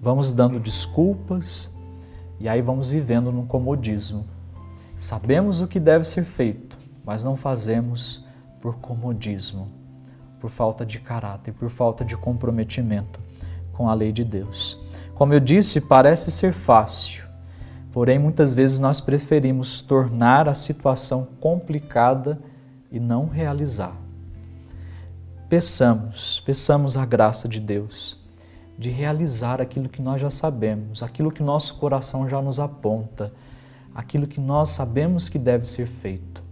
vamos 0.00 0.32
dando 0.32 0.58
desculpas 0.58 1.68
e 2.40 2.48
aí 2.48 2.62
vamos 2.62 2.88
vivendo 2.88 3.30
num 3.30 3.44
comodismo. 3.44 4.24
Sabemos 5.00 5.62
o 5.62 5.66
que 5.66 5.80
deve 5.80 6.04
ser 6.04 6.24
feito, 6.24 6.78
mas 7.02 7.24
não 7.24 7.34
fazemos 7.34 8.22
por 8.60 8.76
comodismo 8.76 9.72
por 10.38 10.50
falta 10.50 10.84
de 10.84 11.00
caráter, 11.00 11.54
por 11.54 11.70
falta 11.70 12.04
de 12.04 12.14
comprometimento 12.18 13.18
com 13.72 13.88
a 13.88 13.94
lei 13.94 14.12
de 14.12 14.22
Deus. 14.22 14.78
Como 15.14 15.32
eu 15.32 15.40
disse, 15.40 15.80
parece 15.80 16.30
ser 16.30 16.52
fácil, 16.52 17.24
porém 17.90 18.18
muitas 18.18 18.52
vezes 18.52 18.78
nós 18.78 19.00
preferimos 19.00 19.80
tornar 19.80 20.46
a 20.50 20.54
situação 20.54 21.28
complicada 21.40 22.38
e 22.92 23.00
não 23.00 23.26
realizar. 23.26 23.96
Peçamos, 25.48 26.40
peçamos 26.40 26.98
a 26.98 27.06
graça 27.06 27.48
de 27.48 27.58
Deus 27.58 28.20
de 28.78 28.90
realizar 28.90 29.62
aquilo 29.62 29.88
que 29.88 30.02
nós 30.02 30.20
já 30.20 30.28
sabemos, 30.28 31.02
aquilo 31.02 31.32
que 31.32 31.42
nosso 31.42 31.76
coração 31.76 32.28
já 32.28 32.42
nos 32.42 32.60
aponta, 32.60 33.32
aquilo 33.94 34.26
que 34.26 34.40
nós 34.40 34.70
sabemos 34.70 35.28
que 35.28 35.38
deve 35.38 35.66
ser 35.66 35.86
feito. 35.86 36.42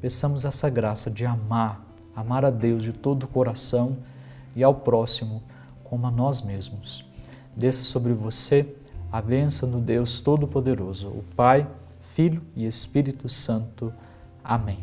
Peçamos 0.00 0.44
essa 0.44 0.70
graça 0.70 1.10
de 1.10 1.24
amar 1.24 1.88
amar 2.18 2.44
a 2.44 2.50
Deus 2.50 2.82
de 2.82 2.92
todo 2.92 3.24
o 3.24 3.28
coração 3.28 3.98
e 4.56 4.64
ao 4.64 4.74
próximo 4.74 5.40
como 5.84 6.06
a 6.06 6.10
nós 6.10 6.42
mesmos. 6.42 7.04
Desça 7.56 7.84
sobre 7.84 8.12
você 8.12 8.74
a 9.10 9.22
bênção 9.22 9.70
do 9.70 9.78
Deus 9.78 10.20
Todo-Poderoso, 10.20 11.08
o 11.08 11.24
Pai, 11.36 11.66
Filho 12.00 12.42
e 12.56 12.66
Espírito 12.66 13.28
Santo. 13.28 13.92
Amém. 14.42 14.80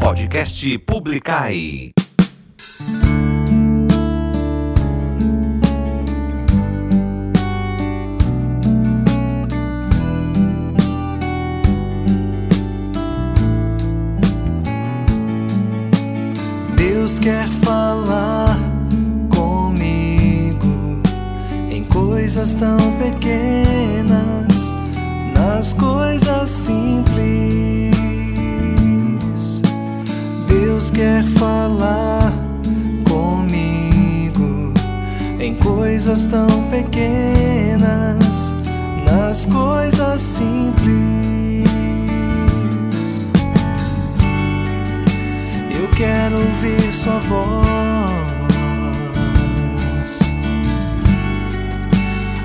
Podcast 0.00 0.78
Publicai. 0.80 1.92
Deus 17.08 17.18
quer 17.20 17.48
falar 17.64 18.58
comigo 19.30 21.00
em 21.70 21.82
coisas 21.84 22.52
tão 22.52 22.76
pequenas, 22.98 24.70
nas 25.34 25.72
coisas 25.72 26.50
simples. 26.50 27.22
Deus 30.48 30.90
quer 30.90 31.24
falar 31.38 32.30
comigo 33.08 34.74
em 35.40 35.54
coisas 35.54 36.26
tão 36.26 36.46
pequenas, 36.68 38.54
nas 39.10 39.46
coisas 39.46 40.20
simples. 40.20 41.37
Sua 46.98 47.18
voz. 47.20 47.68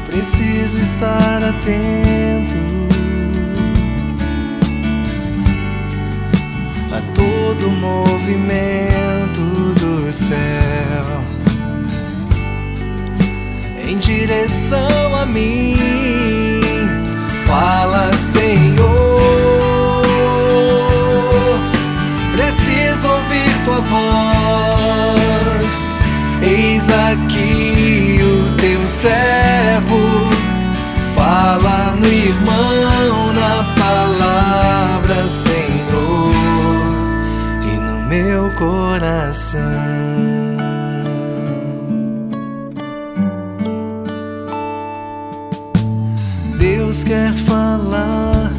Preciso 0.06 0.80
estar 0.80 1.44
atento 1.44 2.56
a 6.92 7.02
todo 7.16 7.72
movimento 7.72 9.42
do 9.80 10.12
céu 10.12 11.24
em 13.84 13.98
direção 13.98 15.16
a 15.16 15.26
mim. 15.26 15.76
Fala, 17.48 17.93
servo, 29.04 30.00
fala 31.14 31.94
no 32.00 32.08
irmão, 32.08 33.34
na 33.34 33.76
palavra, 33.78 35.28
Senhor, 35.28 36.32
e 37.66 37.78
no 37.78 38.08
meu 38.08 38.50
coração. 38.56 39.60
Deus 46.58 47.04
quer 47.04 47.34
falar 47.34 48.54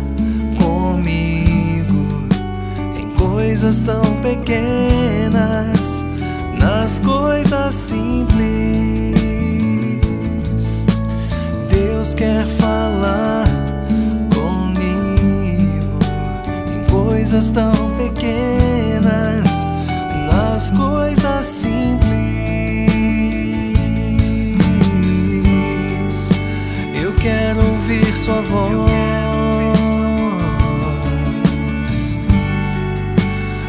coisas 3.17 3.81
tão 3.81 4.03
pequenas, 4.21 6.05
nas 6.59 6.99
coisas 6.99 7.75
simples. 7.75 8.64
Deus 12.05 12.15
quer 12.15 12.47
falar 12.47 13.47
comigo 14.35 15.99
em 16.71 16.85
coisas 16.93 17.51
tão 17.51 17.73
pequenas, 17.97 19.65
nas 20.31 20.71
coisas 20.73 21.47
simples. 21.47 22.05
Eu 26.95 27.15
quero 27.15 27.67
ouvir 27.71 28.15
Sua 28.15 28.43
voz. 28.43 28.91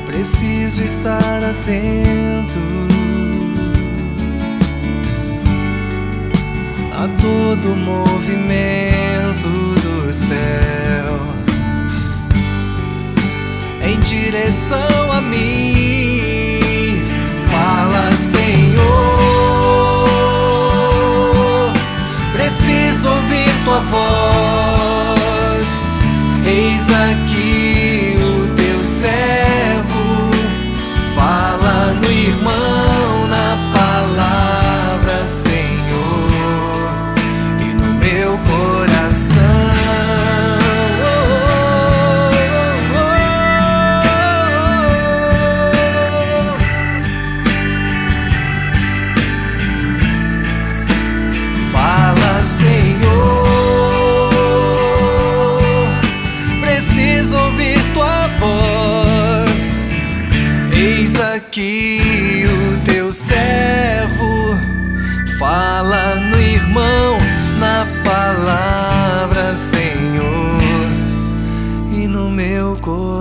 preciso 0.06 0.84
estar 0.84 1.42
atento 1.42 2.85
todo 7.26 7.76
movimento 7.76 9.50
do 9.82 10.14
céu 10.14 11.20
em 13.82 14.00
direção 14.02 15.12
a 15.12 15.20
mim. 15.22 17.04
Fala, 17.48 18.12
Senhor, 18.12 18.84
preciso 22.32 23.10
ouvir 23.10 23.50
tua 23.64 23.80
voz. 23.80 25.26
Eis 26.46 26.88
aqui 26.92 27.25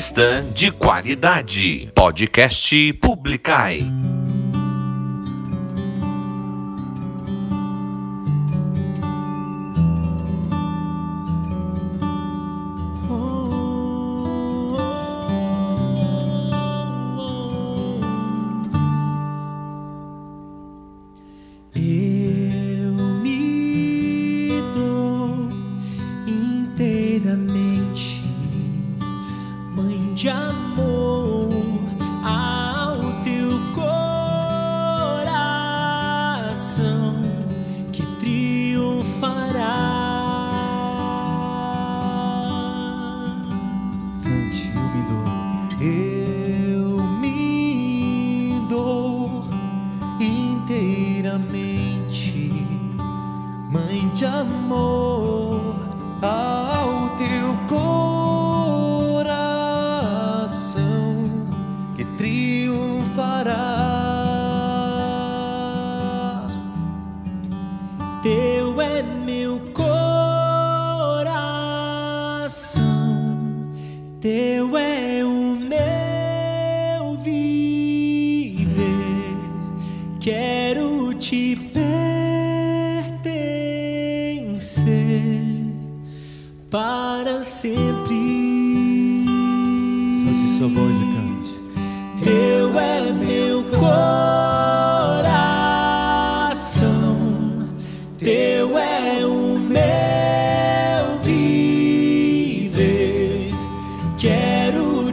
Cristã 0.00 0.42
de 0.54 0.70
qualidade. 0.70 1.92
Podcast 1.94 2.94
Publicai. 2.94 3.80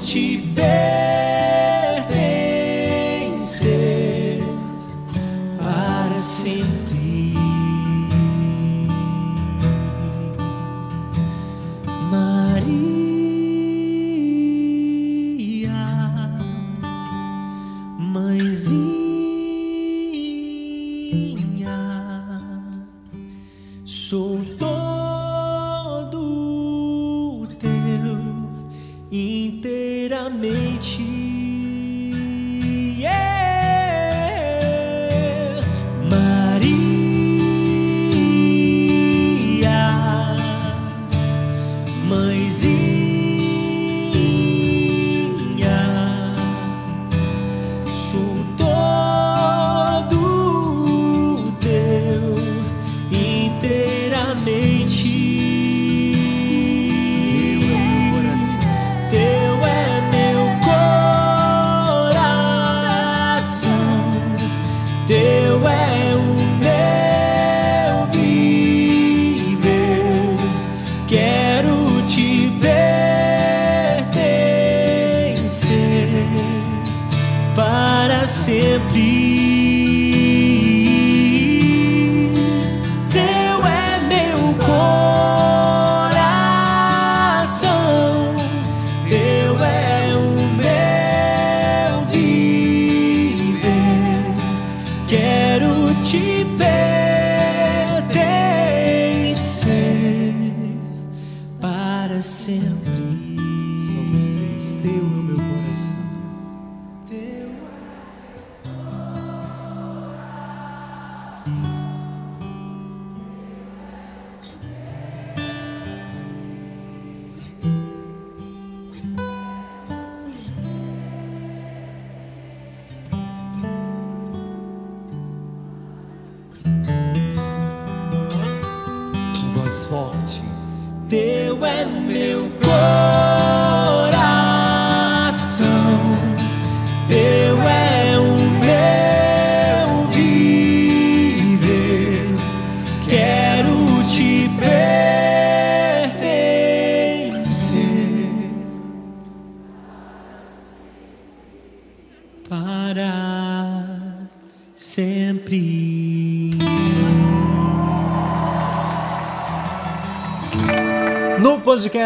Te 0.07 0.56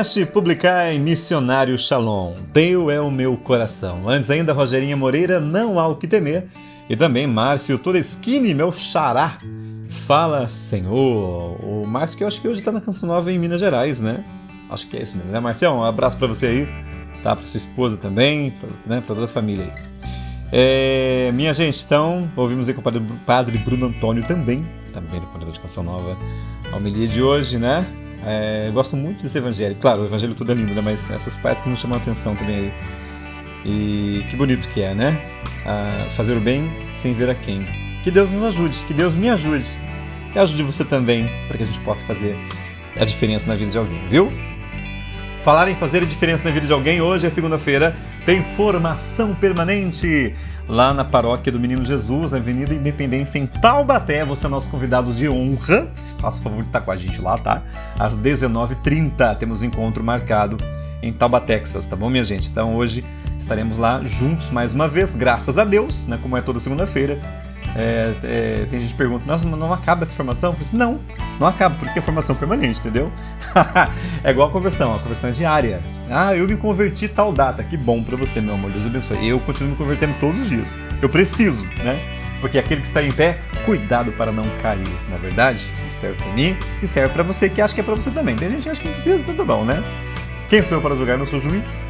podcast 0.01 0.25
Publicar 0.27 0.91
em 0.91 0.99
Missionário 0.99 1.77
Shalom, 1.77 2.33
Teu 2.51 2.89
é 2.89 2.99
o 2.99 3.11
meu 3.11 3.37
coração. 3.37 4.09
Antes 4.09 4.31
ainda, 4.31 4.51
Rogerinha 4.51 4.97
Moreira, 4.97 5.39
Não 5.39 5.79
há 5.79 5.87
o 5.87 5.95
que 5.95 6.07
temer. 6.07 6.47
E 6.89 6.95
também 6.95 7.27
Márcio 7.27 7.77
Toreschini, 7.77 8.55
meu 8.55 8.71
xará. 8.71 9.37
Fala, 9.89 10.47
Senhor. 10.47 11.63
O 11.63 11.85
Márcio 11.85 12.17
que 12.17 12.23
eu 12.23 12.27
acho 12.27 12.41
que 12.41 12.47
hoje 12.47 12.63
tá 12.63 12.71
na 12.71 12.81
Canção 12.81 13.07
Nova 13.07 13.31
em 13.31 13.37
Minas 13.37 13.59
Gerais, 13.59 14.01
né? 14.01 14.25
Acho 14.71 14.87
que 14.87 14.97
é 14.97 15.03
isso 15.03 15.15
mesmo, 15.15 15.31
né, 15.31 15.39
Marcelo? 15.39 15.77
Um 15.77 15.83
abraço 15.83 16.17
pra 16.17 16.25
você 16.25 16.47
aí, 16.47 16.69
tá? 17.21 17.35
Pra 17.35 17.45
sua 17.45 17.59
esposa 17.59 17.95
também, 17.95 18.49
pra, 18.49 18.69
né? 18.87 19.03
pra 19.05 19.13
toda 19.13 19.25
a 19.25 19.29
família 19.29 19.65
aí. 19.65 19.83
É, 20.51 21.31
minha 21.33 21.53
gente, 21.53 21.79
então, 21.85 22.27
ouvimos 22.35 22.67
aí 22.67 22.73
com 22.73 22.81
o 22.81 22.83
padre, 22.83 23.03
padre 23.23 23.57
Bruno 23.59 23.85
Antônio 23.85 24.23
também, 24.23 24.65
também 24.91 25.19
do 25.19 25.27
Comandante 25.27 25.53
de 25.53 25.59
Canção 25.59 25.83
Nova, 25.83 26.17
a 26.71 26.75
homilia 26.75 27.07
de 27.07 27.21
hoje, 27.21 27.59
né? 27.59 27.85
É, 28.25 28.69
gosto 28.71 28.95
muito 28.95 29.23
desse 29.23 29.37
evangelho. 29.37 29.75
Claro, 29.75 30.01
o 30.01 30.05
evangelho 30.05 30.35
todo 30.35 30.51
é 30.51 30.55
lindo, 30.55 30.73
né? 30.73 30.81
Mas 30.81 31.09
essas 31.09 31.37
partes 31.37 31.63
que 31.63 31.69
nos 31.69 31.79
chamam 31.79 31.97
a 31.97 32.01
atenção 32.01 32.35
também 32.35 32.55
aí. 32.55 32.73
E 33.65 34.25
que 34.29 34.35
bonito 34.35 34.67
que 34.69 34.81
é, 34.81 34.93
né? 34.93 35.19
Fazer 36.11 36.37
o 36.37 36.41
bem 36.41 36.71
sem 36.91 37.13
ver 37.13 37.29
a 37.29 37.35
quem. 37.35 37.65
Que 38.03 38.09
Deus 38.09 38.31
nos 38.31 38.43
ajude, 38.43 38.77
que 38.85 38.93
Deus 38.93 39.13
me 39.15 39.29
ajude. 39.29 39.69
E 40.33 40.39
ajude 40.39 40.63
você 40.63 40.83
também, 40.83 41.29
para 41.47 41.57
que 41.57 41.63
a 41.63 41.65
gente 41.65 41.79
possa 41.81 42.05
fazer 42.05 42.37
a 42.95 43.05
diferença 43.05 43.47
na 43.47 43.55
vida 43.55 43.69
de 43.69 43.77
alguém, 43.77 44.05
viu? 44.07 44.31
Falar 45.37 45.69
em 45.69 45.75
fazer 45.75 46.03
a 46.03 46.05
diferença 46.05 46.43
na 46.45 46.51
vida 46.51 46.67
de 46.67 46.73
alguém, 46.73 47.01
hoje 47.01 47.25
é 47.25 47.29
segunda-feira, 47.29 47.95
tem 48.25 48.43
formação 48.43 49.33
permanente 49.35 50.35
lá 50.71 50.93
na 50.93 51.03
paróquia 51.03 51.51
do 51.51 51.59
Menino 51.59 51.85
Jesus, 51.85 52.33
Avenida 52.33 52.73
Independência, 52.73 53.37
em 53.37 53.45
Taubaté. 53.45 54.23
Você 54.23 54.45
é 54.45 54.49
nosso 54.49 54.69
convidado 54.69 55.13
de 55.13 55.27
honra. 55.27 55.91
Faça 56.17 56.39
o 56.39 56.43
favor 56.43 56.61
de 56.61 56.67
estar 56.67 56.79
com 56.79 56.91
a 56.91 56.95
gente 56.95 57.21
lá, 57.21 57.37
tá? 57.37 57.61
Às 57.99 58.15
19h30 58.15 59.35
temos 59.35 59.61
um 59.61 59.65
encontro 59.65 60.01
marcado 60.01 60.55
em 61.03 61.11
Taubaté, 61.11 61.57
Texas, 61.57 61.85
tá 61.85 61.97
bom, 61.97 62.09
minha 62.09 62.23
gente? 62.23 62.49
Então 62.49 62.75
hoje 62.77 63.03
estaremos 63.37 63.77
lá 63.77 64.01
juntos 64.05 64.49
mais 64.49 64.71
uma 64.71 64.87
vez, 64.87 65.13
graças 65.13 65.57
a 65.57 65.65
Deus, 65.65 66.05
né? 66.05 66.17
Como 66.21 66.37
é 66.37 66.41
toda 66.41 66.57
segunda-feira. 66.59 67.19
É, 67.75 68.13
é, 68.23 68.65
tem 68.69 68.79
gente 68.79 68.91
que 68.91 68.97
pergunta, 68.97 69.25
nossa, 69.25 69.47
mas 69.47 69.59
não 69.59 69.71
acaba 69.71 70.03
essa 70.03 70.13
formação? 70.13 70.49
Eu 70.49 70.53
falei 70.53 70.67
assim, 70.67 70.77
não, 70.77 70.99
não 71.39 71.47
acaba, 71.47 71.75
por 71.75 71.85
isso 71.85 71.93
que 71.93 71.99
é 71.99 72.01
formação 72.01 72.35
permanente, 72.35 72.79
entendeu? 72.79 73.11
é 74.23 74.31
igual 74.31 74.49
a 74.49 74.51
conversão, 74.51 74.93
a 74.93 74.99
conversão 74.99 75.29
é 75.29 75.33
diária. 75.33 75.81
Ah, 76.09 76.35
eu 76.35 76.45
me 76.47 76.55
converti 76.57 77.07
tal 77.07 77.31
data, 77.31 77.63
que 77.63 77.77
bom 77.77 78.03
pra 78.03 78.17
você, 78.17 78.41
meu 78.41 78.55
amor, 78.55 78.71
Deus 78.71 78.85
abençoe. 78.85 79.27
Eu 79.27 79.39
continuo 79.39 79.71
me 79.71 79.77
convertendo 79.77 80.15
todos 80.19 80.41
os 80.41 80.49
dias. 80.49 80.67
Eu 81.01 81.09
preciso, 81.09 81.65
né? 81.83 81.99
Porque 82.41 82.57
aquele 82.57 82.81
que 82.81 82.87
está 82.87 83.01
em 83.03 83.11
pé, 83.11 83.39
cuidado 83.63 84.11
para 84.13 84.31
não 84.31 84.43
cair. 84.61 84.87
Na 85.09 85.17
verdade, 85.17 85.71
isso 85.85 85.97
serve 85.97 86.17
pra 86.17 86.33
mim 86.33 86.57
e 86.81 86.87
serve 86.87 87.13
pra 87.13 87.23
você 87.23 87.47
que 87.47 87.61
acha 87.61 87.73
que 87.73 87.79
é 87.79 87.83
pra 87.83 87.95
você 87.95 88.09
também. 88.09 88.35
Tem 88.35 88.49
gente 88.49 88.63
que 88.63 88.69
acha 88.69 88.81
que 88.81 88.87
não 88.87 88.95
precisa, 88.95 89.23
tá 89.23 89.45
bom, 89.45 89.63
né? 89.63 89.83
Quem 90.49 90.63
sou 90.63 90.79
eu 90.79 90.81
para 90.81 90.95
julgar? 90.95 91.17
Não 91.17 91.25
sou 91.25 91.39
juiz. 91.39 91.85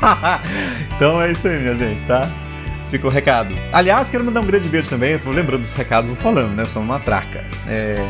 então 0.96 1.20
é 1.20 1.32
isso 1.32 1.46
aí, 1.48 1.58
minha 1.58 1.74
gente, 1.74 2.06
tá? 2.06 2.30
Fica 2.88 3.06
o 3.06 3.10
recado. 3.10 3.54
Aliás, 3.72 4.08
quero 4.08 4.24
mandar 4.24 4.40
um 4.40 4.46
grande 4.46 4.68
beijo 4.68 4.88
também. 4.88 5.12
Eu 5.12 5.18
tô 5.18 5.30
lembrando 5.30 5.62
dos 5.62 5.74
recados, 5.74 6.08
vou 6.08 6.18
falando, 6.18 6.54
né? 6.54 6.62
Eu 6.62 6.68
sou 6.68 6.80
uma 6.80 7.00
traca. 7.00 7.44
É, 7.66 8.08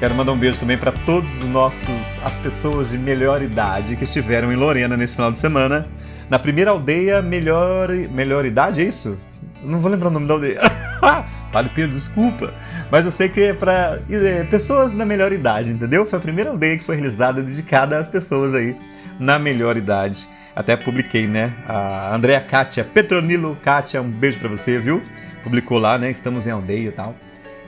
quero 0.00 0.14
mandar 0.14 0.32
um 0.32 0.38
beijo 0.38 0.58
também 0.58 0.76
para 0.76 0.90
todos 0.90 1.42
os 1.42 1.48
nossos, 1.48 2.18
as 2.24 2.38
pessoas 2.38 2.90
de 2.90 2.98
melhor 2.98 3.40
idade 3.40 3.94
que 3.94 4.04
estiveram 4.04 4.52
em 4.52 4.56
Lorena 4.56 4.96
nesse 4.96 5.14
final 5.14 5.30
de 5.30 5.38
semana. 5.38 5.86
Na 6.28 6.38
primeira 6.38 6.72
aldeia, 6.72 7.22
melhor, 7.22 7.88
melhor 8.10 8.44
idade, 8.44 8.80
é 8.80 8.84
isso? 8.84 9.16
Não 9.62 9.78
vou 9.78 9.90
lembrar 9.90 10.08
o 10.08 10.12
nome 10.12 10.26
da 10.26 10.34
aldeia. 10.34 10.60
Padre 11.52 11.72
Pedro, 11.74 11.94
desculpa. 11.94 12.52
Mas 12.90 13.04
eu 13.04 13.10
sei 13.10 13.28
que 13.28 13.40
é 13.40 13.52
pra 13.52 14.00
é, 14.10 14.44
pessoas 14.44 14.92
na 14.92 15.04
melhor 15.04 15.32
idade, 15.32 15.70
entendeu? 15.70 16.04
Foi 16.04 16.18
a 16.18 16.22
primeira 16.22 16.50
aldeia 16.50 16.76
que 16.76 16.84
foi 16.84 16.96
realizada 16.96 17.42
dedicada 17.42 17.98
às 17.98 18.08
pessoas 18.08 18.54
aí 18.54 18.76
na 19.18 19.38
melhor 19.38 19.76
idade. 19.76 20.28
Até 20.54 20.76
publiquei, 20.76 21.26
né? 21.26 21.54
A 21.66 22.14
Andrea 22.14 22.40
Kátia 22.40 22.84
Petronilo 22.84 23.56
Kátia, 23.62 24.02
um 24.02 24.10
beijo 24.10 24.38
para 24.38 24.48
você, 24.48 24.78
viu? 24.78 25.02
Publicou 25.42 25.78
lá, 25.78 25.98
né? 25.98 26.10
Estamos 26.10 26.46
em 26.46 26.50
aldeia 26.50 26.88
e 26.88 26.92
tal. 26.92 27.14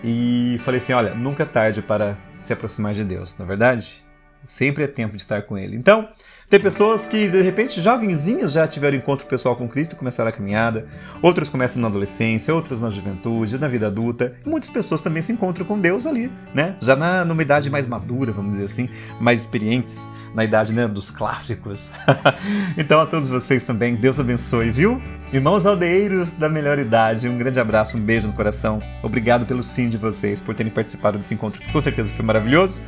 E 0.05 0.57
falei 0.61 0.78
assim: 0.78 0.93
olha, 0.93 1.14
nunca 1.14 1.45
é 1.45 1.47
tarde 1.47 1.80
para 1.80 2.16
se 2.39 2.53
aproximar 2.53 2.93
de 2.93 3.05
Deus, 3.05 3.37
não 3.39 3.47
é 3.47 3.49
verdade? 3.49 4.05
Sempre 4.43 4.85
é 4.85 4.87
tempo 4.89 5.16
de 5.16 5.22
estar 5.22 5.43
com 5.43 5.57
Ele. 5.57 5.76
Então, 5.76 6.09
tem 6.53 6.61
pessoas 6.61 7.07
que, 7.07 7.28
de 7.28 7.40
repente, 7.40 7.80
jovenzinhas 7.80 8.53
já 8.53 8.68
tiveram 8.68 8.98
encontro 8.98 9.26
pessoal 9.26 9.57
com 9.57 9.66
Cristo 9.66 9.94
e 9.94 9.96
começaram 9.96 10.28
a 10.28 10.32
caminhada. 10.32 10.86
Outras 11.22 11.48
começam 11.48 11.80
na 11.80 11.88
adolescência, 11.88 12.55
outras 12.55 12.78
na 12.78 12.90
juventude, 12.90 13.59
na 13.59 13.66
vida 13.66 13.86
adulta. 13.86 14.34
E 14.44 14.50
muitas 14.50 14.68
pessoas 14.68 15.00
também 15.00 15.22
se 15.22 15.32
encontram 15.32 15.64
com 15.64 15.80
Deus 15.80 16.07
ali, 16.07 16.30
né? 16.53 16.76
Já 16.78 16.94
na, 16.94 17.24
numa 17.24 17.40
idade 17.40 17.70
mais 17.70 17.88
madura, 17.88 18.32
vamos 18.32 18.50
dizer 18.50 18.66
assim, 18.66 18.86
mais 19.18 19.40
experientes, 19.40 20.11
na 20.34 20.44
idade 20.44 20.74
né, 20.74 20.86
dos 20.86 21.11
clássicos. 21.11 21.90
então, 22.76 23.00
a 23.00 23.07
todos 23.07 23.30
vocês 23.30 23.64
também, 23.64 23.94
Deus 23.94 24.20
abençoe, 24.20 24.70
viu? 24.70 25.00
Irmãos 25.32 25.64
aldeeiros 25.64 26.32
da 26.32 26.50
melhor 26.50 26.78
idade, 26.78 27.30
um 27.30 27.38
grande 27.38 27.61
abraço, 27.61 27.96
um 27.96 28.00
beijo 28.00 28.26
no 28.26 28.34
coração. 28.34 28.78
Obrigado 29.03 29.46
pelo 29.46 29.62
sim 29.62 29.88
de 29.88 29.96
vocês, 29.96 30.42
por 30.42 30.55
terem 30.55 30.70
participado 30.70 31.16
desse 31.16 31.32
encontro, 31.32 31.62
que 31.62 31.72
com 31.72 31.80
certeza 31.80 32.12
foi 32.12 32.22
maravilhoso. 32.26 32.78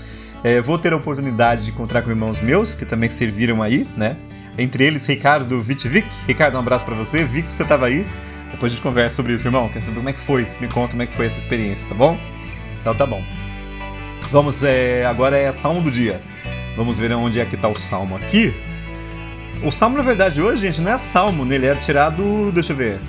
É, 0.45 0.61
vou 0.61 0.77
ter 0.77 0.93
a 0.93 0.97
oportunidade 0.97 1.65
de 1.65 1.71
encontrar 1.71 2.03
com 2.03 2.11
irmãos 2.11 2.39
meus, 2.39 2.75
que 2.75 2.85
também 2.85 3.09
serviram 3.09 3.63
aí, 3.63 3.89
né? 3.97 4.19
Entre 4.59 4.85
eles, 4.85 5.07
Ricardo 5.07 5.59
Vitvic. 5.63 6.07
Ricardo, 6.29 6.57
um 6.57 6.61
abraço 6.61 6.85
para 6.85 6.95
você. 6.95 7.25
Vi 7.25 7.43
que 7.43 7.49
você 7.49 7.63
estava 7.63 7.87
aí. 7.87 8.07
Depois 8.51 8.71
a 8.71 8.75
gente 8.75 8.83
conversa 8.83 9.17
sobre 9.17 9.33
isso, 9.33 9.49
irmão. 9.49 9.71
Quero 9.71 9.83
saber 9.83 9.97
como 9.97 10.09
é 10.11 10.13
que 10.13 10.21
foi. 10.21 10.45
Você 10.45 10.61
me 10.61 10.71
conta 10.71 10.91
como 10.91 11.03
é 11.03 11.07
que 11.07 11.15
foi 11.15 11.25
essa 11.25 11.39
experiência, 11.39 11.89
tá 11.89 11.95
bom? 11.95 12.19
Então 12.79 12.95
tá 12.95 13.07
bom. 13.07 13.25
Vamos, 14.31 14.63
é, 14.63 15.07
agora 15.07 15.35
é 15.35 15.51
Salmo 15.51 15.81
do 15.81 15.91
dia. 15.91 16.21
Vamos 16.77 16.99
ver 16.99 17.11
onde 17.13 17.41
é 17.41 17.47
que 17.47 17.57
tá 17.57 17.69
o 17.69 17.75
Salmo 17.75 18.15
aqui. 18.15 18.55
O 19.63 19.71
Salmo, 19.71 19.97
na 19.97 20.03
verdade, 20.03 20.43
hoje, 20.43 20.67
gente, 20.67 20.83
não 20.83 20.93
é 20.93 20.99
Salmo, 20.99 21.47
né? 21.47 21.55
Ele 21.55 21.67
é 21.67 21.75
tirado, 21.75 22.53
deixa 22.53 22.75
eu 22.75 22.77
ver, 22.77 23.01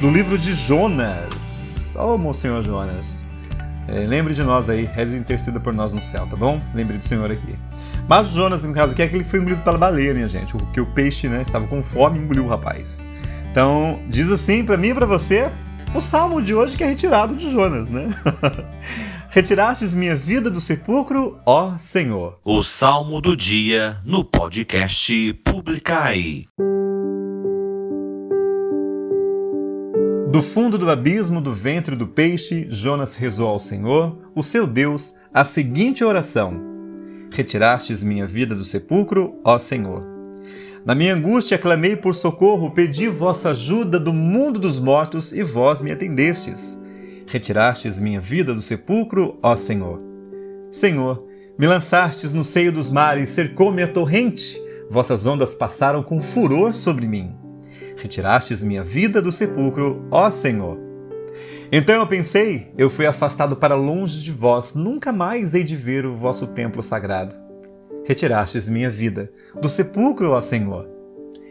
do 0.00 0.08
livro 0.08 0.38
de 0.38 0.54
Jonas. 0.54 1.96
Oh, 1.98 2.16
Monsenhor 2.16 2.62
Jonas. 2.62 3.26
É, 3.86 4.00
lembre 4.00 4.32
de 4.34 4.42
nós 4.42 4.70
aí, 4.70 4.84
reze 4.84 5.16
interceda 5.16 5.60
por 5.60 5.74
nós 5.74 5.92
no 5.92 6.00
céu, 6.00 6.26
tá 6.26 6.36
bom? 6.36 6.60
Lembre 6.74 6.96
do 6.96 7.04
Senhor 7.04 7.30
aqui. 7.30 7.56
Mas 8.08 8.30
o 8.30 8.34
Jonas, 8.34 8.64
no 8.64 8.72
caso 8.72 8.92
aqui, 8.92 9.02
é 9.02 9.08
que 9.08 9.16
ele 9.16 9.24
foi 9.24 9.40
engolido 9.40 9.62
pela 9.62 9.78
baleia, 9.78 10.14
minha 10.14 10.28
gente. 10.28 10.52
Porque 10.52 10.80
o 10.80 10.86
peixe, 10.86 11.28
né, 11.28 11.42
estava 11.42 11.66
com 11.66 11.82
fome 11.82 12.18
e 12.18 12.22
engoliu 12.22 12.44
o 12.44 12.48
rapaz. 12.48 13.06
Então, 13.50 14.00
diz 14.08 14.30
assim 14.30 14.64
para 14.64 14.76
mim 14.76 14.88
e 14.88 14.94
pra 14.94 15.06
você, 15.06 15.50
o 15.94 16.00
salmo 16.00 16.42
de 16.42 16.54
hoje 16.54 16.76
que 16.76 16.82
é 16.82 16.86
retirado 16.86 17.36
de 17.36 17.48
Jonas, 17.50 17.90
né? 17.90 18.08
Retirastes 19.30 19.94
minha 19.94 20.16
vida 20.16 20.50
do 20.50 20.60
sepulcro, 20.60 21.38
ó 21.46 21.76
Senhor. 21.76 22.38
O 22.44 22.62
salmo 22.62 23.20
do 23.20 23.36
dia 23.36 24.00
no 24.04 24.24
podcast 24.24 25.34
Publicai. 25.44 26.46
Do 30.34 30.42
fundo 30.42 30.76
do 30.76 30.90
abismo 30.90 31.40
do 31.40 31.52
ventre 31.52 31.94
do 31.94 32.08
peixe, 32.08 32.66
Jonas 32.68 33.14
rezou 33.14 33.46
ao 33.46 33.60
Senhor, 33.60 34.18
o 34.34 34.42
seu 34.42 34.66
Deus, 34.66 35.14
a 35.32 35.44
seguinte 35.44 36.02
oração: 36.02 36.60
Retirastes 37.30 38.02
minha 38.02 38.26
vida 38.26 38.52
do 38.52 38.64
sepulcro, 38.64 39.38
ó 39.44 39.56
Senhor. 39.60 40.04
Na 40.84 40.92
minha 40.92 41.14
angústia 41.14 41.56
clamei 41.56 41.94
por 41.94 42.16
socorro, 42.16 42.72
pedi 42.72 43.06
vossa 43.06 43.50
ajuda 43.50 43.96
do 43.96 44.12
mundo 44.12 44.58
dos 44.58 44.76
mortos 44.76 45.32
e 45.32 45.44
vós 45.44 45.80
me 45.80 45.92
atendestes. 45.92 46.76
Retirastes 47.28 48.00
minha 48.00 48.20
vida 48.20 48.52
do 48.52 48.60
sepulcro, 48.60 49.38
ó 49.40 49.54
Senhor. 49.54 50.02
Senhor, 50.68 51.24
me 51.56 51.68
lançastes 51.68 52.32
no 52.32 52.42
seio 52.42 52.72
dos 52.72 52.90
mares, 52.90 53.28
cercou-me 53.28 53.84
a 53.84 53.86
torrente, 53.86 54.60
vossas 54.90 55.26
ondas 55.26 55.54
passaram 55.54 56.02
com 56.02 56.20
furor 56.20 56.74
sobre 56.74 57.06
mim 57.06 57.43
retirastes 57.96 58.62
minha 58.62 58.82
vida 58.82 59.20
do 59.20 59.32
sepulcro, 59.32 60.06
ó 60.10 60.30
Senhor. 60.30 60.78
Então 61.72 61.96
eu 61.96 62.06
pensei, 62.06 62.72
eu 62.76 62.88
fui 62.88 63.06
afastado 63.06 63.56
para 63.56 63.74
longe 63.74 64.20
de 64.20 64.30
vós, 64.30 64.74
nunca 64.74 65.12
mais 65.12 65.54
hei 65.54 65.64
de 65.64 65.74
ver 65.74 66.06
o 66.06 66.14
vosso 66.14 66.46
templo 66.46 66.82
sagrado. 66.82 67.34
Retirastes 68.06 68.68
minha 68.68 68.90
vida 68.90 69.32
do 69.60 69.68
sepulcro, 69.68 70.30
ó 70.30 70.40
Senhor. 70.40 70.88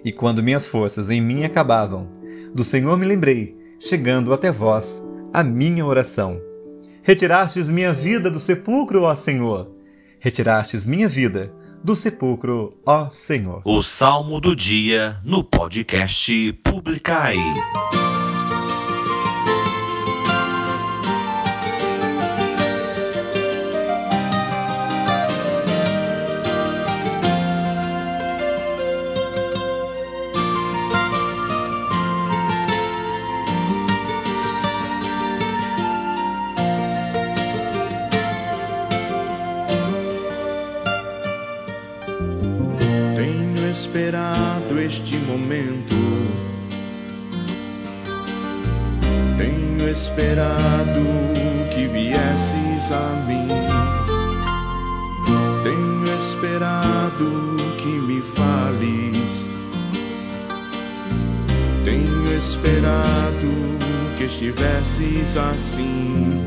E 0.06 0.12
quando 0.12 0.44
minhas 0.44 0.68
forças 0.68 1.10
em 1.10 1.22
mim 1.22 1.44
acabavam, 1.44 2.08
do 2.54 2.64
Senhor 2.64 2.98
me 2.98 3.06
lembrei, 3.06 3.58
chegando 3.80 4.34
até 4.34 4.52
vós, 4.52 5.04
a 5.34 5.44
minha 5.44 5.86
oração. 5.86 6.39
Retirastes 7.02 7.70
minha 7.70 7.91
vida 7.91 8.30
do 8.30 8.39
sepulcro, 8.39 9.04
ó 9.04 9.16
Senhor. 9.16 9.72
Retirastes 10.20 10.86
minha 10.86 11.10
vida 11.10 11.52
do 11.84 11.95
sepulcro, 11.95 12.77
ó 12.86 13.09
Senhor. 13.09 13.61
O 13.65 13.84
salmo 13.84 14.39
do 14.39 14.55
dia 14.55 15.19
no 15.23 15.43
podcast 15.43 16.53
Publicai. 16.63 17.36
Esperado 44.04 44.82
este 44.82 45.16
momento. 45.16 45.95
Tenho 49.38 49.88
esperado 49.88 51.01
que 51.74 51.88
viesses 51.88 52.91
a 52.91 53.26
mim. 53.26 53.47
Tenho 55.64 56.16
esperado 56.18 57.56
que 57.78 57.88
me 57.88 58.22
fales. 58.22 59.49
Tenho 61.86 62.34
esperado 62.36 63.51
que 64.18 64.26
estivesses 64.26 65.38
assim. 65.38 66.41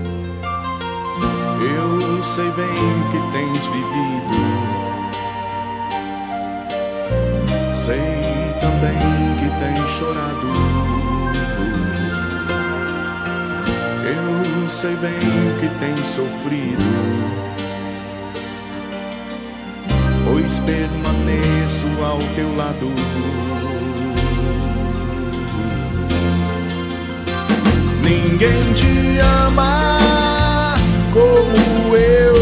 Eu 1.59 2.23
sei 2.23 2.51
bem 2.51 3.11
que 3.11 3.33
tens 3.33 3.65
vivido. 3.65 4.76
Sei 7.87 8.01
também 8.61 8.99
que 9.39 9.49
tens 9.61 9.91
chorado. 9.91 10.49
Eu 14.05 14.69
sei 14.69 14.97
bem 14.97 15.13
que 15.61 15.69
tens 15.79 16.05
sofrido. 16.05 16.83
Pois 20.25 20.59
permaneço 20.59 21.87
ao 22.05 22.19
teu 22.35 22.57
lado. 22.57 22.91
Ninguém 28.03 28.73
te 28.75 29.21
ama 29.21 30.77
como 31.13 31.97
eu. 31.97 32.36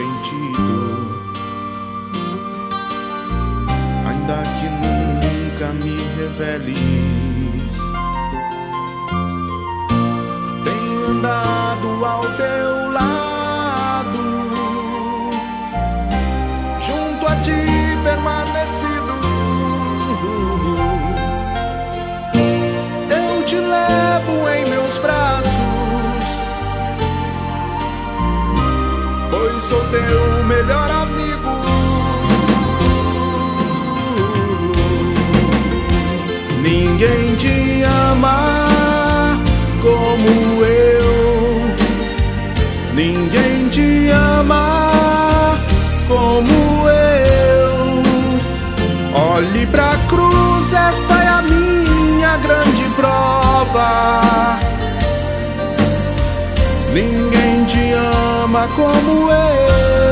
sentido. 0.00 1.20
Ainda 4.08 4.42
que 4.56 4.68
nunca 4.82 5.72
me 5.74 5.94
revele 6.16 6.89
melhor 30.70 30.90
amigo. 30.90 31.50
Ninguém 36.62 37.34
te 37.36 37.82
ama 37.82 39.38
como 39.82 40.64
eu. 40.64 41.74
Ninguém 42.94 43.68
te 43.70 44.10
ama 44.10 45.56
como 46.06 46.88
eu. 46.88 48.02
Olhe 49.32 49.66
pra 49.66 49.96
cruz, 50.08 50.72
esta 50.72 51.14
é 51.14 51.28
a 51.28 51.42
minha 51.42 52.36
grande 52.36 52.84
prova. 52.94 54.20
Ninguém 56.92 57.64
te 57.64 57.92
ama 58.44 58.68
como 58.76 59.30
eu. 59.32 60.09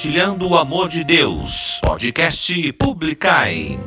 compartilhando 0.00 0.48
o 0.48 0.56
amor 0.56 0.88
de 0.88 1.04
Deus. 1.04 1.78
Podcast 1.82 2.72
Publicai. 2.72 3.78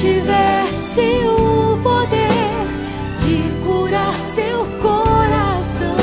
tivesse 0.00 1.20
o 1.24 1.78
poder 1.80 2.28
de 3.18 3.48
curar 3.64 4.14
seu 4.18 4.66
coração, 4.82 5.96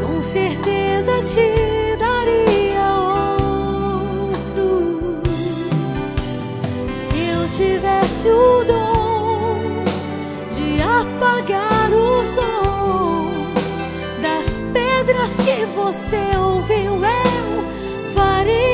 com 0.00 0.20
certeza 0.20 1.22
te 1.22 1.96
daria 1.96 2.86
outro. 4.18 5.22
Se 6.96 7.28
eu 7.28 7.48
tivesse 7.50 8.28
o 8.28 8.64
dom 8.64 9.84
de 10.50 10.82
apagar 10.82 11.90
os 11.92 12.28
sons 12.28 13.68
das 14.20 14.60
pedras 14.72 15.36
que 15.36 15.64
você 15.76 16.36
ouviu, 16.36 16.94
eu 16.96 18.14
faria. 18.14 18.73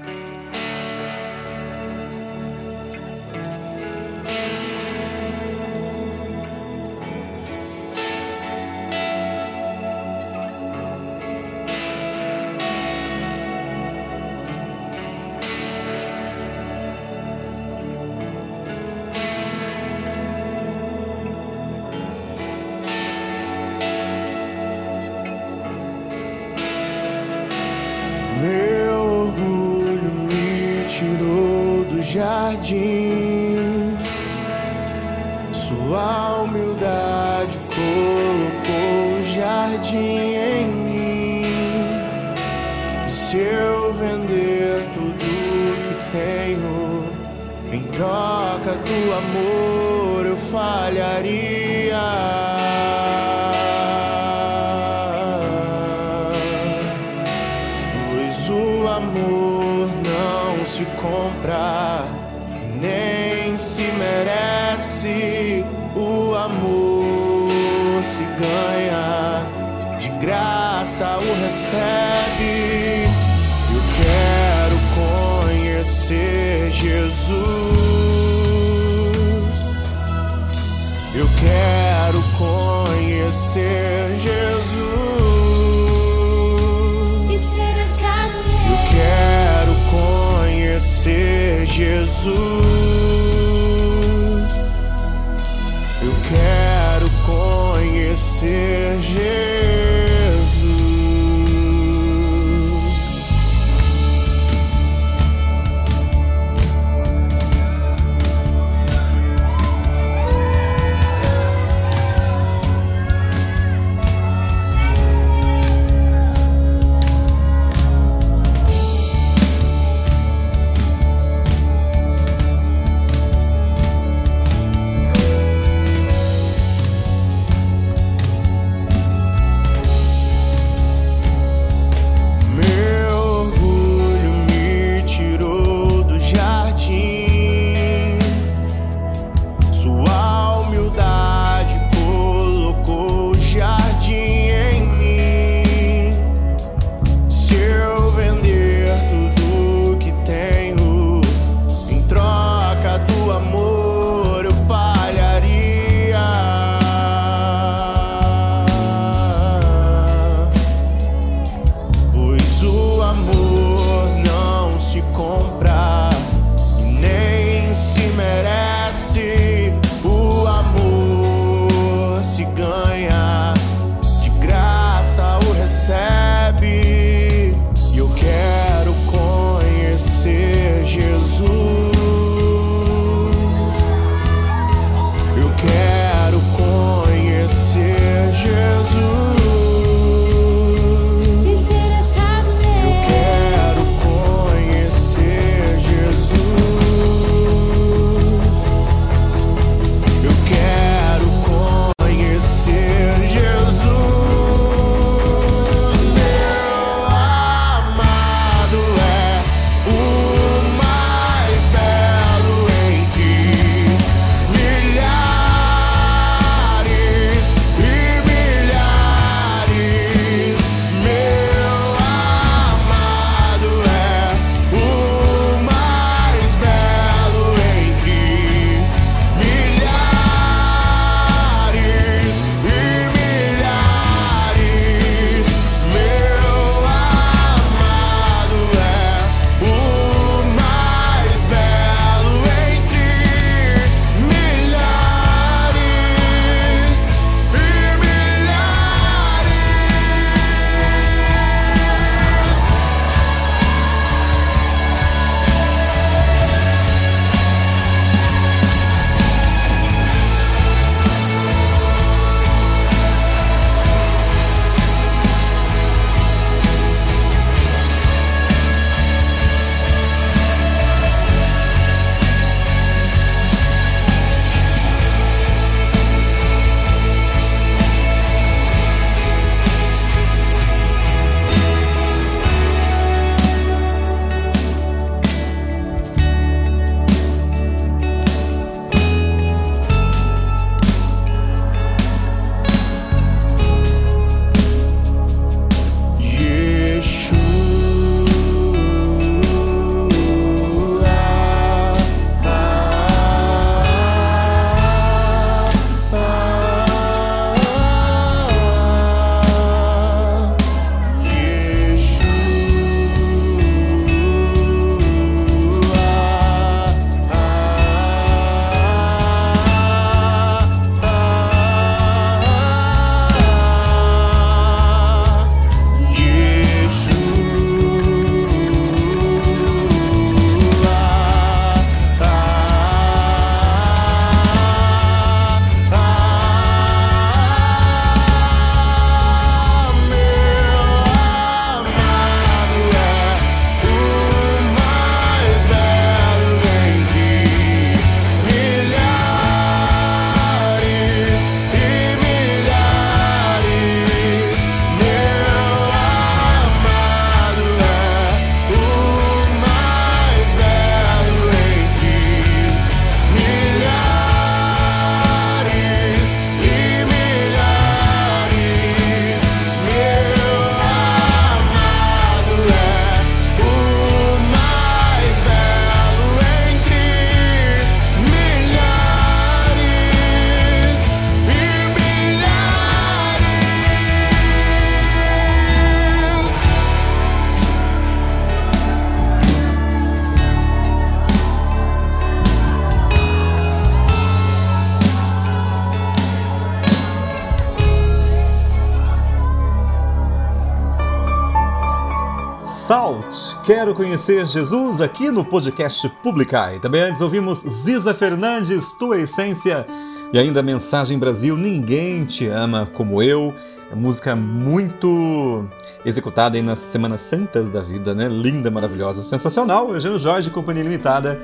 Quero 403.91 403.95
Conhecer 403.95 404.47
Jesus 404.47 405.01
aqui 405.01 405.29
no 405.29 405.43
podcast 405.43 406.07
Publicai. 406.23 406.79
Também 406.79 407.01
antes 407.01 407.19
ouvimos 407.19 407.59
Ziza 407.59 408.13
Fernandes, 408.13 408.93
Tua 408.93 409.19
Essência. 409.19 409.85
E 410.31 410.39
ainda 410.39 410.63
Mensagem 410.63 411.19
Brasil, 411.19 411.57
Ninguém 411.57 412.23
Te 412.23 412.47
Ama 412.47 412.85
Como 412.93 413.21
Eu. 413.21 413.53
É 413.91 413.95
música 413.95 414.33
muito 414.33 415.65
executada 416.05 416.55
aí 416.55 416.61
nas 416.61 416.79
Semanas 416.79 417.19
Santas 417.21 417.69
da 417.69 417.81
vida, 417.81 418.15
né? 418.15 418.29
Linda, 418.29 418.71
maravilhosa, 418.71 419.23
sensacional. 419.23 419.93
Eugênio 419.93 420.17
Jorge, 420.19 420.49
Companhia 420.49 420.83
Limitada. 420.83 421.41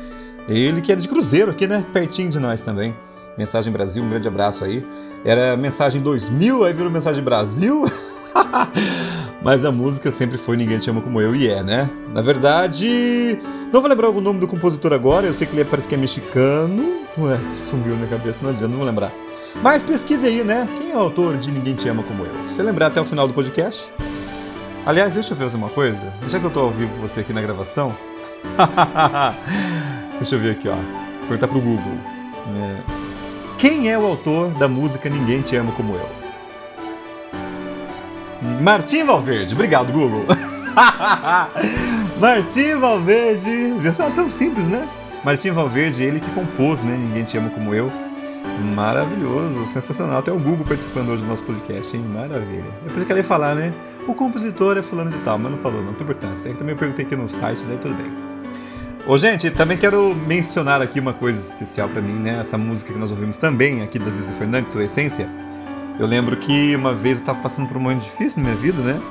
Ele 0.48 0.80
que 0.80 0.92
é 0.92 0.96
de 0.96 1.08
Cruzeiro 1.08 1.52
aqui, 1.52 1.68
né? 1.68 1.84
Pertinho 1.92 2.30
de 2.30 2.40
nós 2.40 2.62
também. 2.62 2.96
Mensagem 3.38 3.74
Brasil, 3.74 4.02
um 4.02 4.10
grande 4.10 4.28
abraço 4.28 4.64
aí. 4.64 4.86
Era 5.26 5.58
Mensagem 5.58 6.02
2000, 6.02 6.64
aí 6.64 6.72
virou 6.72 6.90
Mensagem 6.90 7.24
Brasil. 7.24 7.84
Mas 9.42 9.64
a 9.64 9.72
música 9.72 10.12
sempre 10.12 10.38
foi 10.38 10.58
Ninguém 10.58 10.80
Te 10.80 10.90
Ama 10.90 11.02
Como 11.02 11.22
Eu, 11.22 11.36
e 11.36 11.48
é, 11.48 11.62
né? 11.62 11.90
Na 12.14 12.22
verdade, 12.22 13.38
não 13.72 13.82
vou 13.82 13.90
lembrar 13.90 14.10
o 14.10 14.22
nome 14.22 14.40
do 14.40 14.48
compositor 14.48 14.94
agora, 14.94 15.28
eu 15.28 15.34
sei 15.34 15.46
que 15.46 15.56
ele 15.56 15.64
parece 15.64 15.88
que 15.88 15.96
é 15.96 15.98
mexicano. 15.98 17.02
Ué, 17.18 17.40
sumiu 17.56 17.96
na 17.96 18.08
cabeça, 18.08 18.40
não 18.42 18.50
adianta, 18.50 18.68
não 18.68 18.78
vou 18.78 18.86
lembrar. 18.86 19.12
Mas 19.62 19.84
pesquise 19.84 20.26
aí, 20.26 20.44
né? 20.44 20.68
Quem 20.78 20.92
é 20.92 20.96
o 20.96 21.00
autor 21.00 21.38
de 21.38 21.52
Ninguém 21.52 21.76
Te 21.76 21.90
Ama 21.90 22.04
Como 22.04 22.26
Eu? 22.26 22.32
Se 22.48 22.56
você 22.56 22.64
lembrar 22.64 22.88
até 22.88 23.02
o 23.02 23.06
final 23.06 23.28
do 23.28 23.34
podcast. 23.34 23.92
Aliás, 24.86 25.12
deixa 25.12 25.34
eu 25.34 25.38
ver 25.38 25.54
uma 25.56 25.70
coisa. 25.70 26.14
Já 26.28 26.40
que 26.40 26.46
eu 26.46 26.52
tô 26.52 26.62
ao 26.62 26.72
vivo 26.72 26.96
com 26.96 27.02
você 27.02 27.22
aqui 27.22 27.34
na 27.34 27.42
gravação. 27.42 27.96
deixa 30.18 30.36
eu 30.36 30.40
ver 30.40 30.52
aqui, 30.52 30.70
ó. 30.70 30.76
Vou 30.76 31.28
perguntar 31.28 31.48
pro 31.48 31.60
Google. 31.60 31.94
É... 32.56 32.78
Quem 33.58 33.92
é 33.92 33.98
o 33.98 34.06
autor 34.06 34.52
da 34.52 34.68
música 34.68 35.10
Ninguém 35.10 35.42
Te 35.42 35.56
Ama 35.56 35.72
Como 35.72 35.96
Eu? 35.96 36.27
Martim 38.62 39.04
Valverde. 39.04 39.54
Obrigado, 39.54 39.92
Google. 39.92 40.26
Martim 42.20 42.76
Valverde. 42.76 43.76
Já 43.84 43.92
sabe, 43.92 44.16
tão 44.16 44.30
simples, 44.30 44.68
né? 44.68 44.88
Martim 45.24 45.52
Valverde, 45.52 46.04
ele 46.04 46.20
que 46.20 46.30
compôs, 46.32 46.84
né? 46.84 46.96
Ninguém 46.96 47.24
Te 47.24 47.38
Ama 47.38 47.50
Como 47.50 47.74
Eu. 47.74 47.92
Maravilhoso, 48.76 49.66
sensacional. 49.66 50.20
Até 50.20 50.32
o 50.32 50.40
Google 50.40 50.66
participando 50.66 51.10
hoje 51.10 51.24
do 51.24 51.28
nosso 51.28 51.44
podcast, 51.44 51.96
hein? 51.96 52.04
Maravilha. 52.04 52.66
Eu 52.86 52.90
pensei 52.92 53.06
que 53.06 53.14
ia 53.14 53.24
falar, 53.24 53.56
né? 53.56 53.74
O 54.08 54.14
compositor 54.14 54.78
é 54.78 54.82
fulano 54.82 55.12
de 55.12 55.20
tal, 55.20 55.38
mas 55.38 55.52
não 55.52 55.60
falou, 55.60 55.84
não 55.84 55.94
tem 55.94 56.04
importância. 56.04 56.50
É 56.50 56.52
que 56.54 56.58
também 56.58 56.74
eu 56.74 56.78
perguntei 56.80 57.06
aqui 57.06 57.16
no 57.16 57.28
site, 57.28 57.64
daí 57.68 57.78
tudo 57.78 57.94
bem. 57.94 58.12
Ô, 59.06 59.18
gente, 59.18 59.50
também 59.52 59.78
quero 59.78 60.16
mencionar 60.16 60.82
aqui 60.82 61.00
uma 61.00 61.14
coisa 61.14 61.40
especial 61.40 61.88
para 61.88 62.02
mim, 62.02 62.20
né? 62.20 62.40
Essa 62.40 62.58
música 62.58 62.92
que 62.92 63.00
nós 63.00 63.12
ouvimos 63.12 63.38
também 63.38 63.82
aqui 63.82 64.00
da 64.00 64.10
Zizi 64.10 64.34
Fernandes, 64.34 64.72
Tua 64.72 64.84
Essência. 64.84 65.30
Eu 66.00 66.06
lembro 66.06 66.38
que 66.38 66.76
uma 66.76 66.94
vez 66.94 67.18
eu 67.18 67.22
estava 67.22 67.40
passando 67.40 67.68
por 67.68 67.78
um 67.78 67.80
momento 67.80 68.04
difícil 68.04 68.42
na 68.42 68.50
minha 68.50 68.62
vida, 68.62 68.82
né? 68.82 69.02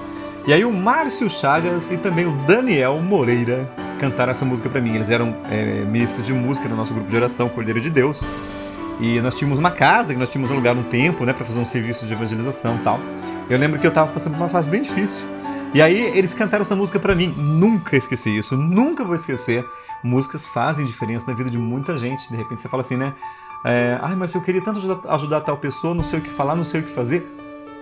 E 0.46 0.52
aí 0.52 0.64
o 0.64 0.72
Márcio 0.72 1.28
Chagas 1.28 1.90
e 1.90 1.96
também 1.96 2.26
o 2.26 2.32
Daniel 2.46 3.00
Moreira 3.00 3.68
cantaram 3.98 4.30
essa 4.30 4.44
música 4.44 4.68
para 4.68 4.80
mim. 4.80 4.94
Eles 4.94 5.10
eram 5.10 5.36
é, 5.50 5.84
ministros 5.84 6.24
de 6.24 6.32
música 6.32 6.68
no 6.68 6.76
nosso 6.76 6.94
grupo 6.94 7.10
de 7.10 7.16
oração 7.16 7.48
Cordeiro 7.48 7.80
de 7.80 7.90
Deus. 7.90 8.24
E 9.00 9.20
nós 9.20 9.34
tínhamos 9.34 9.58
uma 9.58 9.72
casa 9.72 10.14
que 10.14 10.20
nós 10.20 10.30
tínhamos 10.30 10.52
alugado 10.52 10.78
um 10.78 10.84
tempo, 10.84 11.24
né, 11.24 11.32
para 11.32 11.44
fazer 11.44 11.58
um 11.58 11.64
serviço 11.64 12.06
de 12.06 12.12
evangelização 12.12 12.76
e 12.76 12.78
tal. 12.78 13.00
Eu 13.50 13.58
lembro 13.58 13.80
que 13.80 13.86
eu 13.86 13.90
estava 13.90 14.12
passando 14.12 14.34
por 14.34 14.42
uma 14.42 14.48
fase 14.48 14.70
bem 14.70 14.82
difícil. 14.82 15.24
E 15.74 15.82
aí 15.82 16.16
eles 16.16 16.32
cantaram 16.32 16.62
essa 16.62 16.76
música 16.76 17.00
para 17.00 17.16
mim. 17.16 17.34
Nunca 17.36 17.96
esqueci 17.96 18.36
isso, 18.38 18.56
nunca 18.56 19.04
vou 19.04 19.16
esquecer. 19.16 19.66
Músicas 20.04 20.46
fazem 20.46 20.86
diferença 20.86 21.26
na 21.26 21.34
vida 21.34 21.50
de 21.50 21.58
muita 21.58 21.98
gente. 21.98 22.30
De 22.30 22.36
repente 22.36 22.60
você 22.60 22.68
fala 22.68 22.82
assim, 22.82 22.96
né? 22.96 23.12
É, 23.64 23.98
Ai, 24.00 24.14
mas 24.14 24.34
eu 24.34 24.40
queria 24.40 24.62
tanto 24.62 24.78
ajudar, 24.78 25.14
ajudar 25.14 25.40
tal 25.40 25.56
pessoa, 25.56 25.94
não 25.94 26.04
sei 26.04 26.18
o 26.18 26.22
que 26.22 26.30
falar, 26.30 26.54
não 26.54 26.64
sei 26.64 26.80
o 26.80 26.84
que 26.84 26.90
fazer. 26.90 27.26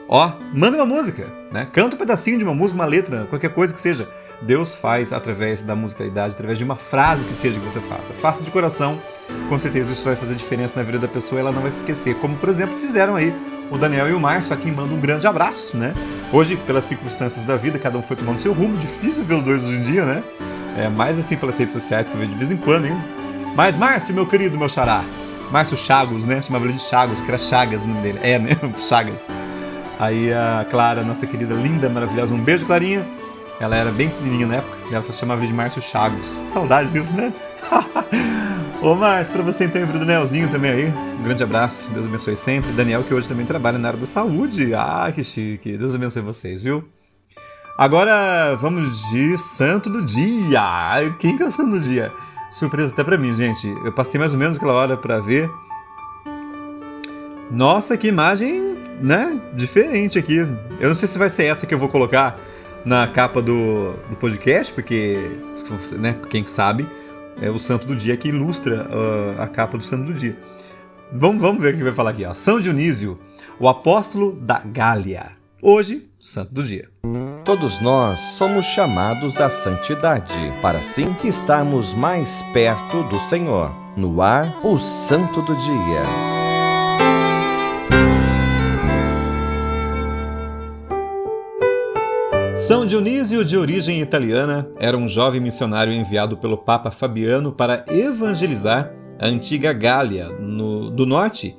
Ó, 0.09 0.33
manda 0.53 0.77
uma 0.77 0.87
música, 0.87 1.33
né? 1.51 1.67
Canta 1.73 1.97
um 1.97 1.99
pedacinho 1.99 2.39
de 2.39 2.45
uma 2.45 2.55
música, 2.55 2.79
uma 2.79 2.87
letra, 2.87 3.25
qualquer 3.27 3.53
coisa 3.53 3.73
que 3.73 3.81
seja. 3.81 4.09
Deus 4.43 4.75
faz 4.75 5.13
através 5.13 5.63
da 5.63 5.75
musicalidade, 5.75 6.35
através 6.35 6.59
de 6.59 6.65
uma 6.65 6.77
frase 6.77 7.25
que 7.25 7.33
seja 7.33 7.59
que 7.59 7.65
você 7.65 7.81
faça. 7.81 8.13
Faça 8.13 8.43
de 8.43 8.51
coração, 8.51 9.01
com 9.49 9.59
certeza 9.59 9.93
isso 9.93 10.05
vai 10.05 10.17
fazer 10.17 10.35
diferença 10.35 10.77
na 10.77 10.83
vida 10.83 10.99
da 10.99 11.09
pessoa 11.09 11.41
ela 11.41 11.53
não 11.53 11.63
vai 11.63 11.71
se 11.71 11.79
esquecer. 11.79 12.17
Como, 12.17 12.37
por 12.37 12.49
exemplo, 12.49 12.77
fizeram 12.77 13.17
aí 13.17 13.35
o 13.71 13.79
Daniel 13.79 14.09
e 14.11 14.13
o 14.13 14.21
Márcio, 14.21 14.53
a 14.53 14.57
quem 14.57 14.71
manda 14.71 14.93
um 14.93 15.01
grande 15.01 15.27
abraço, 15.27 15.77
né? 15.77 15.95
Hoje, 16.33 16.57
pelas 16.57 16.85
circunstâncias 16.85 17.45
da 17.45 17.57
vida, 17.57 17.79
cada 17.79 17.97
um 17.97 18.03
foi 18.03 18.17
tomando 18.17 18.39
seu 18.39 18.53
rumo. 18.53 18.77
Difícil 18.77 19.25
ver 19.25 19.35
os 19.35 19.43
dois 19.43 19.65
hoje 19.65 19.77
em 19.77 19.83
dia, 19.83 20.05
né? 20.05 20.23
É 20.77 20.89
mais 20.89 21.19
assim 21.19 21.37
pelas 21.37 21.57
redes 21.57 21.73
sociais 21.73 22.09
que 22.09 22.15
eu 22.15 22.19
vejo 22.19 22.33
de 22.33 22.37
vez 22.37 22.53
em 22.53 22.57
quando 22.57 22.87
ainda. 22.87 23.05
Mas, 23.57 23.77
Márcio, 23.77 24.15
meu 24.15 24.27
querido, 24.27 24.59
meu 24.59 24.69
xará, 24.69 25.05
Márcio 25.51 25.77
Chagos, 25.77 26.25
né? 26.25 26.43
Chamava 26.43 26.65
ele 26.65 26.75
de 26.75 26.83
Chagos, 26.83 27.21
que 27.21 27.29
era 27.29 27.39
Chagas 27.39 27.85
o 27.85 27.89
nome 27.89 28.01
dele. 28.01 28.19
É, 28.23 28.39
né? 28.39 28.57
Chagas. 28.89 29.29
Aí 29.99 30.33
a 30.33 30.67
Clara, 30.69 31.03
nossa 31.03 31.27
querida, 31.27 31.55
linda, 31.55 31.89
maravilhosa. 31.89 32.35
Um 32.35 32.41
beijo, 32.41 32.67
Clarinha. 32.67 33.07
Ela 33.61 33.77
era 33.77 33.91
bem 33.93 34.09
pequenininha 34.09 34.47
na 34.47 34.55
época. 34.57 34.77
Ela 34.91 35.03
chamava 35.13 35.41
ele 35.41 35.49
de 35.49 35.55
Márcio 35.55 35.81
Chagos. 35.81 36.43
Saudade 36.47 36.91
disso, 36.91 37.15
né? 37.15 37.33
Ô, 38.83 38.95
Márcio, 38.95 39.33
pra 39.33 39.43
você 39.43 39.65
então 39.65 39.81
e 39.81 39.87
pro 39.87 39.99
Danielzinho 39.99 40.49
também 40.49 40.71
aí. 40.71 40.89
Um 41.19 41.23
grande 41.23 41.43
abraço. 41.43 41.89
Deus 41.91 42.07
abençoe 42.07 42.37
sempre. 42.37 42.73
Daniel, 42.73 43.05
que 43.05 43.15
hoje 43.15 43.29
também 43.29 43.47
trabalha 43.47 43.79
na 43.79 43.89
área 43.89 44.01
da 44.01 44.07
saúde. 44.07 44.75
Ah, 44.75 45.11
que 45.15 45.23
chique. 45.23 45.79
Deus 45.79 45.95
abençoe 45.95 46.23
vocês, 46.23 46.63
viu? 46.63 46.85
Agora 47.79 48.55
vamos 48.57 49.09
de 49.11 49.39
Santo 49.39 49.89
do 49.89 50.03
Dia. 50.03 51.15
Quem 51.19 51.37
que 51.37 51.43
é 51.43 51.47
o 51.47 51.51
Santo 51.51 51.71
do 51.71 51.81
Dia? 51.81 52.13
Surpresa 52.55 52.93
até 52.93 53.03
pra 53.03 53.19
mim, 53.19 53.35
gente. 53.35 53.67
Eu 53.85 53.93
passei 53.93 54.19
mais 54.19 54.33
ou 54.33 54.39
menos 54.39 54.59
aquela 54.59 54.75
hora 54.75 54.97
pra 54.97 55.19
ver. 55.19 55.51
Nossa, 57.51 57.97
que 57.99 58.07
imagem, 58.07 58.77
né? 59.01 59.41
Diferente 59.53 60.21
aqui. 60.21 60.37
Eu 60.79 60.89
não 60.89 60.95
sei 60.95 61.09
se 61.09 61.19
vai 61.19 61.29
ser 61.29 61.47
essa 61.47 61.67
que 61.67 61.75
eu 61.75 61.79
vou 61.79 61.89
colocar 61.89 62.39
na 62.85 63.09
capa 63.09 63.43
do, 63.43 63.95
do 64.09 64.15
podcast, 64.21 64.73
porque, 64.73 65.33
né, 65.99 66.15
quem 66.31 66.45
sabe, 66.45 66.89
é 67.43 67.51
o 67.51 67.59
santo 67.59 67.89
do 67.89 67.97
dia 67.97 68.17
que 68.17 68.29
ilustra 68.29 68.87
uh, 68.89 69.43
a 69.43 69.49
capa 69.49 69.77
do 69.77 69.83
santo 69.83 70.05
do 70.05 70.15
dia. 70.15 70.39
Vamos, 71.11 71.43
vamos 71.43 71.61
ver 71.61 71.75
o 71.75 71.77
que 71.77 71.83
vai 71.83 71.93
falar 71.93 72.11
aqui. 72.11 72.25
Ó. 72.25 72.33
São 72.35 72.61
Dionísio, 72.61 73.19
o 73.59 73.69
apóstolo 73.69 74.31
da 74.31 74.61
Gália. 74.61 75.33
Hoje, 75.61 76.09
santo 76.21 76.55
do 76.55 76.63
dia. 76.63 76.89
Todos 77.45 77.79
nós 77.79 78.19
somos 78.39 78.65
chamados 78.65 79.39
à 79.39 79.51
santidade, 79.51 80.33
para 80.63 80.79
assim 80.79 81.15
estarmos 81.23 81.93
mais 81.93 82.41
perto 82.55 83.03
do 83.03 83.21
Senhor. 83.21 83.71
No 83.95 84.23
ar, 84.23 84.61
o 84.65 84.79
Santo 84.79 85.43
do 85.43 85.55
Dia. 85.55 86.03
São 92.57 92.87
Dionísio, 92.87 93.45
de 93.45 93.59
origem 93.59 94.01
italiana, 94.01 94.67
era 94.81 94.97
um 94.97 95.07
jovem 95.07 95.39
missionário 95.39 95.93
enviado 95.93 96.39
pelo 96.39 96.57
Papa 96.57 96.91
Fabiano 96.91 97.53
para 97.53 97.85
evangelizar 97.89 98.91
a 99.21 99.27
antiga 99.27 99.71
Gália 99.75 100.31
no, 100.41 100.89
do 100.89 101.05
Norte, 101.05 101.55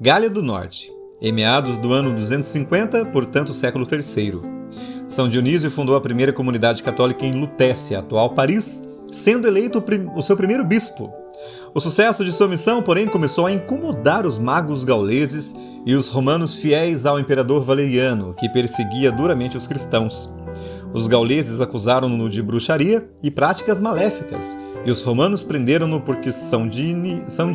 Gália 0.00 0.30
do 0.30 0.44
Norte, 0.44 0.92
em 1.20 1.32
meados 1.32 1.76
do 1.76 1.92
ano 1.92 2.14
250, 2.14 3.06
portanto 3.06 3.52
século 3.52 3.84
III. 3.90 4.63
São 5.06 5.28
Dionísio 5.28 5.70
fundou 5.70 5.96
a 5.96 6.00
primeira 6.00 6.32
comunidade 6.32 6.82
católica 6.82 7.26
em 7.26 7.32
Lutécia, 7.32 7.98
atual 7.98 8.30
Paris, 8.30 8.82
sendo 9.12 9.46
eleito 9.46 9.82
o 10.16 10.22
seu 10.22 10.36
primeiro 10.36 10.64
bispo. 10.64 11.12
O 11.74 11.80
sucesso 11.80 12.24
de 12.24 12.32
sua 12.32 12.48
missão, 12.48 12.82
porém, 12.82 13.06
começou 13.06 13.46
a 13.46 13.52
incomodar 13.52 14.26
os 14.26 14.38
magos 14.38 14.82
gauleses 14.82 15.54
e 15.84 15.94
os 15.94 16.08
romanos 16.08 16.54
fiéis 16.54 17.04
ao 17.04 17.20
imperador 17.20 17.62
Valeriano, 17.62 18.34
que 18.34 18.48
perseguia 18.48 19.12
duramente 19.12 19.56
os 19.56 19.66
cristãos. 19.66 20.30
Os 20.94 21.06
gauleses 21.06 21.60
acusaram-no 21.60 22.30
de 22.30 22.42
bruxaria 22.42 23.06
e 23.22 23.30
práticas 23.30 23.80
maléficas, 23.80 24.56
e 24.86 24.90
os 24.90 25.02
romanos 25.02 25.42
prenderam-no 25.42 26.00
porque 26.00 26.32
São, 26.32 26.66
Dini, 26.66 27.24
São 27.26 27.52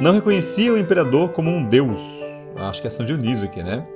não 0.00 0.12
reconhecia 0.12 0.72
o 0.72 0.78
imperador 0.78 1.30
como 1.30 1.50
um 1.50 1.64
deus. 1.64 2.00
Acho 2.56 2.82
que 2.82 2.88
é 2.88 2.90
São 2.90 3.06
Dionísio 3.06 3.46
aqui, 3.46 3.62
né? 3.62 3.86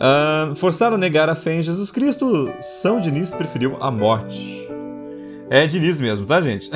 Uh, 0.00 0.56
forçaram 0.56 0.94
a 0.94 0.98
negar 0.98 1.28
a 1.28 1.34
fé 1.34 1.52
em 1.56 1.62
Jesus 1.62 1.90
Cristo, 1.90 2.50
São 2.58 2.98
Dinis 2.98 3.34
preferiu 3.34 3.76
a 3.80 3.90
morte. 3.90 4.66
É 5.50 5.66
Dinis 5.66 6.00
mesmo, 6.00 6.24
tá, 6.24 6.40
gente? 6.40 6.70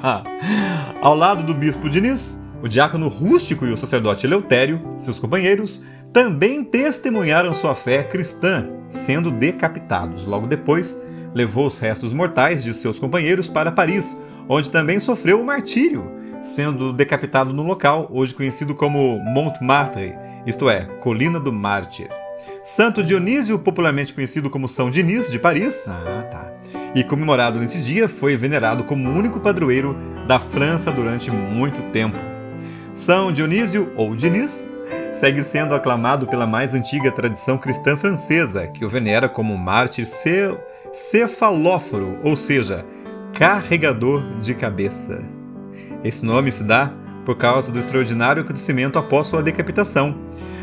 Ao 1.00 1.14
lado 1.14 1.44
do 1.44 1.54
bispo 1.54 1.88
Dinis, 1.88 2.36
o 2.60 2.66
diácono 2.66 3.06
rústico 3.06 3.64
e 3.64 3.72
o 3.72 3.76
sacerdote 3.76 4.26
Eleutério, 4.26 4.82
seus 4.96 5.20
companheiros, 5.20 5.80
também 6.12 6.64
testemunharam 6.64 7.54
sua 7.54 7.72
fé 7.72 8.02
cristã, 8.02 8.68
sendo 8.88 9.30
decapitados. 9.30 10.26
Logo 10.26 10.48
depois, 10.48 11.00
levou 11.32 11.66
os 11.66 11.78
restos 11.78 12.12
mortais 12.12 12.64
de 12.64 12.74
seus 12.74 12.98
companheiros 12.98 13.48
para 13.48 13.70
Paris, 13.70 14.18
onde 14.48 14.70
também 14.70 14.98
sofreu 14.98 15.40
o 15.40 15.46
martírio, 15.46 16.10
sendo 16.42 16.92
decapitado 16.92 17.52
no 17.52 17.62
local, 17.62 18.08
hoje 18.10 18.34
conhecido 18.34 18.74
como 18.74 19.20
Montmartre, 19.20 20.18
isto 20.44 20.68
é, 20.68 20.86
Colina 20.98 21.38
do 21.38 21.52
Mártir. 21.52 22.08
Santo 22.62 23.02
Dionísio, 23.02 23.58
popularmente 23.58 24.12
conhecido 24.12 24.50
como 24.50 24.68
São 24.68 24.90
Diniz 24.90 25.30
de 25.30 25.38
Paris, 25.38 25.86
ah, 25.88 26.22
tá, 26.30 26.52
e 26.94 27.02
comemorado 27.02 27.58
nesse 27.58 27.80
dia, 27.80 28.06
foi 28.06 28.36
venerado 28.36 28.84
como 28.84 29.10
único 29.10 29.40
padroeiro 29.40 29.96
da 30.28 30.38
França 30.38 30.92
durante 30.92 31.30
muito 31.30 31.80
tempo. 31.90 32.18
São 32.92 33.32
Dionísio, 33.32 33.90
ou 33.96 34.14
Diniz, 34.14 34.70
segue 35.10 35.42
sendo 35.42 35.74
aclamado 35.74 36.26
pela 36.26 36.46
mais 36.46 36.74
antiga 36.74 37.10
tradição 37.10 37.56
cristã 37.56 37.96
francesa, 37.96 38.66
que 38.66 38.84
o 38.84 38.88
venera 38.90 39.26
como 39.26 39.56
mártir 39.56 40.04
cefalóforo, 40.92 42.18
ou 42.22 42.36
seja, 42.36 42.84
carregador 43.32 44.38
de 44.38 44.52
cabeça. 44.52 45.22
Esse 46.04 46.24
nome 46.26 46.52
se 46.52 46.62
dá 46.62 46.92
por 47.24 47.36
causa 47.36 47.72
do 47.72 47.78
extraordinário 47.78 48.42
acontecimento 48.42 48.98
após 48.98 49.28
sua 49.28 49.42
decapitação. 49.42 50.14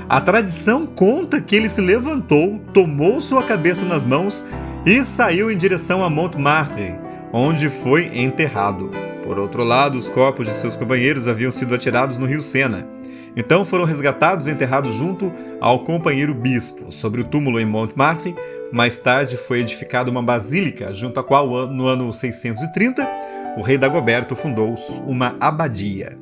A 0.09 0.21
tradição 0.21 0.85
conta 0.85 1.41
que 1.41 1.53
ele 1.53 1.67
se 1.67 1.81
levantou, 1.81 2.61
tomou 2.73 3.19
sua 3.19 3.43
cabeça 3.43 3.83
nas 3.83 4.05
mãos 4.05 4.43
e 4.85 5.03
saiu 5.03 5.51
em 5.51 5.57
direção 5.57 6.01
a 6.01 6.09
Montmartre, 6.09 6.95
onde 7.33 7.67
foi 7.67 8.09
enterrado. 8.17 8.89
Por 9.21 9.37
outro 9.37 9.65
lado, 9.65 9.97
os 9.97 10.07
corpos 10.07 10.47
de 10.47 10.53
seus 10.53 10.77
companheiros 10.77 11.27
haviam 11.27 11.51
sido 11.51 11.75
atirados 11.75 12.17
no 12.17 12.25
rio 12.25 12.41
Sena. 12.41 12.87
Então 13.35 13.65
foram 13.65 13.83
resgatados 13.83 14.47
e 14.47 14.51
enterrados 14.51 14.95
junto 14.95 15.29
ao 15.59 15.83
companheiro 15.83 16.33
bispo. 16.33 16.89
Sobre 16.89 17.19
o 17.19 17.25
túmulo 17.25 17.59
em 17.59 17.65
Montmartre, 17.65 18.33
mais 18.71 18.97
tarde 18.97 19.35
foi 19.35 19.59
edificada 19.59 20.09
uma 20.09 20.23
basílica, 20.23 20.93
junto 20.93 21.19
à 21.19 21.23
qual, 21.23 21.67
no 21.67 21.85
ano 21.85 22.13
630, 22.13 23.05
o 23.57 23.61
rei 23.61 23.77
Dagoberto 23.77 24.37
fundou 24.37 24.73
uma 25.05 25.35
abadia. 25.37 26.17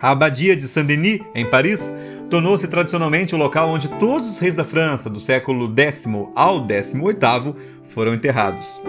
A 0.00 0.10
abadia 0.10 0.56
de 0.56 0.64
Saint-Denis, 0.64 1.20
em 1.34 1.48
Paris, 1.48 1.92
tornou-se 2.30 2.66
tradicionalmente 2.66 3.34
o 3.34 3.38
local 3.38 3.70
onde 3.70 3.88
todos 3.88 4.30
os 4.30 4.38
reis 4.38 4.54
da 4.54 4.64
França, 4.64 5.08
do 5.08 5.20
século 5.20 5.72
X 5.76 6.04
ao 6.34 6.58
XVIII, 6.58 7.54
foram 7.82 8.14
enterrados. 8.14 8.80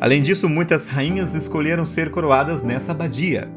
Além 0.00 0.22
disso, 0.22 0.48
muitas 0.48 0.88
rainhas 0.88 1.34
escolheram 1.34 1.84
ser 1.84 2.10
coroadas 2.10 2.62
nessa 2.62 2.92
abadia. 2.92 3.50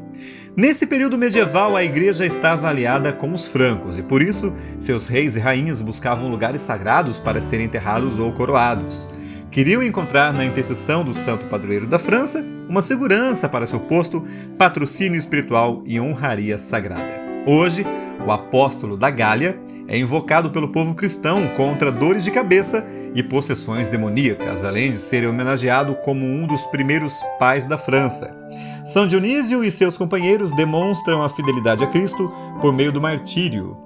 Nesse 0.56 0.86
período 0.86 1.18
medieval, 1.18 1.76
a 1.76 1.84
igreja 1.84 2.24
estava 2.24 2.68
aliada 2.68 3.12
com 3.12 3.30
os 3.30 3.46
francos 3.46 3.98
e, 3.98 4.02
por 4.02 4.22
isso, 4.22 4.54
seus 4.78 5.06
reis 5.06 5.36
e 5.36 5.38
rainhas 5.38 5.82
buscavam 5.82 6.30
lugares 6.30 6.62
sagrados 6.62 7.18
para 7.18 7.42
serem 7.42 7.66
enterrados 7.66 8.18
ou 8.18 8.32
coroados. 8.32 9.08
Queriam 9.50 9.82
encontrar 9.82 10.32
na 10.32 10.44
intercessão 10.44 11.04
do 11.04 11.12
santo 11.12 11.46
padroeiro 11.46 11.86
da 11.86 11.98
França 11.98 12.42
uma 12.68 12.82
segurança 12.82 13.48
para 13.48 13.66
seu 13.66 13.80
posto, 13.80 14.26
patrocínio 14.58 15.18
espiritual 15.18 15.82
e 15.86 16.00
honraria 16.00 16.58
sagrada. 16.58 17.20
Hoje, 17.46 17.86
o 18.26 18.32
apóstolo 18.32 18.96
da 18.96 19.08
Gália 19.08 19.58
é 19.86 19.96
invocado 19.96 20.50
pelo 20.50 20.68
povo 20.68 20.94
cristão 20.94 21.46
contra 21.56 21.92
dores 21.92 22.24
de 22.24 22.30
cabeça 22.32 22.84
e 23.14 23.22
possessões 23.22 23.88
demoníacas, 23.88 24.64
além 24.64 24.90
de 24.90 24.96
ser 24.96 25.26
homenageado 25.26 25.94
como 25.94 26.26
um 26.26 26.46
dos 26.46 26.66
primeiros 26.66 27.14
pais 27.38 27.64
da 27.64 27.78
França. 27.78 28.36
São 28.84 29.06
Dionísio 29.06 29.64
e 29.64 29.70
seus 29.70 29.96
companheiros 29.96 30.52
demonstram 30.52 31.22
a 31.22 31.28
fidelidade 31.28 31.84
a 31.84 31.86
Cristo 31.86 32.30
por 32.60 32.72
meio 32.72 32.92
do 32.92 33.00
martírio, 33.00 33.76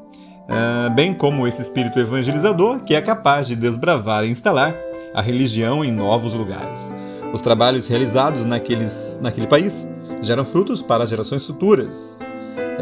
ah, 0.49 0.89
bem 0.89 1.15
como 1.15 1.47
esse 1.47 1.63
espírito 1.63 1.99
evangelizador 1.99 2.83
que 2.83 2.95
é 2.95 3.01
capaz 3.01 3.47
de 3.47 3.55
desbravar 3.55 4.25
e 4.25 4.31
instalar 4.31 4.75
a 5.15 5.21
religião 5.21 5.85
em 5.85 5.93
novos 5.93 6.35
lugares. 6.35 6.95
Os 7.33 7.41
trabalhos 7.41 7.87
realizados 7.87 8.45
naqueles, 8.45 9.21
naquele 9.23 9.47
país 9.47 9.89
geram 10.21 10.45
frutos 10.45 10.83
para 10.83 11.07
gerações 11.07 11.47
futuras, 11.47 12.19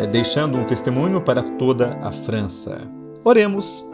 deixando 0.06 0.58
um 0.58 0.64
testemunho 0.64 1.20
para 1.20 1.42
toda 1.42 1.98
a 2.02 2.12
França. 2.12 2.80
Oremos. 3.24 3.84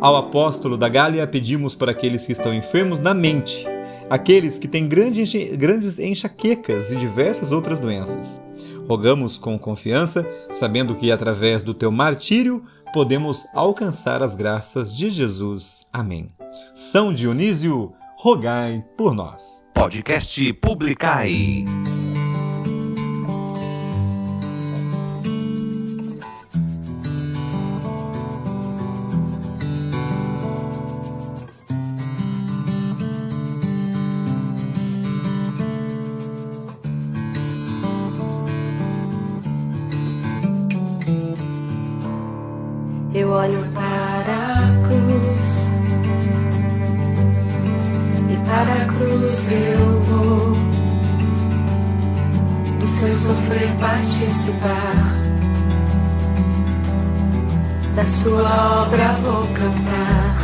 Ao 0.00 0.14
apóstolo 0.16 0.76
da 0.76 0.88
Gália 0.88 1.26
pedimos 1.26 1.74
por 1.74 1.88
aqueles 1.88 2.26
que 2.26 2.32
estão 2.32 2.54
enfermos 2.54 3.00
na 3.00 3.12
mente, 3.12 3.66
aqueles 4.08 4.58
que 4.58 4.68
têm 4.68 4.88
grandes 4.88 5.98
enxaquecas 5.98 6.92
e 6.92 6.96
diversas 6.96 7.50
outras 7.50 7.80
doenças. 7.80 8.40
Rogamos 8.88 9.36
com 9.36 9.58
confiança, 9.58 10.26
sabendo 10.50 10.94
que 10.94 11.12
através 11.12 11.62
do 11.62 11.74
teu 11.74 11.90
martírio 11.90 12.64
podemos 12.92 13.46
alcançar 13.52 14.22
as 14.22 14.34
graças 14.34 14.94
de 14.94 15.10
Jesus. 15.10 15.86
Amém. 15.92 16.30
São 16.72 17.12
Dionísio, 17.12 17.92
rogai 18.16 18.84
por 18.96 19.14
nós. 19.14 19.66
Podcast 19.74 20.52
Publicai. 20.54 21.64
Participar 54.48 55.18
da 57.94 58.06
sua 58.06 58.82
obra 58.82 59.12
vou 59.22 59.46
cantar 59.48 60.36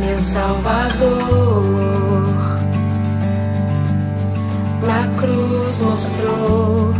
meu 0.00 0.20
Salvador 0.20 1.54
na 4.86 5.08
cruz 5.20 5.80
mostrou 5.80 6.94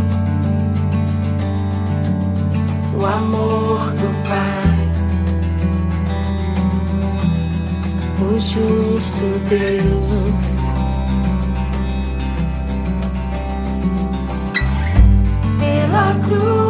o 2.97 3.05
amor 3.05 3.91
do 3.91 4.09
Pai, 4.27 4.89
o 8.21 8.39
justo 8.39 9.39
Deus. 9.49 10.54
Pela 16.27 16.64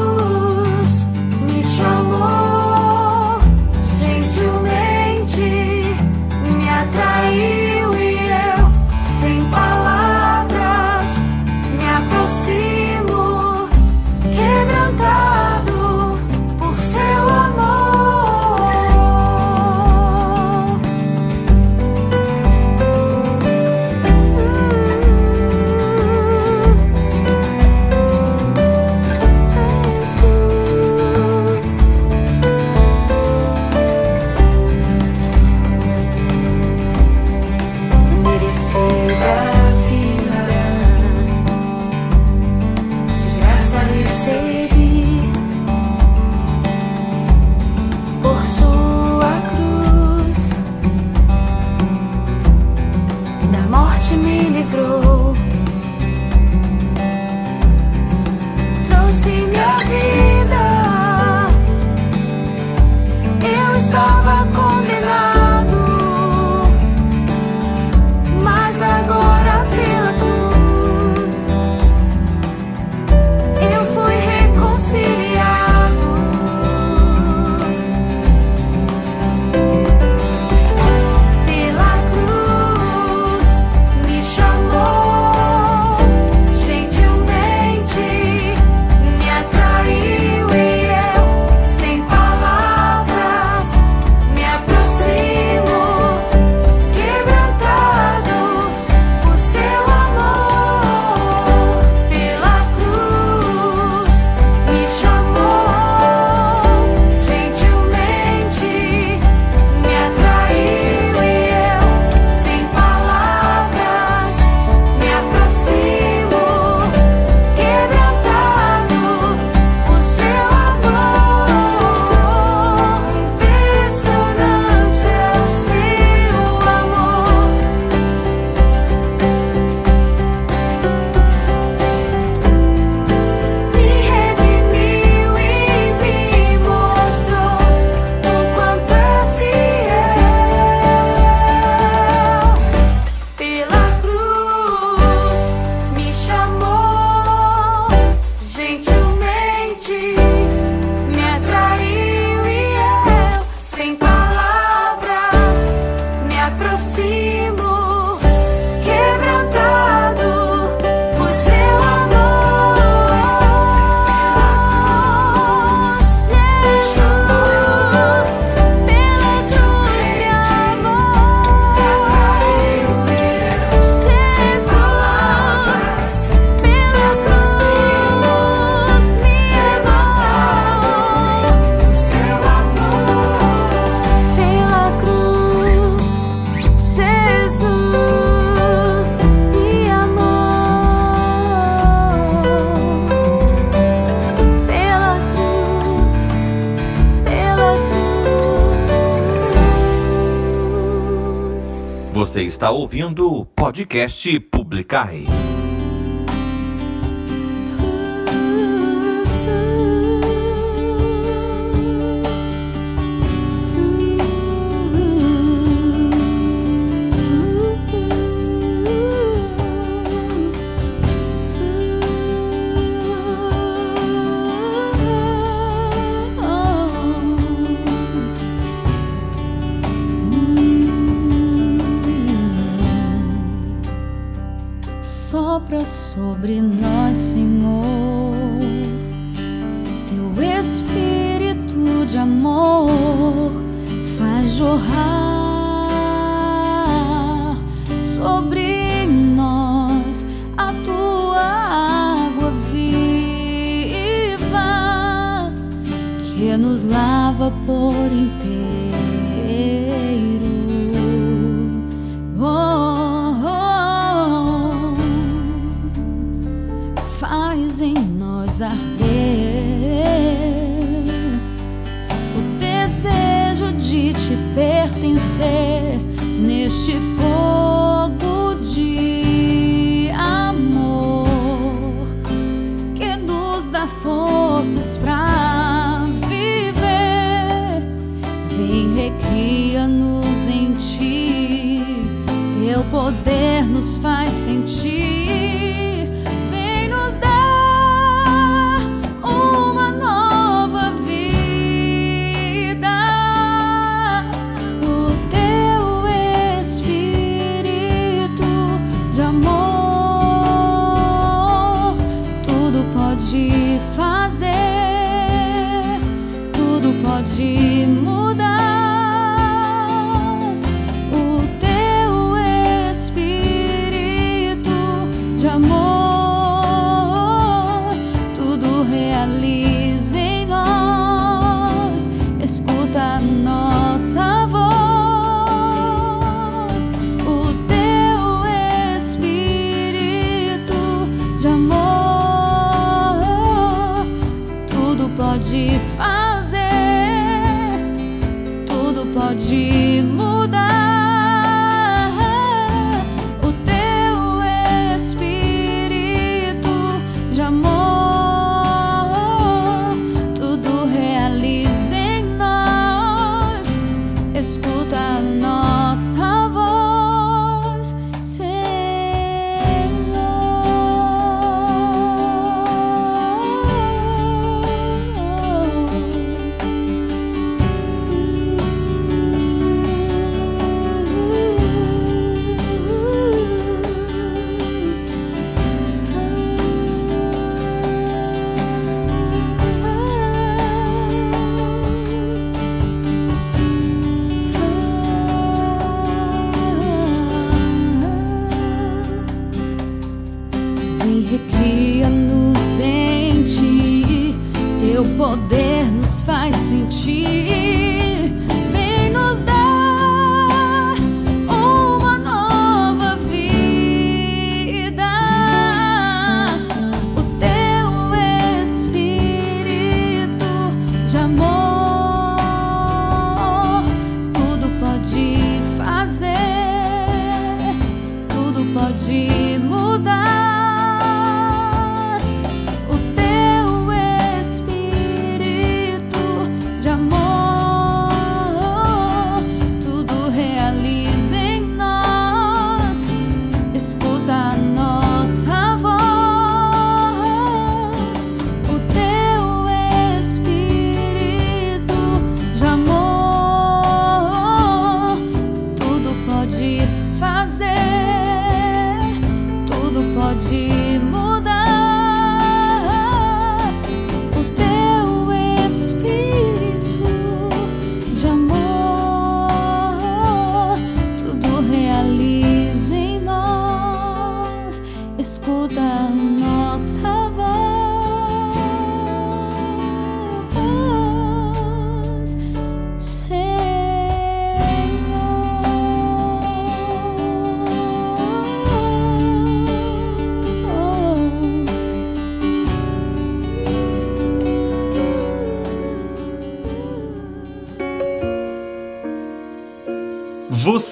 podcast 203.75 204.39
Publicai. 204.39 205.34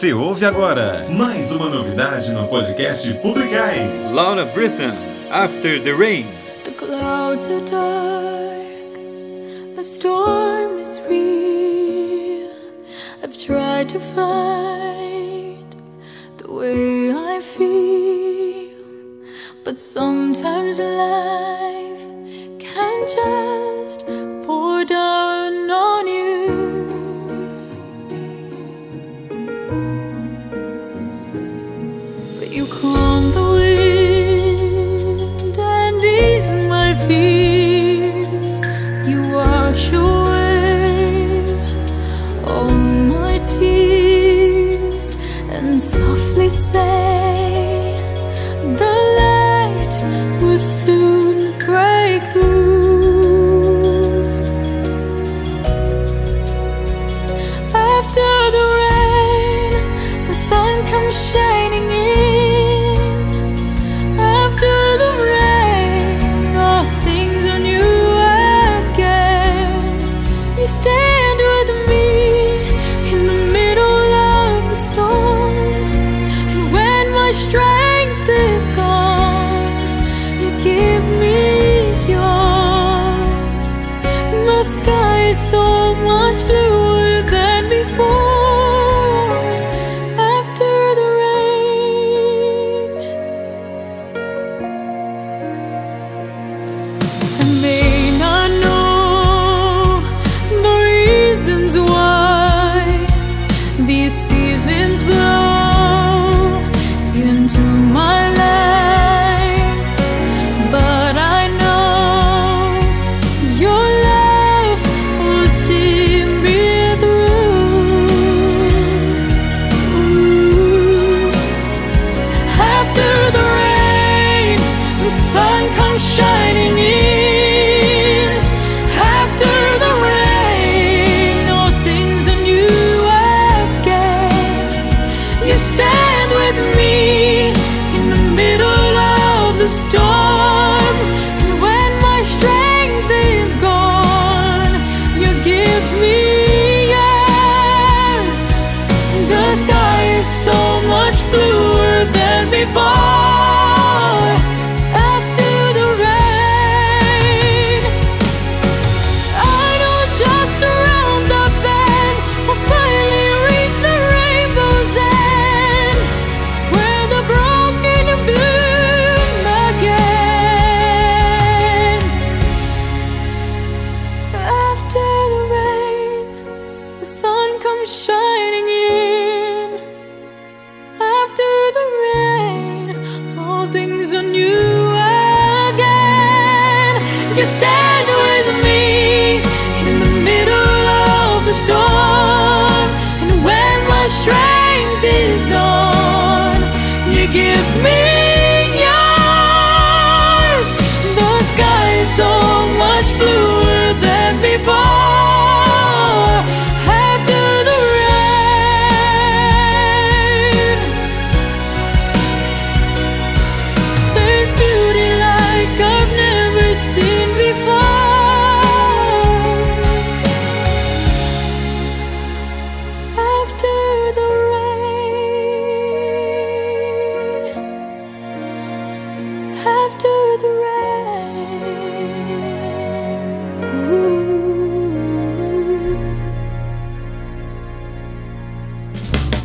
Você 0.03 0.11
ouve 0.11 0.45
agora 0.45 1.07
mais 1.09 1.49
uma 1.49 1.69
novidade 1.69 2.33
no 2.33 2.45
podcast 2.49 3.13
Publicai. 3.21 4.11
Laura 4.11 4.43
Britton, 4.43 4.97
After 5.31 5.81
the 5.81 5.93
Rain. 5.93 6.42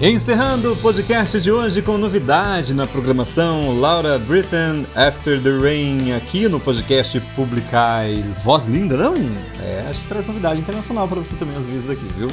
Encerrando 0.09 0.73
o 0.73 0.77
podcast 0.77 1.39
de 1.39 1.53
hoje 1.53 1.83
com 1.83 1.99
novidade 1.99 2.73
na 2.73 2.87
programação 2.87 3.79
Laura 3.79 4.19
Britton 4.19 4.81
After 4.95 5.39
the 5.39 5.51
Rain 5.51 6.13
aqui 6.13 6.49
no 6.49 6.59
podcast 6.59 7.21
Publicai. 7.37 8.25
Voz 8.43 8.65
linda, 8.65 8.97
não? 8.97 9.15
É, 9.63 9.85
a 9.87 9.93
gente 9.93 10.07
traz 10.07 10.25
novidade 10.25 10.61
internacional 10.61 11.07
para 11.07 11.19
você 11.19 11.37
também 11.37 11.59
às 11.59 11.69
vezes 11.69 11.91
aqui, 11.91 12.07
viu? 12.17 12.29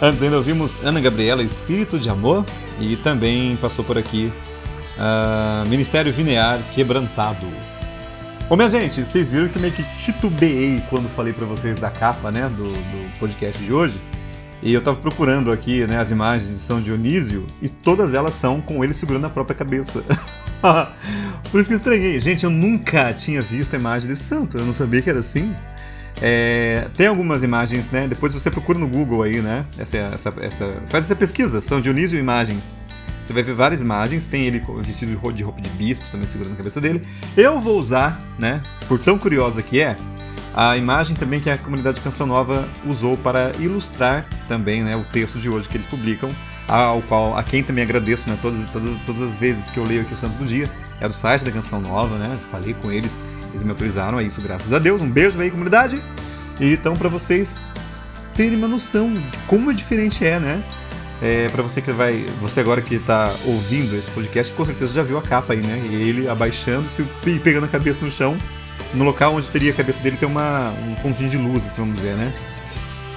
Antes 0.00 0.22
ainda 0.22 0.36
ouvimos 0.36 0.78
Ana 0.84 1.00
Gabriela 1.00 1.42
Espírito 1.42 1.98
de 1.98 2.08
Amor 2.08 2.46
e 2.78 2.94
também 2.94 3.56
passou 3.56 3.84
por 3.84 3.98
aqui 3.98 4.32
ah, 4.96 5.64
Ministério 5.66 6.12
Vinear 6.12 6.62
Quebrantado. 6.70 7.44
Ô 8.48 8.54
minha 8.54 8.68
gente, 8.68 9.04
vocês 9.04 9.32
viram 9.32 9.48
que 9.48 9.58
meio 9.58 9.72
que 9.72 9.82
titubeei 9.96 10.80
quando 10.88 11.08
falei 11.08 11.32
para 11.32 11.44
vocês 11.44 11.76
da 11.76 11.90
capa, 11.90 12.30
né, 12.30 12.48
do, 12.48 12.70
do 12.72 13.18
podcast 13.18 13.60
de 13.60 13.72
hoje. 13.72 14.00
E 14.62 14.74
eu 14.74 14.80
tava 14.82 14.98
procurando 14.98 15.50
aqui, 15.50 15.86
né, 15.86 15.98
as 15.98 16.10
imagens 16.10 16.50
de 16.50 16.58
São 16.58 16.80
Dionísio 16.80 17.46
e 17.62 17.68
todas 17.68 18.12
elas 18.12 18.34
são 18.34 18.60
com 18.60 18.84
ele 18.84 18.92
segurando 18.92 19.26
a 19.26 19.30
própria 19.30 19.56
cabeça. 19.56 20.04
Por 21.50 21.60
isso 21.60 21.68
que 21.68 21.74
eu 21.74 21.78
estranhei. 21.78 22.20
Gente, 22.20 22.44
eu 22.44 22.50
nunca 22.50 23.12
tinha 23.14 23.40
visto 23.40 23.74
a 23.74 23.78
imagem 23.78 24.08
desse 24.08 24.24
santo, 24.24 24.58
eu 24.58 24.66
não 24.66 24.74
sabia 24.74 25.00
que 25.00 25.08
era 25.08 25.20
assim. 25.20 25.54
É, 26.20 26.88
tem 26.94 27.06
algumas 27.06 27.42
imagens, 27.42 27.90
né? 27.90 28.06
Depois 28.06 28.34
você 28.34 28.50
procura 28.50 28.78
no 28.78 28.86
Google 28.86 29.22
aí, 29.22 29.40
né? 29.40 29.64
Essa, 29.78 29.96
essa, 29.96 30.34
essa, 30.40 30.82
faz 30.86 31.06
essa 31.06 31.16
pesquisa, 31.16 31.62
São 31.62 31.80
Dionísio 31.80 32.18
Imagens. 32.18 32.74
Você 33.22 33.32
vai 33.32 33.42
ver 33.42 33.54
várias 33.54 33.80
imagens, 33.80 34.24
tem 34.24 34.46
ele 34.46 34.62
vestido 34.78 35.10
de 35.32 35.42
roupa 35.42 35.60
de, 35.60 35.70
bispo 35.70 36.06
também 36.10 36.26
segurando 36.26 36.54
a 36.54 36.56
cabeça 36.56 36.80
dele. 36.80 37.02
Eu 37.36 37.60
vou 37.60 37.78
usar, 37.78 38.20
né? 38.38 38.62
Por 38.88 38.98
tão 38.98 39.18
curiosa 39.18 39.62
que 39.62 39.80
é, 39.80 39.96
a 40.54 40.76
imagem 40.76 41.14
também 41.14 41.40
que 41.40 41.48
a 41.48 41.56
comunidade 41.56 42.00
Canção 42.00 42.26
Nova 42.26 42.68
usou 42.84 43.16
para 43.16 43.52
ilustrar 43.58 44.26
também 44.48 44.82
né, 44.82 44.96
o 44.96 45.04
texto 45.04 45.38
de 45.38 45.48
hoje 45.48 45.68
que 45.68 45.76
eles 45.76 45.86
publicam 45.86 46.28
ao 46.70 47.02
qual 47.02 47.36
a 47.36 47.42
quem 47.42 47.64
também 47.64 47.82
agradeço, 47.82 48.30
né? 48.30 48.38
Todas, 48.40 48.70
todas, 48.70 48.96
todas 48.98 49.20
as 49.20 49.36
vezes 49.36 49.70
que 49.70 49.78
eu 49.78 49.84
leio 49.84 50.02
aqui 50.02 50.14
o 50.14 50.16
Santo 50.16 50.34
do 50.34 50.44
Dia, 50.44 50.70
é 51.00 51.08
do 51.08 51.12
site 51.12 51.44
da 51.44 51.50
Canção 51.50 51.80
Nova, 51.80 52.16
né? 52.16 52.38
Falei 52.48 52.74
com 52.74 52.92
eles, 52.92 53.20
eles 53.50 53.64
me 53.64 53.70
autorizaram 53.70 54.18
a 54.18 54.22
isso, 54.22 54.40
graças 54.40 54.72
a 54.72 54.78
Deus. 54.78 55.02
Um 55.02 55.10
beijo 55.10 55.40
aí, 55.40 55.50
comunidade. 55.50 56.00
E 56.60 56.72
então, 56.72 56.94
para 56.94 57.08
vocês 57.08 57.72
terem 58.34 58.56
uma 58.56 58.68
noção 58.68 59.12
de 59.12 59.38
como 59.48 59.70
é 59.70 59.74
diferente 59.74 60.24
é, 60.24 60.38
né? 60.38 60.64
É, 61.20 61.48
para 61.48 61.60
você 61.60 61.82
que 61.82 61.92
vai, 61.92 62.24
você 62.40 62.60
agora 62.60 62.80
que 62.80 62.98
tá 63.00 63.34
ouvindo 63.44 63.96
esse 63.96 64.10
podcast, 64.10 64.52
com 64.54 64.64
certeza 64.64 64.94
já 64.94 65.02
viu 65.02 65.18
a 65.18 65.22
capa 65.22 65.52
aí, 65.54 65.60
né? 65.60 65.76
Ele 65.90 66.28
abaixando-se 66.28 67.04
e 67.26 67.38
pegando 67.40 67.64
a 67.64 67.68
cabeça 67.68 68.04
no 68.04 68.10
chão, 68.10 68.38
no 68.94 69.04
local 69.04 69.34
onde 69.34 69.48
teria 69.48 69.72
a 69.72 69.74
cabeça 69.74 70.00
dele 70.00 70.16
tem 70.16 70.28
uma, 70.28 70.74
um 70.82 70.94
pontinho 70.96 71.30
de 71.30 71.36
luz, 71.36 71.66
assim, 71.66 71.80
vamos 71.80 71.96
dizer, 71.96 72.14
né? 72.14 72.32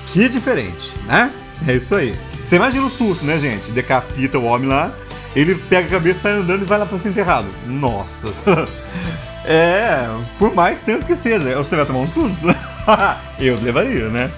Que 0.08 0.30
diferente, 0.30 0.94
né? 1.06 1.32
É 1.68 1.74
isso 1.74 1.96
aí. 1.96 2.18
Você 2.44 2.56
imagina 2.56 2.86
o 2.86 2.90
susto, 2.90 3.26
né, 3.26 3.40
gente? 3.40 3.72
Decapita 3.72 4.38
o 4.38 4.44
homem 4.44 4.68
lá, 4.68 4.94
ele 5.36 5.56
pega 5.56 5.88
a 5.88 5.92
cabeça, 5.92 6.22
sai 6.22 6.34
andando 6.34 6.64
e 6.64 6.66
vai 6.66 6.78
lá 6.78 6.86
pra 6.86 6.98
ser 6.98 7.10
enterrado. 7.10 7.48
Nossa! 7.66 8.30
é, 9.46 10.08
por 10.38 10.54
mais 10.54 10.82
tempo 10.82 11.06
que 11.06 11.16
seja, 11.16 11.56
você 11.56 11.76
vai 11.76 11.86
tomar 11.86 12.00
um 12.00 12.08
susto? 12.08 12.46
Eu 13.40 13.60
levaria, 13.60 14.10
né? 14.10 14.32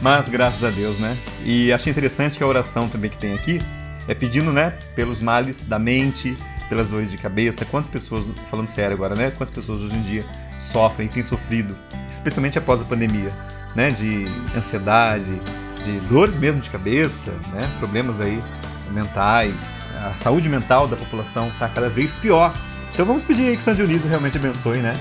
Mas 0.00 0.28
graças 0.28 0.64
a 0.64 0.70
Deus, 0.70 0.98
né? 0.98 1.16
E 1.44 1.72
achei 1.72 1.90
interessante 1.90 2.36
que 2.36 2.42
a 2.42 2.46
oração 2.46 2.88
também 2.88 3.08
que 3.08 3.18
tem 3.18 3.34
aqui 3.34 3.60
é 4.08 4.14
pedindo, 4.14 4.52
né, 4.52 4.74
pelos 4.96 5.20
males 5.20 5.62
da 5.62 5.78
mente, 5.78 6.36
pelas 6.68 6.88
dores 6.88 7.08
de 7.08 7.16
cabeça. 7.16 7.64
Quantas 7.64 7.88
pessoas, 7.88 8.24
falando 8.50 8.66
sério 8.66 8.96
agora, 8.96 9.14
né? 9.14 9.30
Quantas 9.30 9.50
pessoas 9.50 9.80
hoje 9.80 9.94
em 9.94 10.02
dia 10.02 10.24
sofrem, 10.62 11.08
têm 11.08 11.22
sofrido, 11.22 11.76
especialmente 12.08 12.58
após 12.58 12.80
a 12.80 12.84
pandemia, 12.84 13.32
né? 13.74 13.90
De 13.90 14.26
ansiedade, 14.56 15.40
de 15.84 16.00
dores 16.08 16.34
mesmo 16.36 16.60
de 16.60 16.70
cabeça, 16.70 17.32
né? 17.52 17.70
Problemas 17.78 18.20
aí 18.20 18.42
mentais. 18.90 19.88
A 20.04 20.14
saúde 20.14 20.48
mental 20.48 20.86
da 20.86 20.96
população 20.96 21.48
está 21.48 21.68
cada 21.68 21.88
vez 21.88 22.14
pior. 22.14 22.52
Então 22.92 23.06
vamos 23.06 23.24
pedir 23.24 23.48
aí 23.48 23.56
que 23.56 23.62
São 23.62 23.74
Dionísio 23.74 24.08
realmente 24.08 24.36
abençoe, 24.36 24.78
né? 24.78 24.98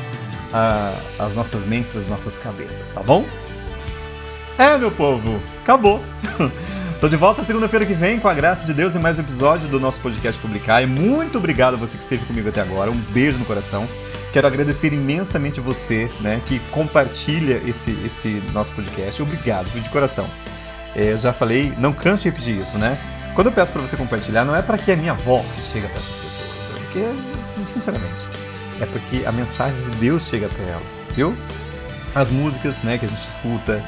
A, 0.54 0.94
as 1.20 1.34
nossas 1.34 1.66
mentes, 1.66 1.96
as 1.96 2.08
nossas 2.08 2.38
cabeças, 2.38 2.90
tá 2.92 3.02
bom? 3.02 3.26
É, 4.58 4.78
meu 4.78 4.92
povo, 4.92 5.42
acabou. 5.62 6.04
Tô 7.02 7.10
de 7.10 7.18
volta 7.18 7.44
segunda-feira 7.44 7.84
que 7.84 7.95
vem, 7.95 8.19
com 8.19 8.28
a 8.28 8.34
graça 8.36 8.64
de 8.64 8.76
Deus, 8.76 8.95
em 8.95 8.99
mais 8.99 9.18
um 9.18 9.22
episódio 9.22 9.68
do 9.68 9.80
nosso 9.80 9.99
podcast 10.02 10.40
Publicar. 10.40 10.84
E 10.84 10.86
muito 10.86 11.40
obrigado 11.40 11.73
a 11.73 11.78
você 11.78 11.98
que 11.98 12.03
esteve 12.03 12.23
comigo 12.26 12.48
até 12.48 12.61
agora. 12.61 12.91
Um 12.91 12.95
beijo 12.95 13.40
no 13.40 13.45
coração. 13.45 13.90
Quero 14.32 14.45
agradecer 14.45 14.94
imensamente 14.94 15.60
você, 15.60 16.11
né, 16.19 16.40
que 16.45 16.60
compartilha 16.69 17.60
esse, 17.65 17.90
esse 18.06 18.44
nosso 18.53 18.72
podcast. 18.73 19.19
Obrigado, 19.19 19.68
de 19.72 19.90
coração. 19.90 20.30
É, 20.95 21.18
já 21.18 21.34
falei, 21.34 21.73
não 21.80 21.91
canse 21.91 22.22
de 22.22 22.30
repetir 22.30 22.61
isso, 22.61 22.78
né? 22.78 22.95
Quando 23.34 23.48
eu 23.48 23.52
peço 23.52 23.72
para 23.72 23.82
você 23.82 23.98
compartilhar, 23.98 24.45
não 24.45 24.56
é 24.56 24.61
para 24.61 24.78
que 24.78 24.91
a 24.91 24.95
minha 24.95 25.15
voz 25.15 25.72
chegue 25.72 25.88
até 25.88 25.98
essas 25.98 26.15
pessoas, 26.18 26.49
né? 26.49 26.82
porque, 26.82 27.72
sinceramente, 27.72 28.30
é 28.80 28.86
porque 28.86 29.26
a 29.26 29.32
mensagem 29.32 29.82
de 29.90 29.98
Deus 29.98 30.28
chega 30.28 30.45
até 30.45 30.61
ela, 30.69 30.84
viu? 31.15 31.36
As 32.14 32.30
músicas, 32.30 32.78
né, 32.84 32.99
que 32.99 33.07
a 33.07 33.10
gente 33.10 33.28
escuta, 33.28 33.84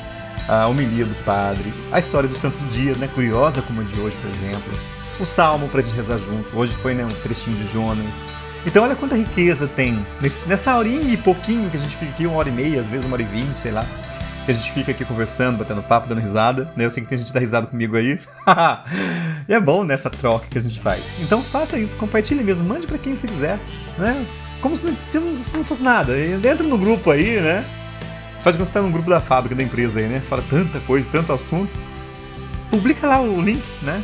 a 0.48 0.68
homilia 0.68 1.06
do 1.06 1.16
padre, 1.24 1.74
a 1.92 2.00
história 2.00 2.28
do 2.28 2.36
santo 2.36 2.58
do 2.58 2.66
dia, 2.68 2.96
né, 2.96 3.08
curiosa 3.08 3.62
como 3.62 3.82
a 3.82 3.84
de 3.84 4.00
hoje, 4.00 4.16
por 4.18 4.30
exemplo, 4.30 4.74
o 5.20 5.26
salmo 5.26 5.68
para 5.70 5.82
gente 5.82 5.96
rezar 5.96 6.18
junto. 6.18 6.58
Hoje 6.58 6.74
foi 6.74 6.94
né, 6.94 7.06
um 7.06 7.22
trechinho 7.22 7.56
de 7.56 7.68
Jonas. 7.68 8.28
Então 8.66 8.84
olha 8.84 8.96
quanta 8.96 9.16
riqueza 9.16 9.68
tem 9.68 10.04
nessa 10.48 10.78
horinha 10.78 11.14
e 11.14 11.18
pouquinho 11.18 11.70
que 11.70 11.78
a 11.78 11.80
gente 11.80 11.96
fica 11.96 12.12
aqui, 12.12 12.26
uma 12.26 12.38
hora 12.38 12.50
e 12.50 12.52
meia, 12.52 12.80
às 12.80 12.90
vezes 12.90 13.06
uma 13.06 13.16
hora 13.16 13.22
e 13.22 13.26
vinte, 13.26 13.58
sei 13.58 13.72
lá. 13.72 13.86
Que 14.46 14.52
a 14.52 14.54
gente 14.54 14.72
fica 14.72 14.92
aqui 14.92 15.06
conversando, 15.06 15.58
batendo 15.58 15.82
papo, 15.82 16.08
dando 16.08 16.20
risada. 16.20 16.70
Né? 16.76 16.86
Eu 16.86 16.90
sei 16.90 17.02
que 17.02 17.08
tem 17.08 17.18
gente 17.18 17.28
que 17.28 17.34
dá 17.34 17.40
risada 17.40 17.68
comigo 17.68 17.96
aí. 17.96 18.20
e 19.48 19.54
é 19.54 19.60
bom 19.60 19.84
nessa 19.84 20.10
troca 20.10 20.48
que 20.50 20.58
a 20.58 20.62
gente 20.62 20.82
faz. 20.82 21.16
Então 21.22 21.42
faça 21.42 21.78
isso, 21.78 21.96
compartilhe 21.96 22.44
mesmo, 22.44 22.68
mande 22.68 22.86
para 22.86 22.98
quem 22.98 23.16
você 23.16 23.28
quiser, 23.28 23.58
né? 23.98 24.26
Como 24.62 24.76
se 24.76 24.86
não, 24.86 25.36
se 25.36 25.56
não 25.56 25.64
fosse 25.64 25.84
nada. 25.84 26.14
Entra 26.20 26.68
no 26.68 26.78
grupo 26.78 27.12
aí, 27.12 27.40
né? 27.40 27.66
Faz 28.44 28.58
quando 28.58 28.66
você 28.66 28.74
tá 28.74 28.82
no 28.82 28.92
grupo 28.92 29.10
da 29.10 29.22
fábrica, 29.22 29.56
da 29.56 29.64
empresa 29.64 30.02
aí, 30.02 30.08
né? 30.10 30.20
Fala 30.20 30.44
tanta 30.50 30.82
coisa, 30.82 31.08
tanto 31.10 31.32
assunto. 31.32 31.72
Publica 32.70 33.08
lá 33.08 33.22
o 33.22 33.42
link, 33.42 33.64
né? 33.82 34.04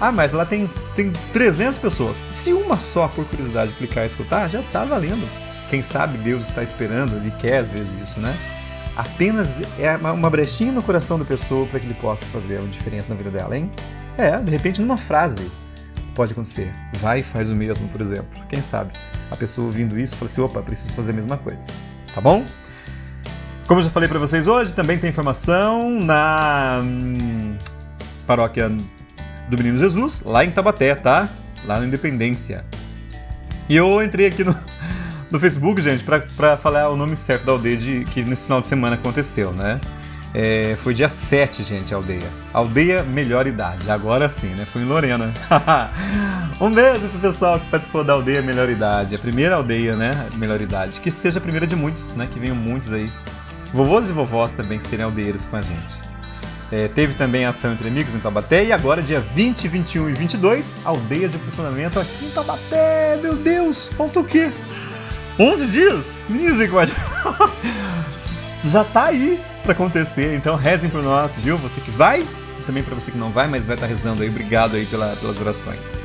Ah, 0.00 0.10
mas 0.10 0.32
lá 0.32 0.46
tem, 0.46 0.66
tem 0.96 1.12
300 1.34 1.76
pessoas. 1.76 2.24
Se 2.30 2.54
uma 2.54 2.78
só, 2.78 3.06
por 3.08 3.26
curiosidade, 3.26 3.74
clicar 3.74 4.04
e 4.04 4.06
escutar, 4.06 4.48
já 4.48 4.62
tá 4.62 4.86
valendo. 4.86 5.28
Quem 5.68 5.82
sabe 5.82 6.16
Deus 6.16 6.44
está 6.44 6.62
esperando, 6.62 7.16
Ele 7.16 7.30
quer 7.32 7.58
às 7.58 7.70
vezes 7.70 8.00
isso, 8.00 8.18
né? 8.18 8.34
Apenas 8.96 9.60
é 9.78 9.94
uma 9.96 10.30
brechinha 10.30 10.72
no 10.72 10.82
coração 10.82 11.18
da 11.18 11.24
pessoa 11.26 11.66
para 11.66 11.78
que 11.78 11.86
ele 11.86 11.94
possa 11.94 12.24
fazer 12.26 12.58
uma 12.58 12.68
diferença 12.68 13.10
na 13.10 13.16
vida 13.16 13.30
dela, 13.30 13.56
hein? 13.56 13.70
É, 14.16 14.40
de 14.40 14.50
repente 14.50 14.80
numa 14.80 14.96
frase 14.96 15.52
pode 16.14 16.32
acontecer. 16.32 16.72
Vai 16.94 17.20
e 17.20 17.22
faz 17.22 17.50
o 17.50 17.54
mesmo, 17.54 17.86
por 17.88 18.00
exemplo. 18.00 18.44
Quem 18.48 18.60
sabe? 18.60 18.92
A 19.30 19.36
pessoa 19.36 19.66
ouvindo 19.66 19.96
isso 19.98 20.16
fala 20.16 20.28
assim: 20.28 20.40
opa, 20.40 20.62
preciso 20.62 20.94
fazer 20.94 21.12
a 21.12 21.14
mesma 21.14 21.36
coisa. 21.36 21.68
Tá 22.12 22.20
bom? 22.20 22.44
Como 23.68 23.80
eu 23.80 23.84
já 23.84 23.90
falei 23.90 24.08
para 24.08 24.18
vocês 24.18 24.46
hoje, 24.46 24.72
também 24.72 24.96
tem 24.96 25.10
informação 25.10 26.00
na 26.00 26.80
hum, 26.82 27.52
paróquia 28.26 28.70
do 29.46 29.58
Menino 29.58 29.78
Jesus, 29.78 30.22
lá 30.24 30.42
em 30.42 30.50
Tabaté, 30.50 30.94
tá? 30.94 31.28
Lá 31.66 31.78
na 31.78 31.84
Independência. 31.84 32.64
E 33.68 33.76
eu 33.76 34.02
entrei 34.02 34.28
aqui 34.28 34.42
no, 34.42 34.56
no 35.30 35.38
Facebook, 35.38 35.82
gente, 35.82 36.02
para 36.02 36.56
falar 36.56 36.88
o 36.88 36.96
nome 36.96 37.14
certo 37.14 37.44
da 37.44 37.52
aldeia 37.52 37.76
de, 37.76 38.04
que 38.06 38.24
nesse 38.24 38.44
final 38.44 38.62
de 38.62 38.66
semana 38.66 38.96
aconteceu, 38.96 39.52
né? 39.52 39.78
É, 40.32 40.74
foi 40.78 40.94
dia 40.94 41.10
7, 41.10 41.62
gente, 41.62 41.92
a 41.92 41.98
aldeia. 41.98 42.26
Aldeia 42.54 43.02
Melhor 43.02 43.46
Idade. 43.46 43.90
Agora 43.90 44.30
sim, 44.30 44.48
né? 44.56 44.64
Foi 44.64 44.80
em 44.80 44.86
Lorena. 44.86 45.34
um 46.58 46.72
beijo 46.72 47.06
pro 47.08 47.18
pessoal 47.18 47.60
que 47.60 47.68
participou 47.68 48.02
da 48.02 48.14
aldeia 48.14 48.40
Melhor 48.40 48.70
Idade. 48.70 49.14
A 49.14 49.18
primeira 49.18 49.56
aldeia, 49.56 49.94
né? 49.94 50.26
Melhor 50.36 50.58
Idade. 50.58 51.02
Que 51.02 51.10
seja 51.10 51.38
a 51.38 51.42
primeira 51.42 51.66
de 51.66 51.76
muitos, 51.76 52.14
né? 52.14 52.26
Que 52.32 52.38
venham 52.38 52.56
muitos 52.56 52.94
aí 52.94 53.10
vovôs 53.72 54.08
e 54.08 54.12
vovós 54.12 54.52
também 54.52 54.80
serem 54.80 55.04
aldeiros 55.04 55.44
com 55.44 55.56
a 55.56 55.62
gente. 55.62 56.08
É, 56.70 56.86
teve 56.86 57.14
também 57.14 57.46
ação 57.46 57.72
entre 57.72 57.88
amigos 57.88 58.14
em 58.14 58.18
Taubaté 58.18 58.64
e 58.64 58.72
agora, 58.72 59.02
dia 59.02 59.20
20, 59.20 59.68
21 59.68 60.10
e 60.10 60.12
22, 60.12 60.76
aldeia 60.84 61.28
de 61.28 61.36
aprofundamento 61.36 61.98
aqui 61.98 62.26
em 62.26 62.30
Taubaté. 62.30 63.18
Meu 63.22 63.34
Deus, 63.34 63.86
falta 63.86 64.20
o 64.20 64.24
quê? 64.24 64.52
11 65.38 65.66
dias? 65.66 66.24
Misericórdia! 66.28 66.94
Já 68.60 68.84
tá 68.84 69.06
aí 69.06 69.40
para 69.62 69.72
acontecer, 69.72 70.34
então 70.34 70.56
rezem 70.56 70.90
por 70.90 71.02
nós, 71.02 71.34
viu? 71.34 71.56
Você 71.58 71.80
que 71.80 71.90
vai, 71.90 72.20
e 72.20 72.62
também 72.64 72.82
para 72.82 72.94
você 72.94 73.10
que 73.10 73.16
não 73.18 73.30
vai, 73.30 73.46
mas 73.46 73.66
vai 73.66 73.76
estar 73.76 73.86
tá 73.86 73.90
rezando 73.90 74.22
aí. 74.22 74.28
Obrigado 74.28 74.76
aí 74.76 74.84
pela, 74.84 75.16
pelas 75.16 75.40
orações. 75.40 75.98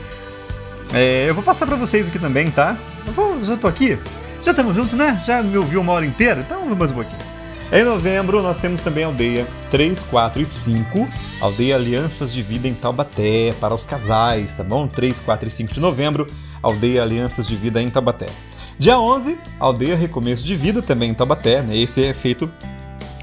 É, 0.94 1.28
eu 1.28 1.34
vou 1.34 1.44
passar 1.44 1.66
para 1.66 1.76
vocês 1.76 2.08
aqui 2.08 2.20
também, 2.20 2.52
tá? 2.52 2.78
Eu 3.06 3.12
vou, 3.12 3.44
já 3.44 3.58
tô 3.58 3.68
aqui. 3.68 3.98
Já 4.40 4.52
estamos 4.52 4.76
juntos, 4.76 4.94
né? 4.94 5.22
Já 5.26 5.42
me 5.42 5.58
ouviu 5.58 5.82
uma 5.82 5.92
hora 5.94 6.06
inteira? 6.06 6.42
Então 6.42 6.60
vamos 6.60 6.78
mais 6.78 6.92
um 6.92 6.96
pouquinho. 6.96 7.33
Em 7.76 7.84
novembro, 7.84 8.40
nós 8.44 8.60
temos 8.60 8.82
também 8.82 9.04
aldeia 9.04 9.48
3, 9.72 10.04
4 10.04 10.44
e 10.44 10.46
5, 10.46 11.08
aldeia 11.42 11.74
Alianças 11.74 12.32
de 12.32 12.44
Vida 12.44 12.68
em 12.68 12.74
Taubaté, 12.76 13.52
para 13.60 13.74
os 13.74 13.84
casais, 13.84 14.54
tá 14.54 14.64
bom? 14.64 14.88
3, 14.88 15.20
4 15.20 15.48
e 15.48 15.52
5 15.52 15.74
de 15.74 15.80
novembro, 15.80 16.28
aldeia 16.62 17.02
Alianças 17.02 17.48
de 17.48 17.56
Vida 17.56 17.82
em 17.82 17.88
Taubaté. 17.88 18.28
Dia 18.78 19.00
11, 19.00 19.40
aldeia 19.60 19.96
Recomeço 19.96 20.46
de 20.46 20.56
Vida 20.56 20.84
também 20.84 21.10
em 21.10 21.14
Taubaté, 21.16 21.64
né? 21.64 21.76
Esse 21.76 22.06
é 22.06 22.14
feito 22.14 22.48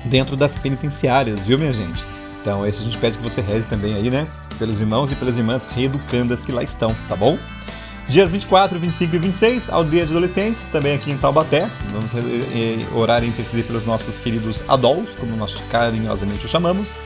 dentro 0.04 0.36
das 0.36 0.56
penitenciárias, 0.56 1.46
viu, 1.46 1.56
minha 1.56 1.72
gente? 1.72 2.04
Então, 2.40 2.66
esse 2.66 2.80
a 2.80 2.84
gente 2.84 2.98
pede 2.98 3.18
que 3.18 3.22
você 3.22 3.40
reze 3.40 3.68
também 3.68 3.94
aí, 3.94 4.10
né? 4.10 4.26
Pelos 4.58 4.80
irmãos 4.80 5.12
e 5.12 5.14
pelas 5.14 5.38
irmãs 5.38 5.68
reeducandas 5.68 6.44
que 6.44 6.50
lá 6.50 6.64
estão, 6.64 6.92
tá 7.08 7.14
bom? 7.14 7.38
Dias 8.10 8.32
24, 8.32 8.76
25 8.76 9.14
e 9.14 9.18
26, 9.20 9.70
Aldeia 9.70 10.04
de 10.04 10.10
Adolescentes, 10.10 10.66
também 10.66 10.96
aqui 10.96 11.12
em 11.12 11.16
Taubaté. 11.16 11.70
Vamos 11.92 12.12
eh, 12.12 12.84
orar 12.92 13.22
e 13.22 13.28
interceder 13.28 13.64
pelos 13.64 13.84
nossos 13.84 14.18
queridos 14.18 14.64
adultos, 14.66 15.14
como 15.14 15.36
nós 15.36 15.54
carinhosamente 15.70 16.44
o 16.44 16.48
chamamos. 16.48 16.96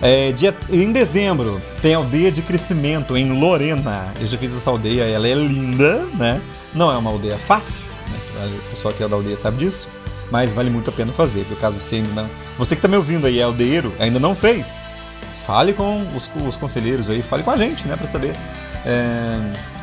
É, 0.00 0.30
dia, 0.30 0.56
em 0.70 0.92
dezembro 0.92 1.60
tem 1.82 1.92
aldeia 1.92 2.30
de 2.30 2.40
crescimento 2.40 3.16
em 3.16 3.32
Lorena. 3.32 4.14
Eu 4.20 4.28
já 4.28 4.38
fiz 4.38 4.54
essa 4.54 4.70
aldeia, 4.70 5.02
ela 5.02 5.26
é 5.26 5.34
linda, 5.34 6.06
né? 6.14 6.40
Não 6.72 6.92
é 6.92 6.96
uma 6.96 7.10
aldeia 7.10 7.36
fácil, 7.36 7.84
né? 8.08 8.58
o 8.64 8.70
pessoal 8.70 8.94
aqui 8.94 9.02
é 9.02 9.08
da 9.08 9.16
aldeia 9.16 9.36
sabe 9.36 9.56
disso, 9.56 9.88
mas 10.30 10.52
vale 10.52 10.70
muito 10.70 10.88
a 10.88 10.92
pena 10.92 11.12
fazer, 11.12 11.42
viu? 11.46 11.56
Caso 11.56 11.80
você 11.80 11.96
ainda 11.96 12.10
não. 12.10 12.30
Você 12.56 12.76
que 12.76 12.78
está 12.78 12.86
me 12.86 12.96
ouvindo 12.96 13.26
aí 13.26 13.40
é 13.40 13.42
aldeiro, 13.42 13.92
ainda 13.98 14.20
não 14.20 14.36
fez, 14.36 14.80
fale 15.44 15.72
com 15.72 15.98
os, 16.14 16.30
os 16.46 16.56
conselheiros 16.56 17.10
aí, 17.10 17.22
fale 17.22 17.42
com 17.42 17.50
a 17.50 17.56
gente, 17.56 17.88
né? 17.88 17.96
Para 17.96 18.06
saber 18.06 18.36
é, 18.86 19.36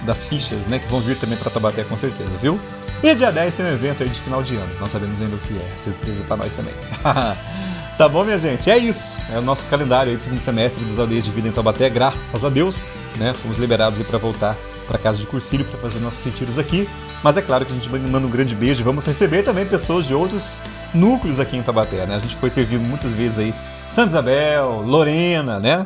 das 0.06 0.26
fichas, 0.26 0.66
né? 0.66 0.80
Que 0.80 0.88
vão 0.88 1.00
vir 1.00 1.18
também 1.18 1.38
para 1.38 1.50
Tabaté 1.50 1.84
com 1.84 1.98
certeza, 1.98 2.38
viu? 2.38 2.60
E 3.04 3.14
dia 3.14 3.32
10 3.32 3.54
tem 3.54 3.66
um 3.66 3.70
evento 3.70 4.04
aí 4.04 4.10
de 4.10 4.20
final 4.20 4.42
de 4.42 4.56
ano. 4.56 4.70
Não 4.80 4.88
sabemos 4.88 5.22
ainda 5.22 5.36
o 5.36 5.40
que 5.40 5.58
é. 5.58 5.78
Surpresa 5.78 6.24
para 6.28 6.38
nós 6.38 6.54
também. 6.54 6.74
tá 7.98 8.10
bom, 8.10 8.24
minha 8.24 8.38
gente? 8.40 8.70
É 8.70 8.78
isso. 8.78 9.18
É 9.32 9.38
o 9.38 9.42
nosso 9.42 9.66
calendário 9.66 10.12
aí 10.12 10.18
do 10.18 10.24
segundo 10.24 10.40
semestre 10.40 10.84
das 10.86 10.98
aldeias 10.98 11.26
de 11.26 11.32
vida 11.32 11.48
em 11.48 11.52
Taubaté. 11.52 11.90
Graças 11.90 12.44
a 12.44 12.50
Deus, 12.50 12.78
né? 13.18 13.34
Fomos 13.34 13.58
liberados 13.58 14.02
para 14.06 14.18
voltar 14.18 14.56
para 14.88 14.98
casa 14.98 15.20
de 15.20 15.26
Cursilho 15.26 15.66
para 15.66 15.78
fazer 15.80 16.00
nossos 16.00 16.24
retiros 16.24 16.58
aqui. 16.58 16.90
Mas 17.24 17.38
é 17.38 17.42
claro 17.42 17.66
que 17.66 17.72
a 17.72 17.76
gente 17.76 17.90
manda 17.90 18.26
um 18.26 18.30
grande 18.30 18.56
beijo. 18.56 18.84
Vamos 18.84 19.06
receber 19.06 19.44
também 19.44 19.66
pessoas 19.66 20.06
de 20.06 20.14
outros 20.14 20.62
núcleos 20.94 21.40
aqui 21.40 21.58
em 21.58 21.64
Taubaté, 21.64 22.06
né? 22.06 22.16
A 22.16 22.20
gente 22.20 22.36
foi 22.36 22.50
servido 22.50 22.84
muitas 22.84 23.12
vezes 23.14 23.38
aí 23.38 23.54
Santa 23.90 24.10
Isabel, 24.10 24.82
Lorena, 24.82 25.60
né? 25.60 25.86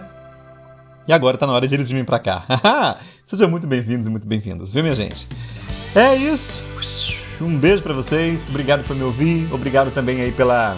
E 1.09 1.11
agora 1.11 1.39
tá 1.39 1.47
na 1.47 1.53
hora 1.53 1.67
de 1.67 1.73
eles 1.73 1.89
virem 1.89 2.05
pra 2.05 2.19
cá. 2.19 2.45
Sejam 3.25 3.49
muito 3.49 3.65
bem-vindos 3.65 4.05
e 4.05 4.11
muito 4.11 4.27
bem-vindas, 4.27 4.71
viu, 4.71 4.83
minha 4.83 4.93
gente? 4.93 5.27
É 5.95 6.13
isso. 6.13 6.63
Um 7.41 7.57
beijo 7.57 7.81
para 7.81 7.95
vocês. 7.95 8.47
Obrigado 8.47 8.83
por 8.83 8.95
me 8.95 9.01
ouvir. 9.01 9.51
Obrigado 9.51 9.89
também 9.89 10.21
aí 10.21 10.31
pela, 10.31 10.77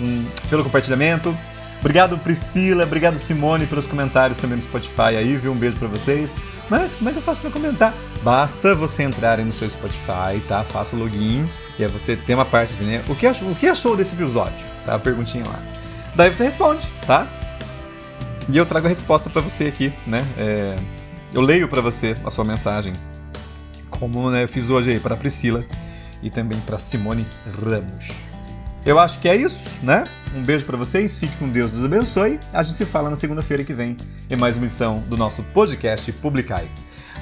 um, 0.00 0.24
pelo 0.48 0.64
compartilhamento. 0.64 1.36
Obrigado, 1.80 2.16
Priscila. 2.16 2.84
Obrigado, 2.84 3.18
Simone, 3.18 3.66
pelos 3.66 3.86
comentários 3.86 4.38
também 4.38 4.56
no 4.56 4.62
Spotify 4.62 5.18
aí, 5.18 5.36
viu? 5.36 5.52
Um 5.52 5.56
beijo 5.56 5.76
para 5.76 5.88
vocês. 5.88 6.34
Mas 6.70 6.94
como 6.94 7.10
é 7.10 7.12
que 7.12 7.18
eu 7.18 7.22
faço 7.22 7.42
para 7.42 7.50
comentar? 7.50 7.92
Basta 8.22 8.74
você 8.74 9.02
entrar 9.02 9.38
aí 9.38 9.44
no 9.44 9.52
seu 9.52 9.68
Spotify, 9.68 10.40
tá? 10.48 10.64
Faça 10.64 10.96
o 10.96 10.98
login 10.98 11.46
e 11.78 11.84
aí 11.84 11.90
você 11.90 12.16
tem 12.16 12.34
uma 12.34 12.46
parte 12.46 12.72
assim, 12.72 12.86
né? 12.86 13.04
O 13.06 13.14
que 13.14 13.26
achou, 13.26 13.50
o 13.50 13.54
que 13.54 13.66
achou 13.66 13.98
desse 13.98 14.14
episódio? 14.14 14.66
Tá? 14.86 14.94
A 14.94 14.98
perguntinha 14.98 15.44
lá. 15.46 15.58
Daí 16.16 16.34
você 16.34 16.42
responde, 16.42 16.88
tá? 17.06 17.28
E 18.48 18.56
eu 18.56 18.66
trago 18.66 18.86
a 18.86 18.88
resposta 18.88 19.30
para 19.30 19.40
você 19.40 19.64
aqui, 19.64 19.92
né? 20.06 20.26
É, 20.36 20.76
eu 21.32 21.40
leio 21.40 21.68
para 21.68 21.80
você 21.80 22.16
a 22.24 22.30
sua 22.30 22.44
mensagem, 22.44 22.92
como 23.88 24.30
né, 24.30 24.44
eu 24.44 24.48
fiz 24.48 24.68
hoje 24.68 24.90
aí 24.90 25.00
para 25.00 25.16
Priscila 25.16 25.64
e 26.22 26.28
também 26.28 26.58
para 26.60 26.78
Simone 26.78 27.26
Ramos. 27.60 28.10
Eu 28.84 28.98
acho 28.98 29.20
que 29.20 29.28
é 29.28 29.36
isso, 29.36 29.78
né? 29.82 30.02
Um 30.34 30.42
beijo 30.42 30.66
para 30.66 30.76
vocês, 30.76 31.16
fique 31.18 31.36
com 31.36 31.48
Deus, 31.48 31.70
Deus 31.70 31.84
abençoe. 31.84 32.40
A 32.52 32.62
gente 32.62 32.76
se 32.76 32.84
fala 32.84 33.08
na 33.08 33.16
segunda-feira 33.16 33.62
que 33.62 33.72
vem 33.72 33.96
em 34.28 34.36
mais 34.36 34.56
uma 34.56 34.66
edição 34.66 34.98
do 35.00 35.16
nosso 35.16 35.42
podcast 35.44 36.10
Publicai. 36.12 36.68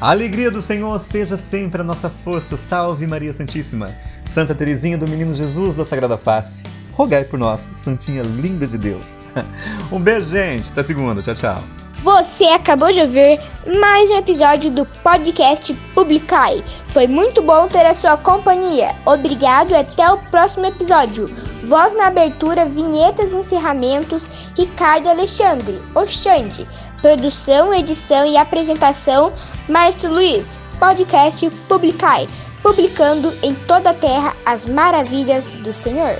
A 0.00 0.10
alegria 0.10 0.50
do 0.50 0.62
Senhor 0.62 0.98
seja 0.98 1.36
sempre 1.36 1.82
a 1.82 1.84
nossa 1.84 2.08
força. 2.08 2.56
Salve 2.56 3.06
Maria 3.06 3.34
Santíssima, 3.34 3.94
Santa 4.24 4.54
Teresinha 4.54 4.96
do 4.96 5.06
Menino 5.06 5.34
Jesus 5.34 5.74
da 5.74 5.84
Sagrada 5.84 6.16
Face 6.16 6.62
rogai 7.00 7.24
por 7.24 7.38
nós, 7.38 7.70
Santinha 7.72 8.22
linda 8.22 8.66
de 8.66 8.76
Deus. 8.76 9.20
um 9.90 9.98
beijo, 9.98 10.28
gente. 10.28 10.70
Até 10.70 10.82
segunda. 10.82 11.22
Tchau, 11.22 11.34
tchau. 11.34 11.64
Você 12.02 12.44
acabou 12.44 12.92
de 12.92 13.00
ouvir 13.00 13.40
mais 13.80 14.10
um 14.10 14.16
episódio 14.16 14.70
do 14.70 14.84
podcast 14.84 15.72
Publicai. 15.94 16.62
Foi 16.86 17.06
muito 17.06 17.40
bom 17.40 17.68
ter 17.68 17.86
a 17.86 17.94
sua 17.94 18.18
companhia. 18.18 18.94
Obrigado 19.06 19.70
e 19.70 19.76
até 19.76 20.10
o 20.10 20.18
próximo 20.30 20.66
episódio. 20.66 21.26
Voz 21.64 21.94
na 21.96 22.08
abertura, 22.08 22.66
vinhetas 22.66 23.32
e 23.32 23.38
encerramentos, 23.38 24.28
Ricardo 24.56 25.08
Alexandre, 25.08 25.80
Oxande. 25.94 26.66
Produção, 27.00 27.72
edição 27.72 28.26
e 28.26 28.36
apresentação, 28.36 29.32
Márcio 29.68 30.10
Luiz. 30.10 30.60
Podcast 30.78 31.48
Publicai, 31.68 32.26
publicando 32.62 33.32
em 33.42 33.54
toda 33.54 33.90
a 33.90 33.94
terra 33.94 34.34
as 34.46 34.66
maravilhas 34.66 35.50
do 35.50 35.72
Senhor. 35.72 36.18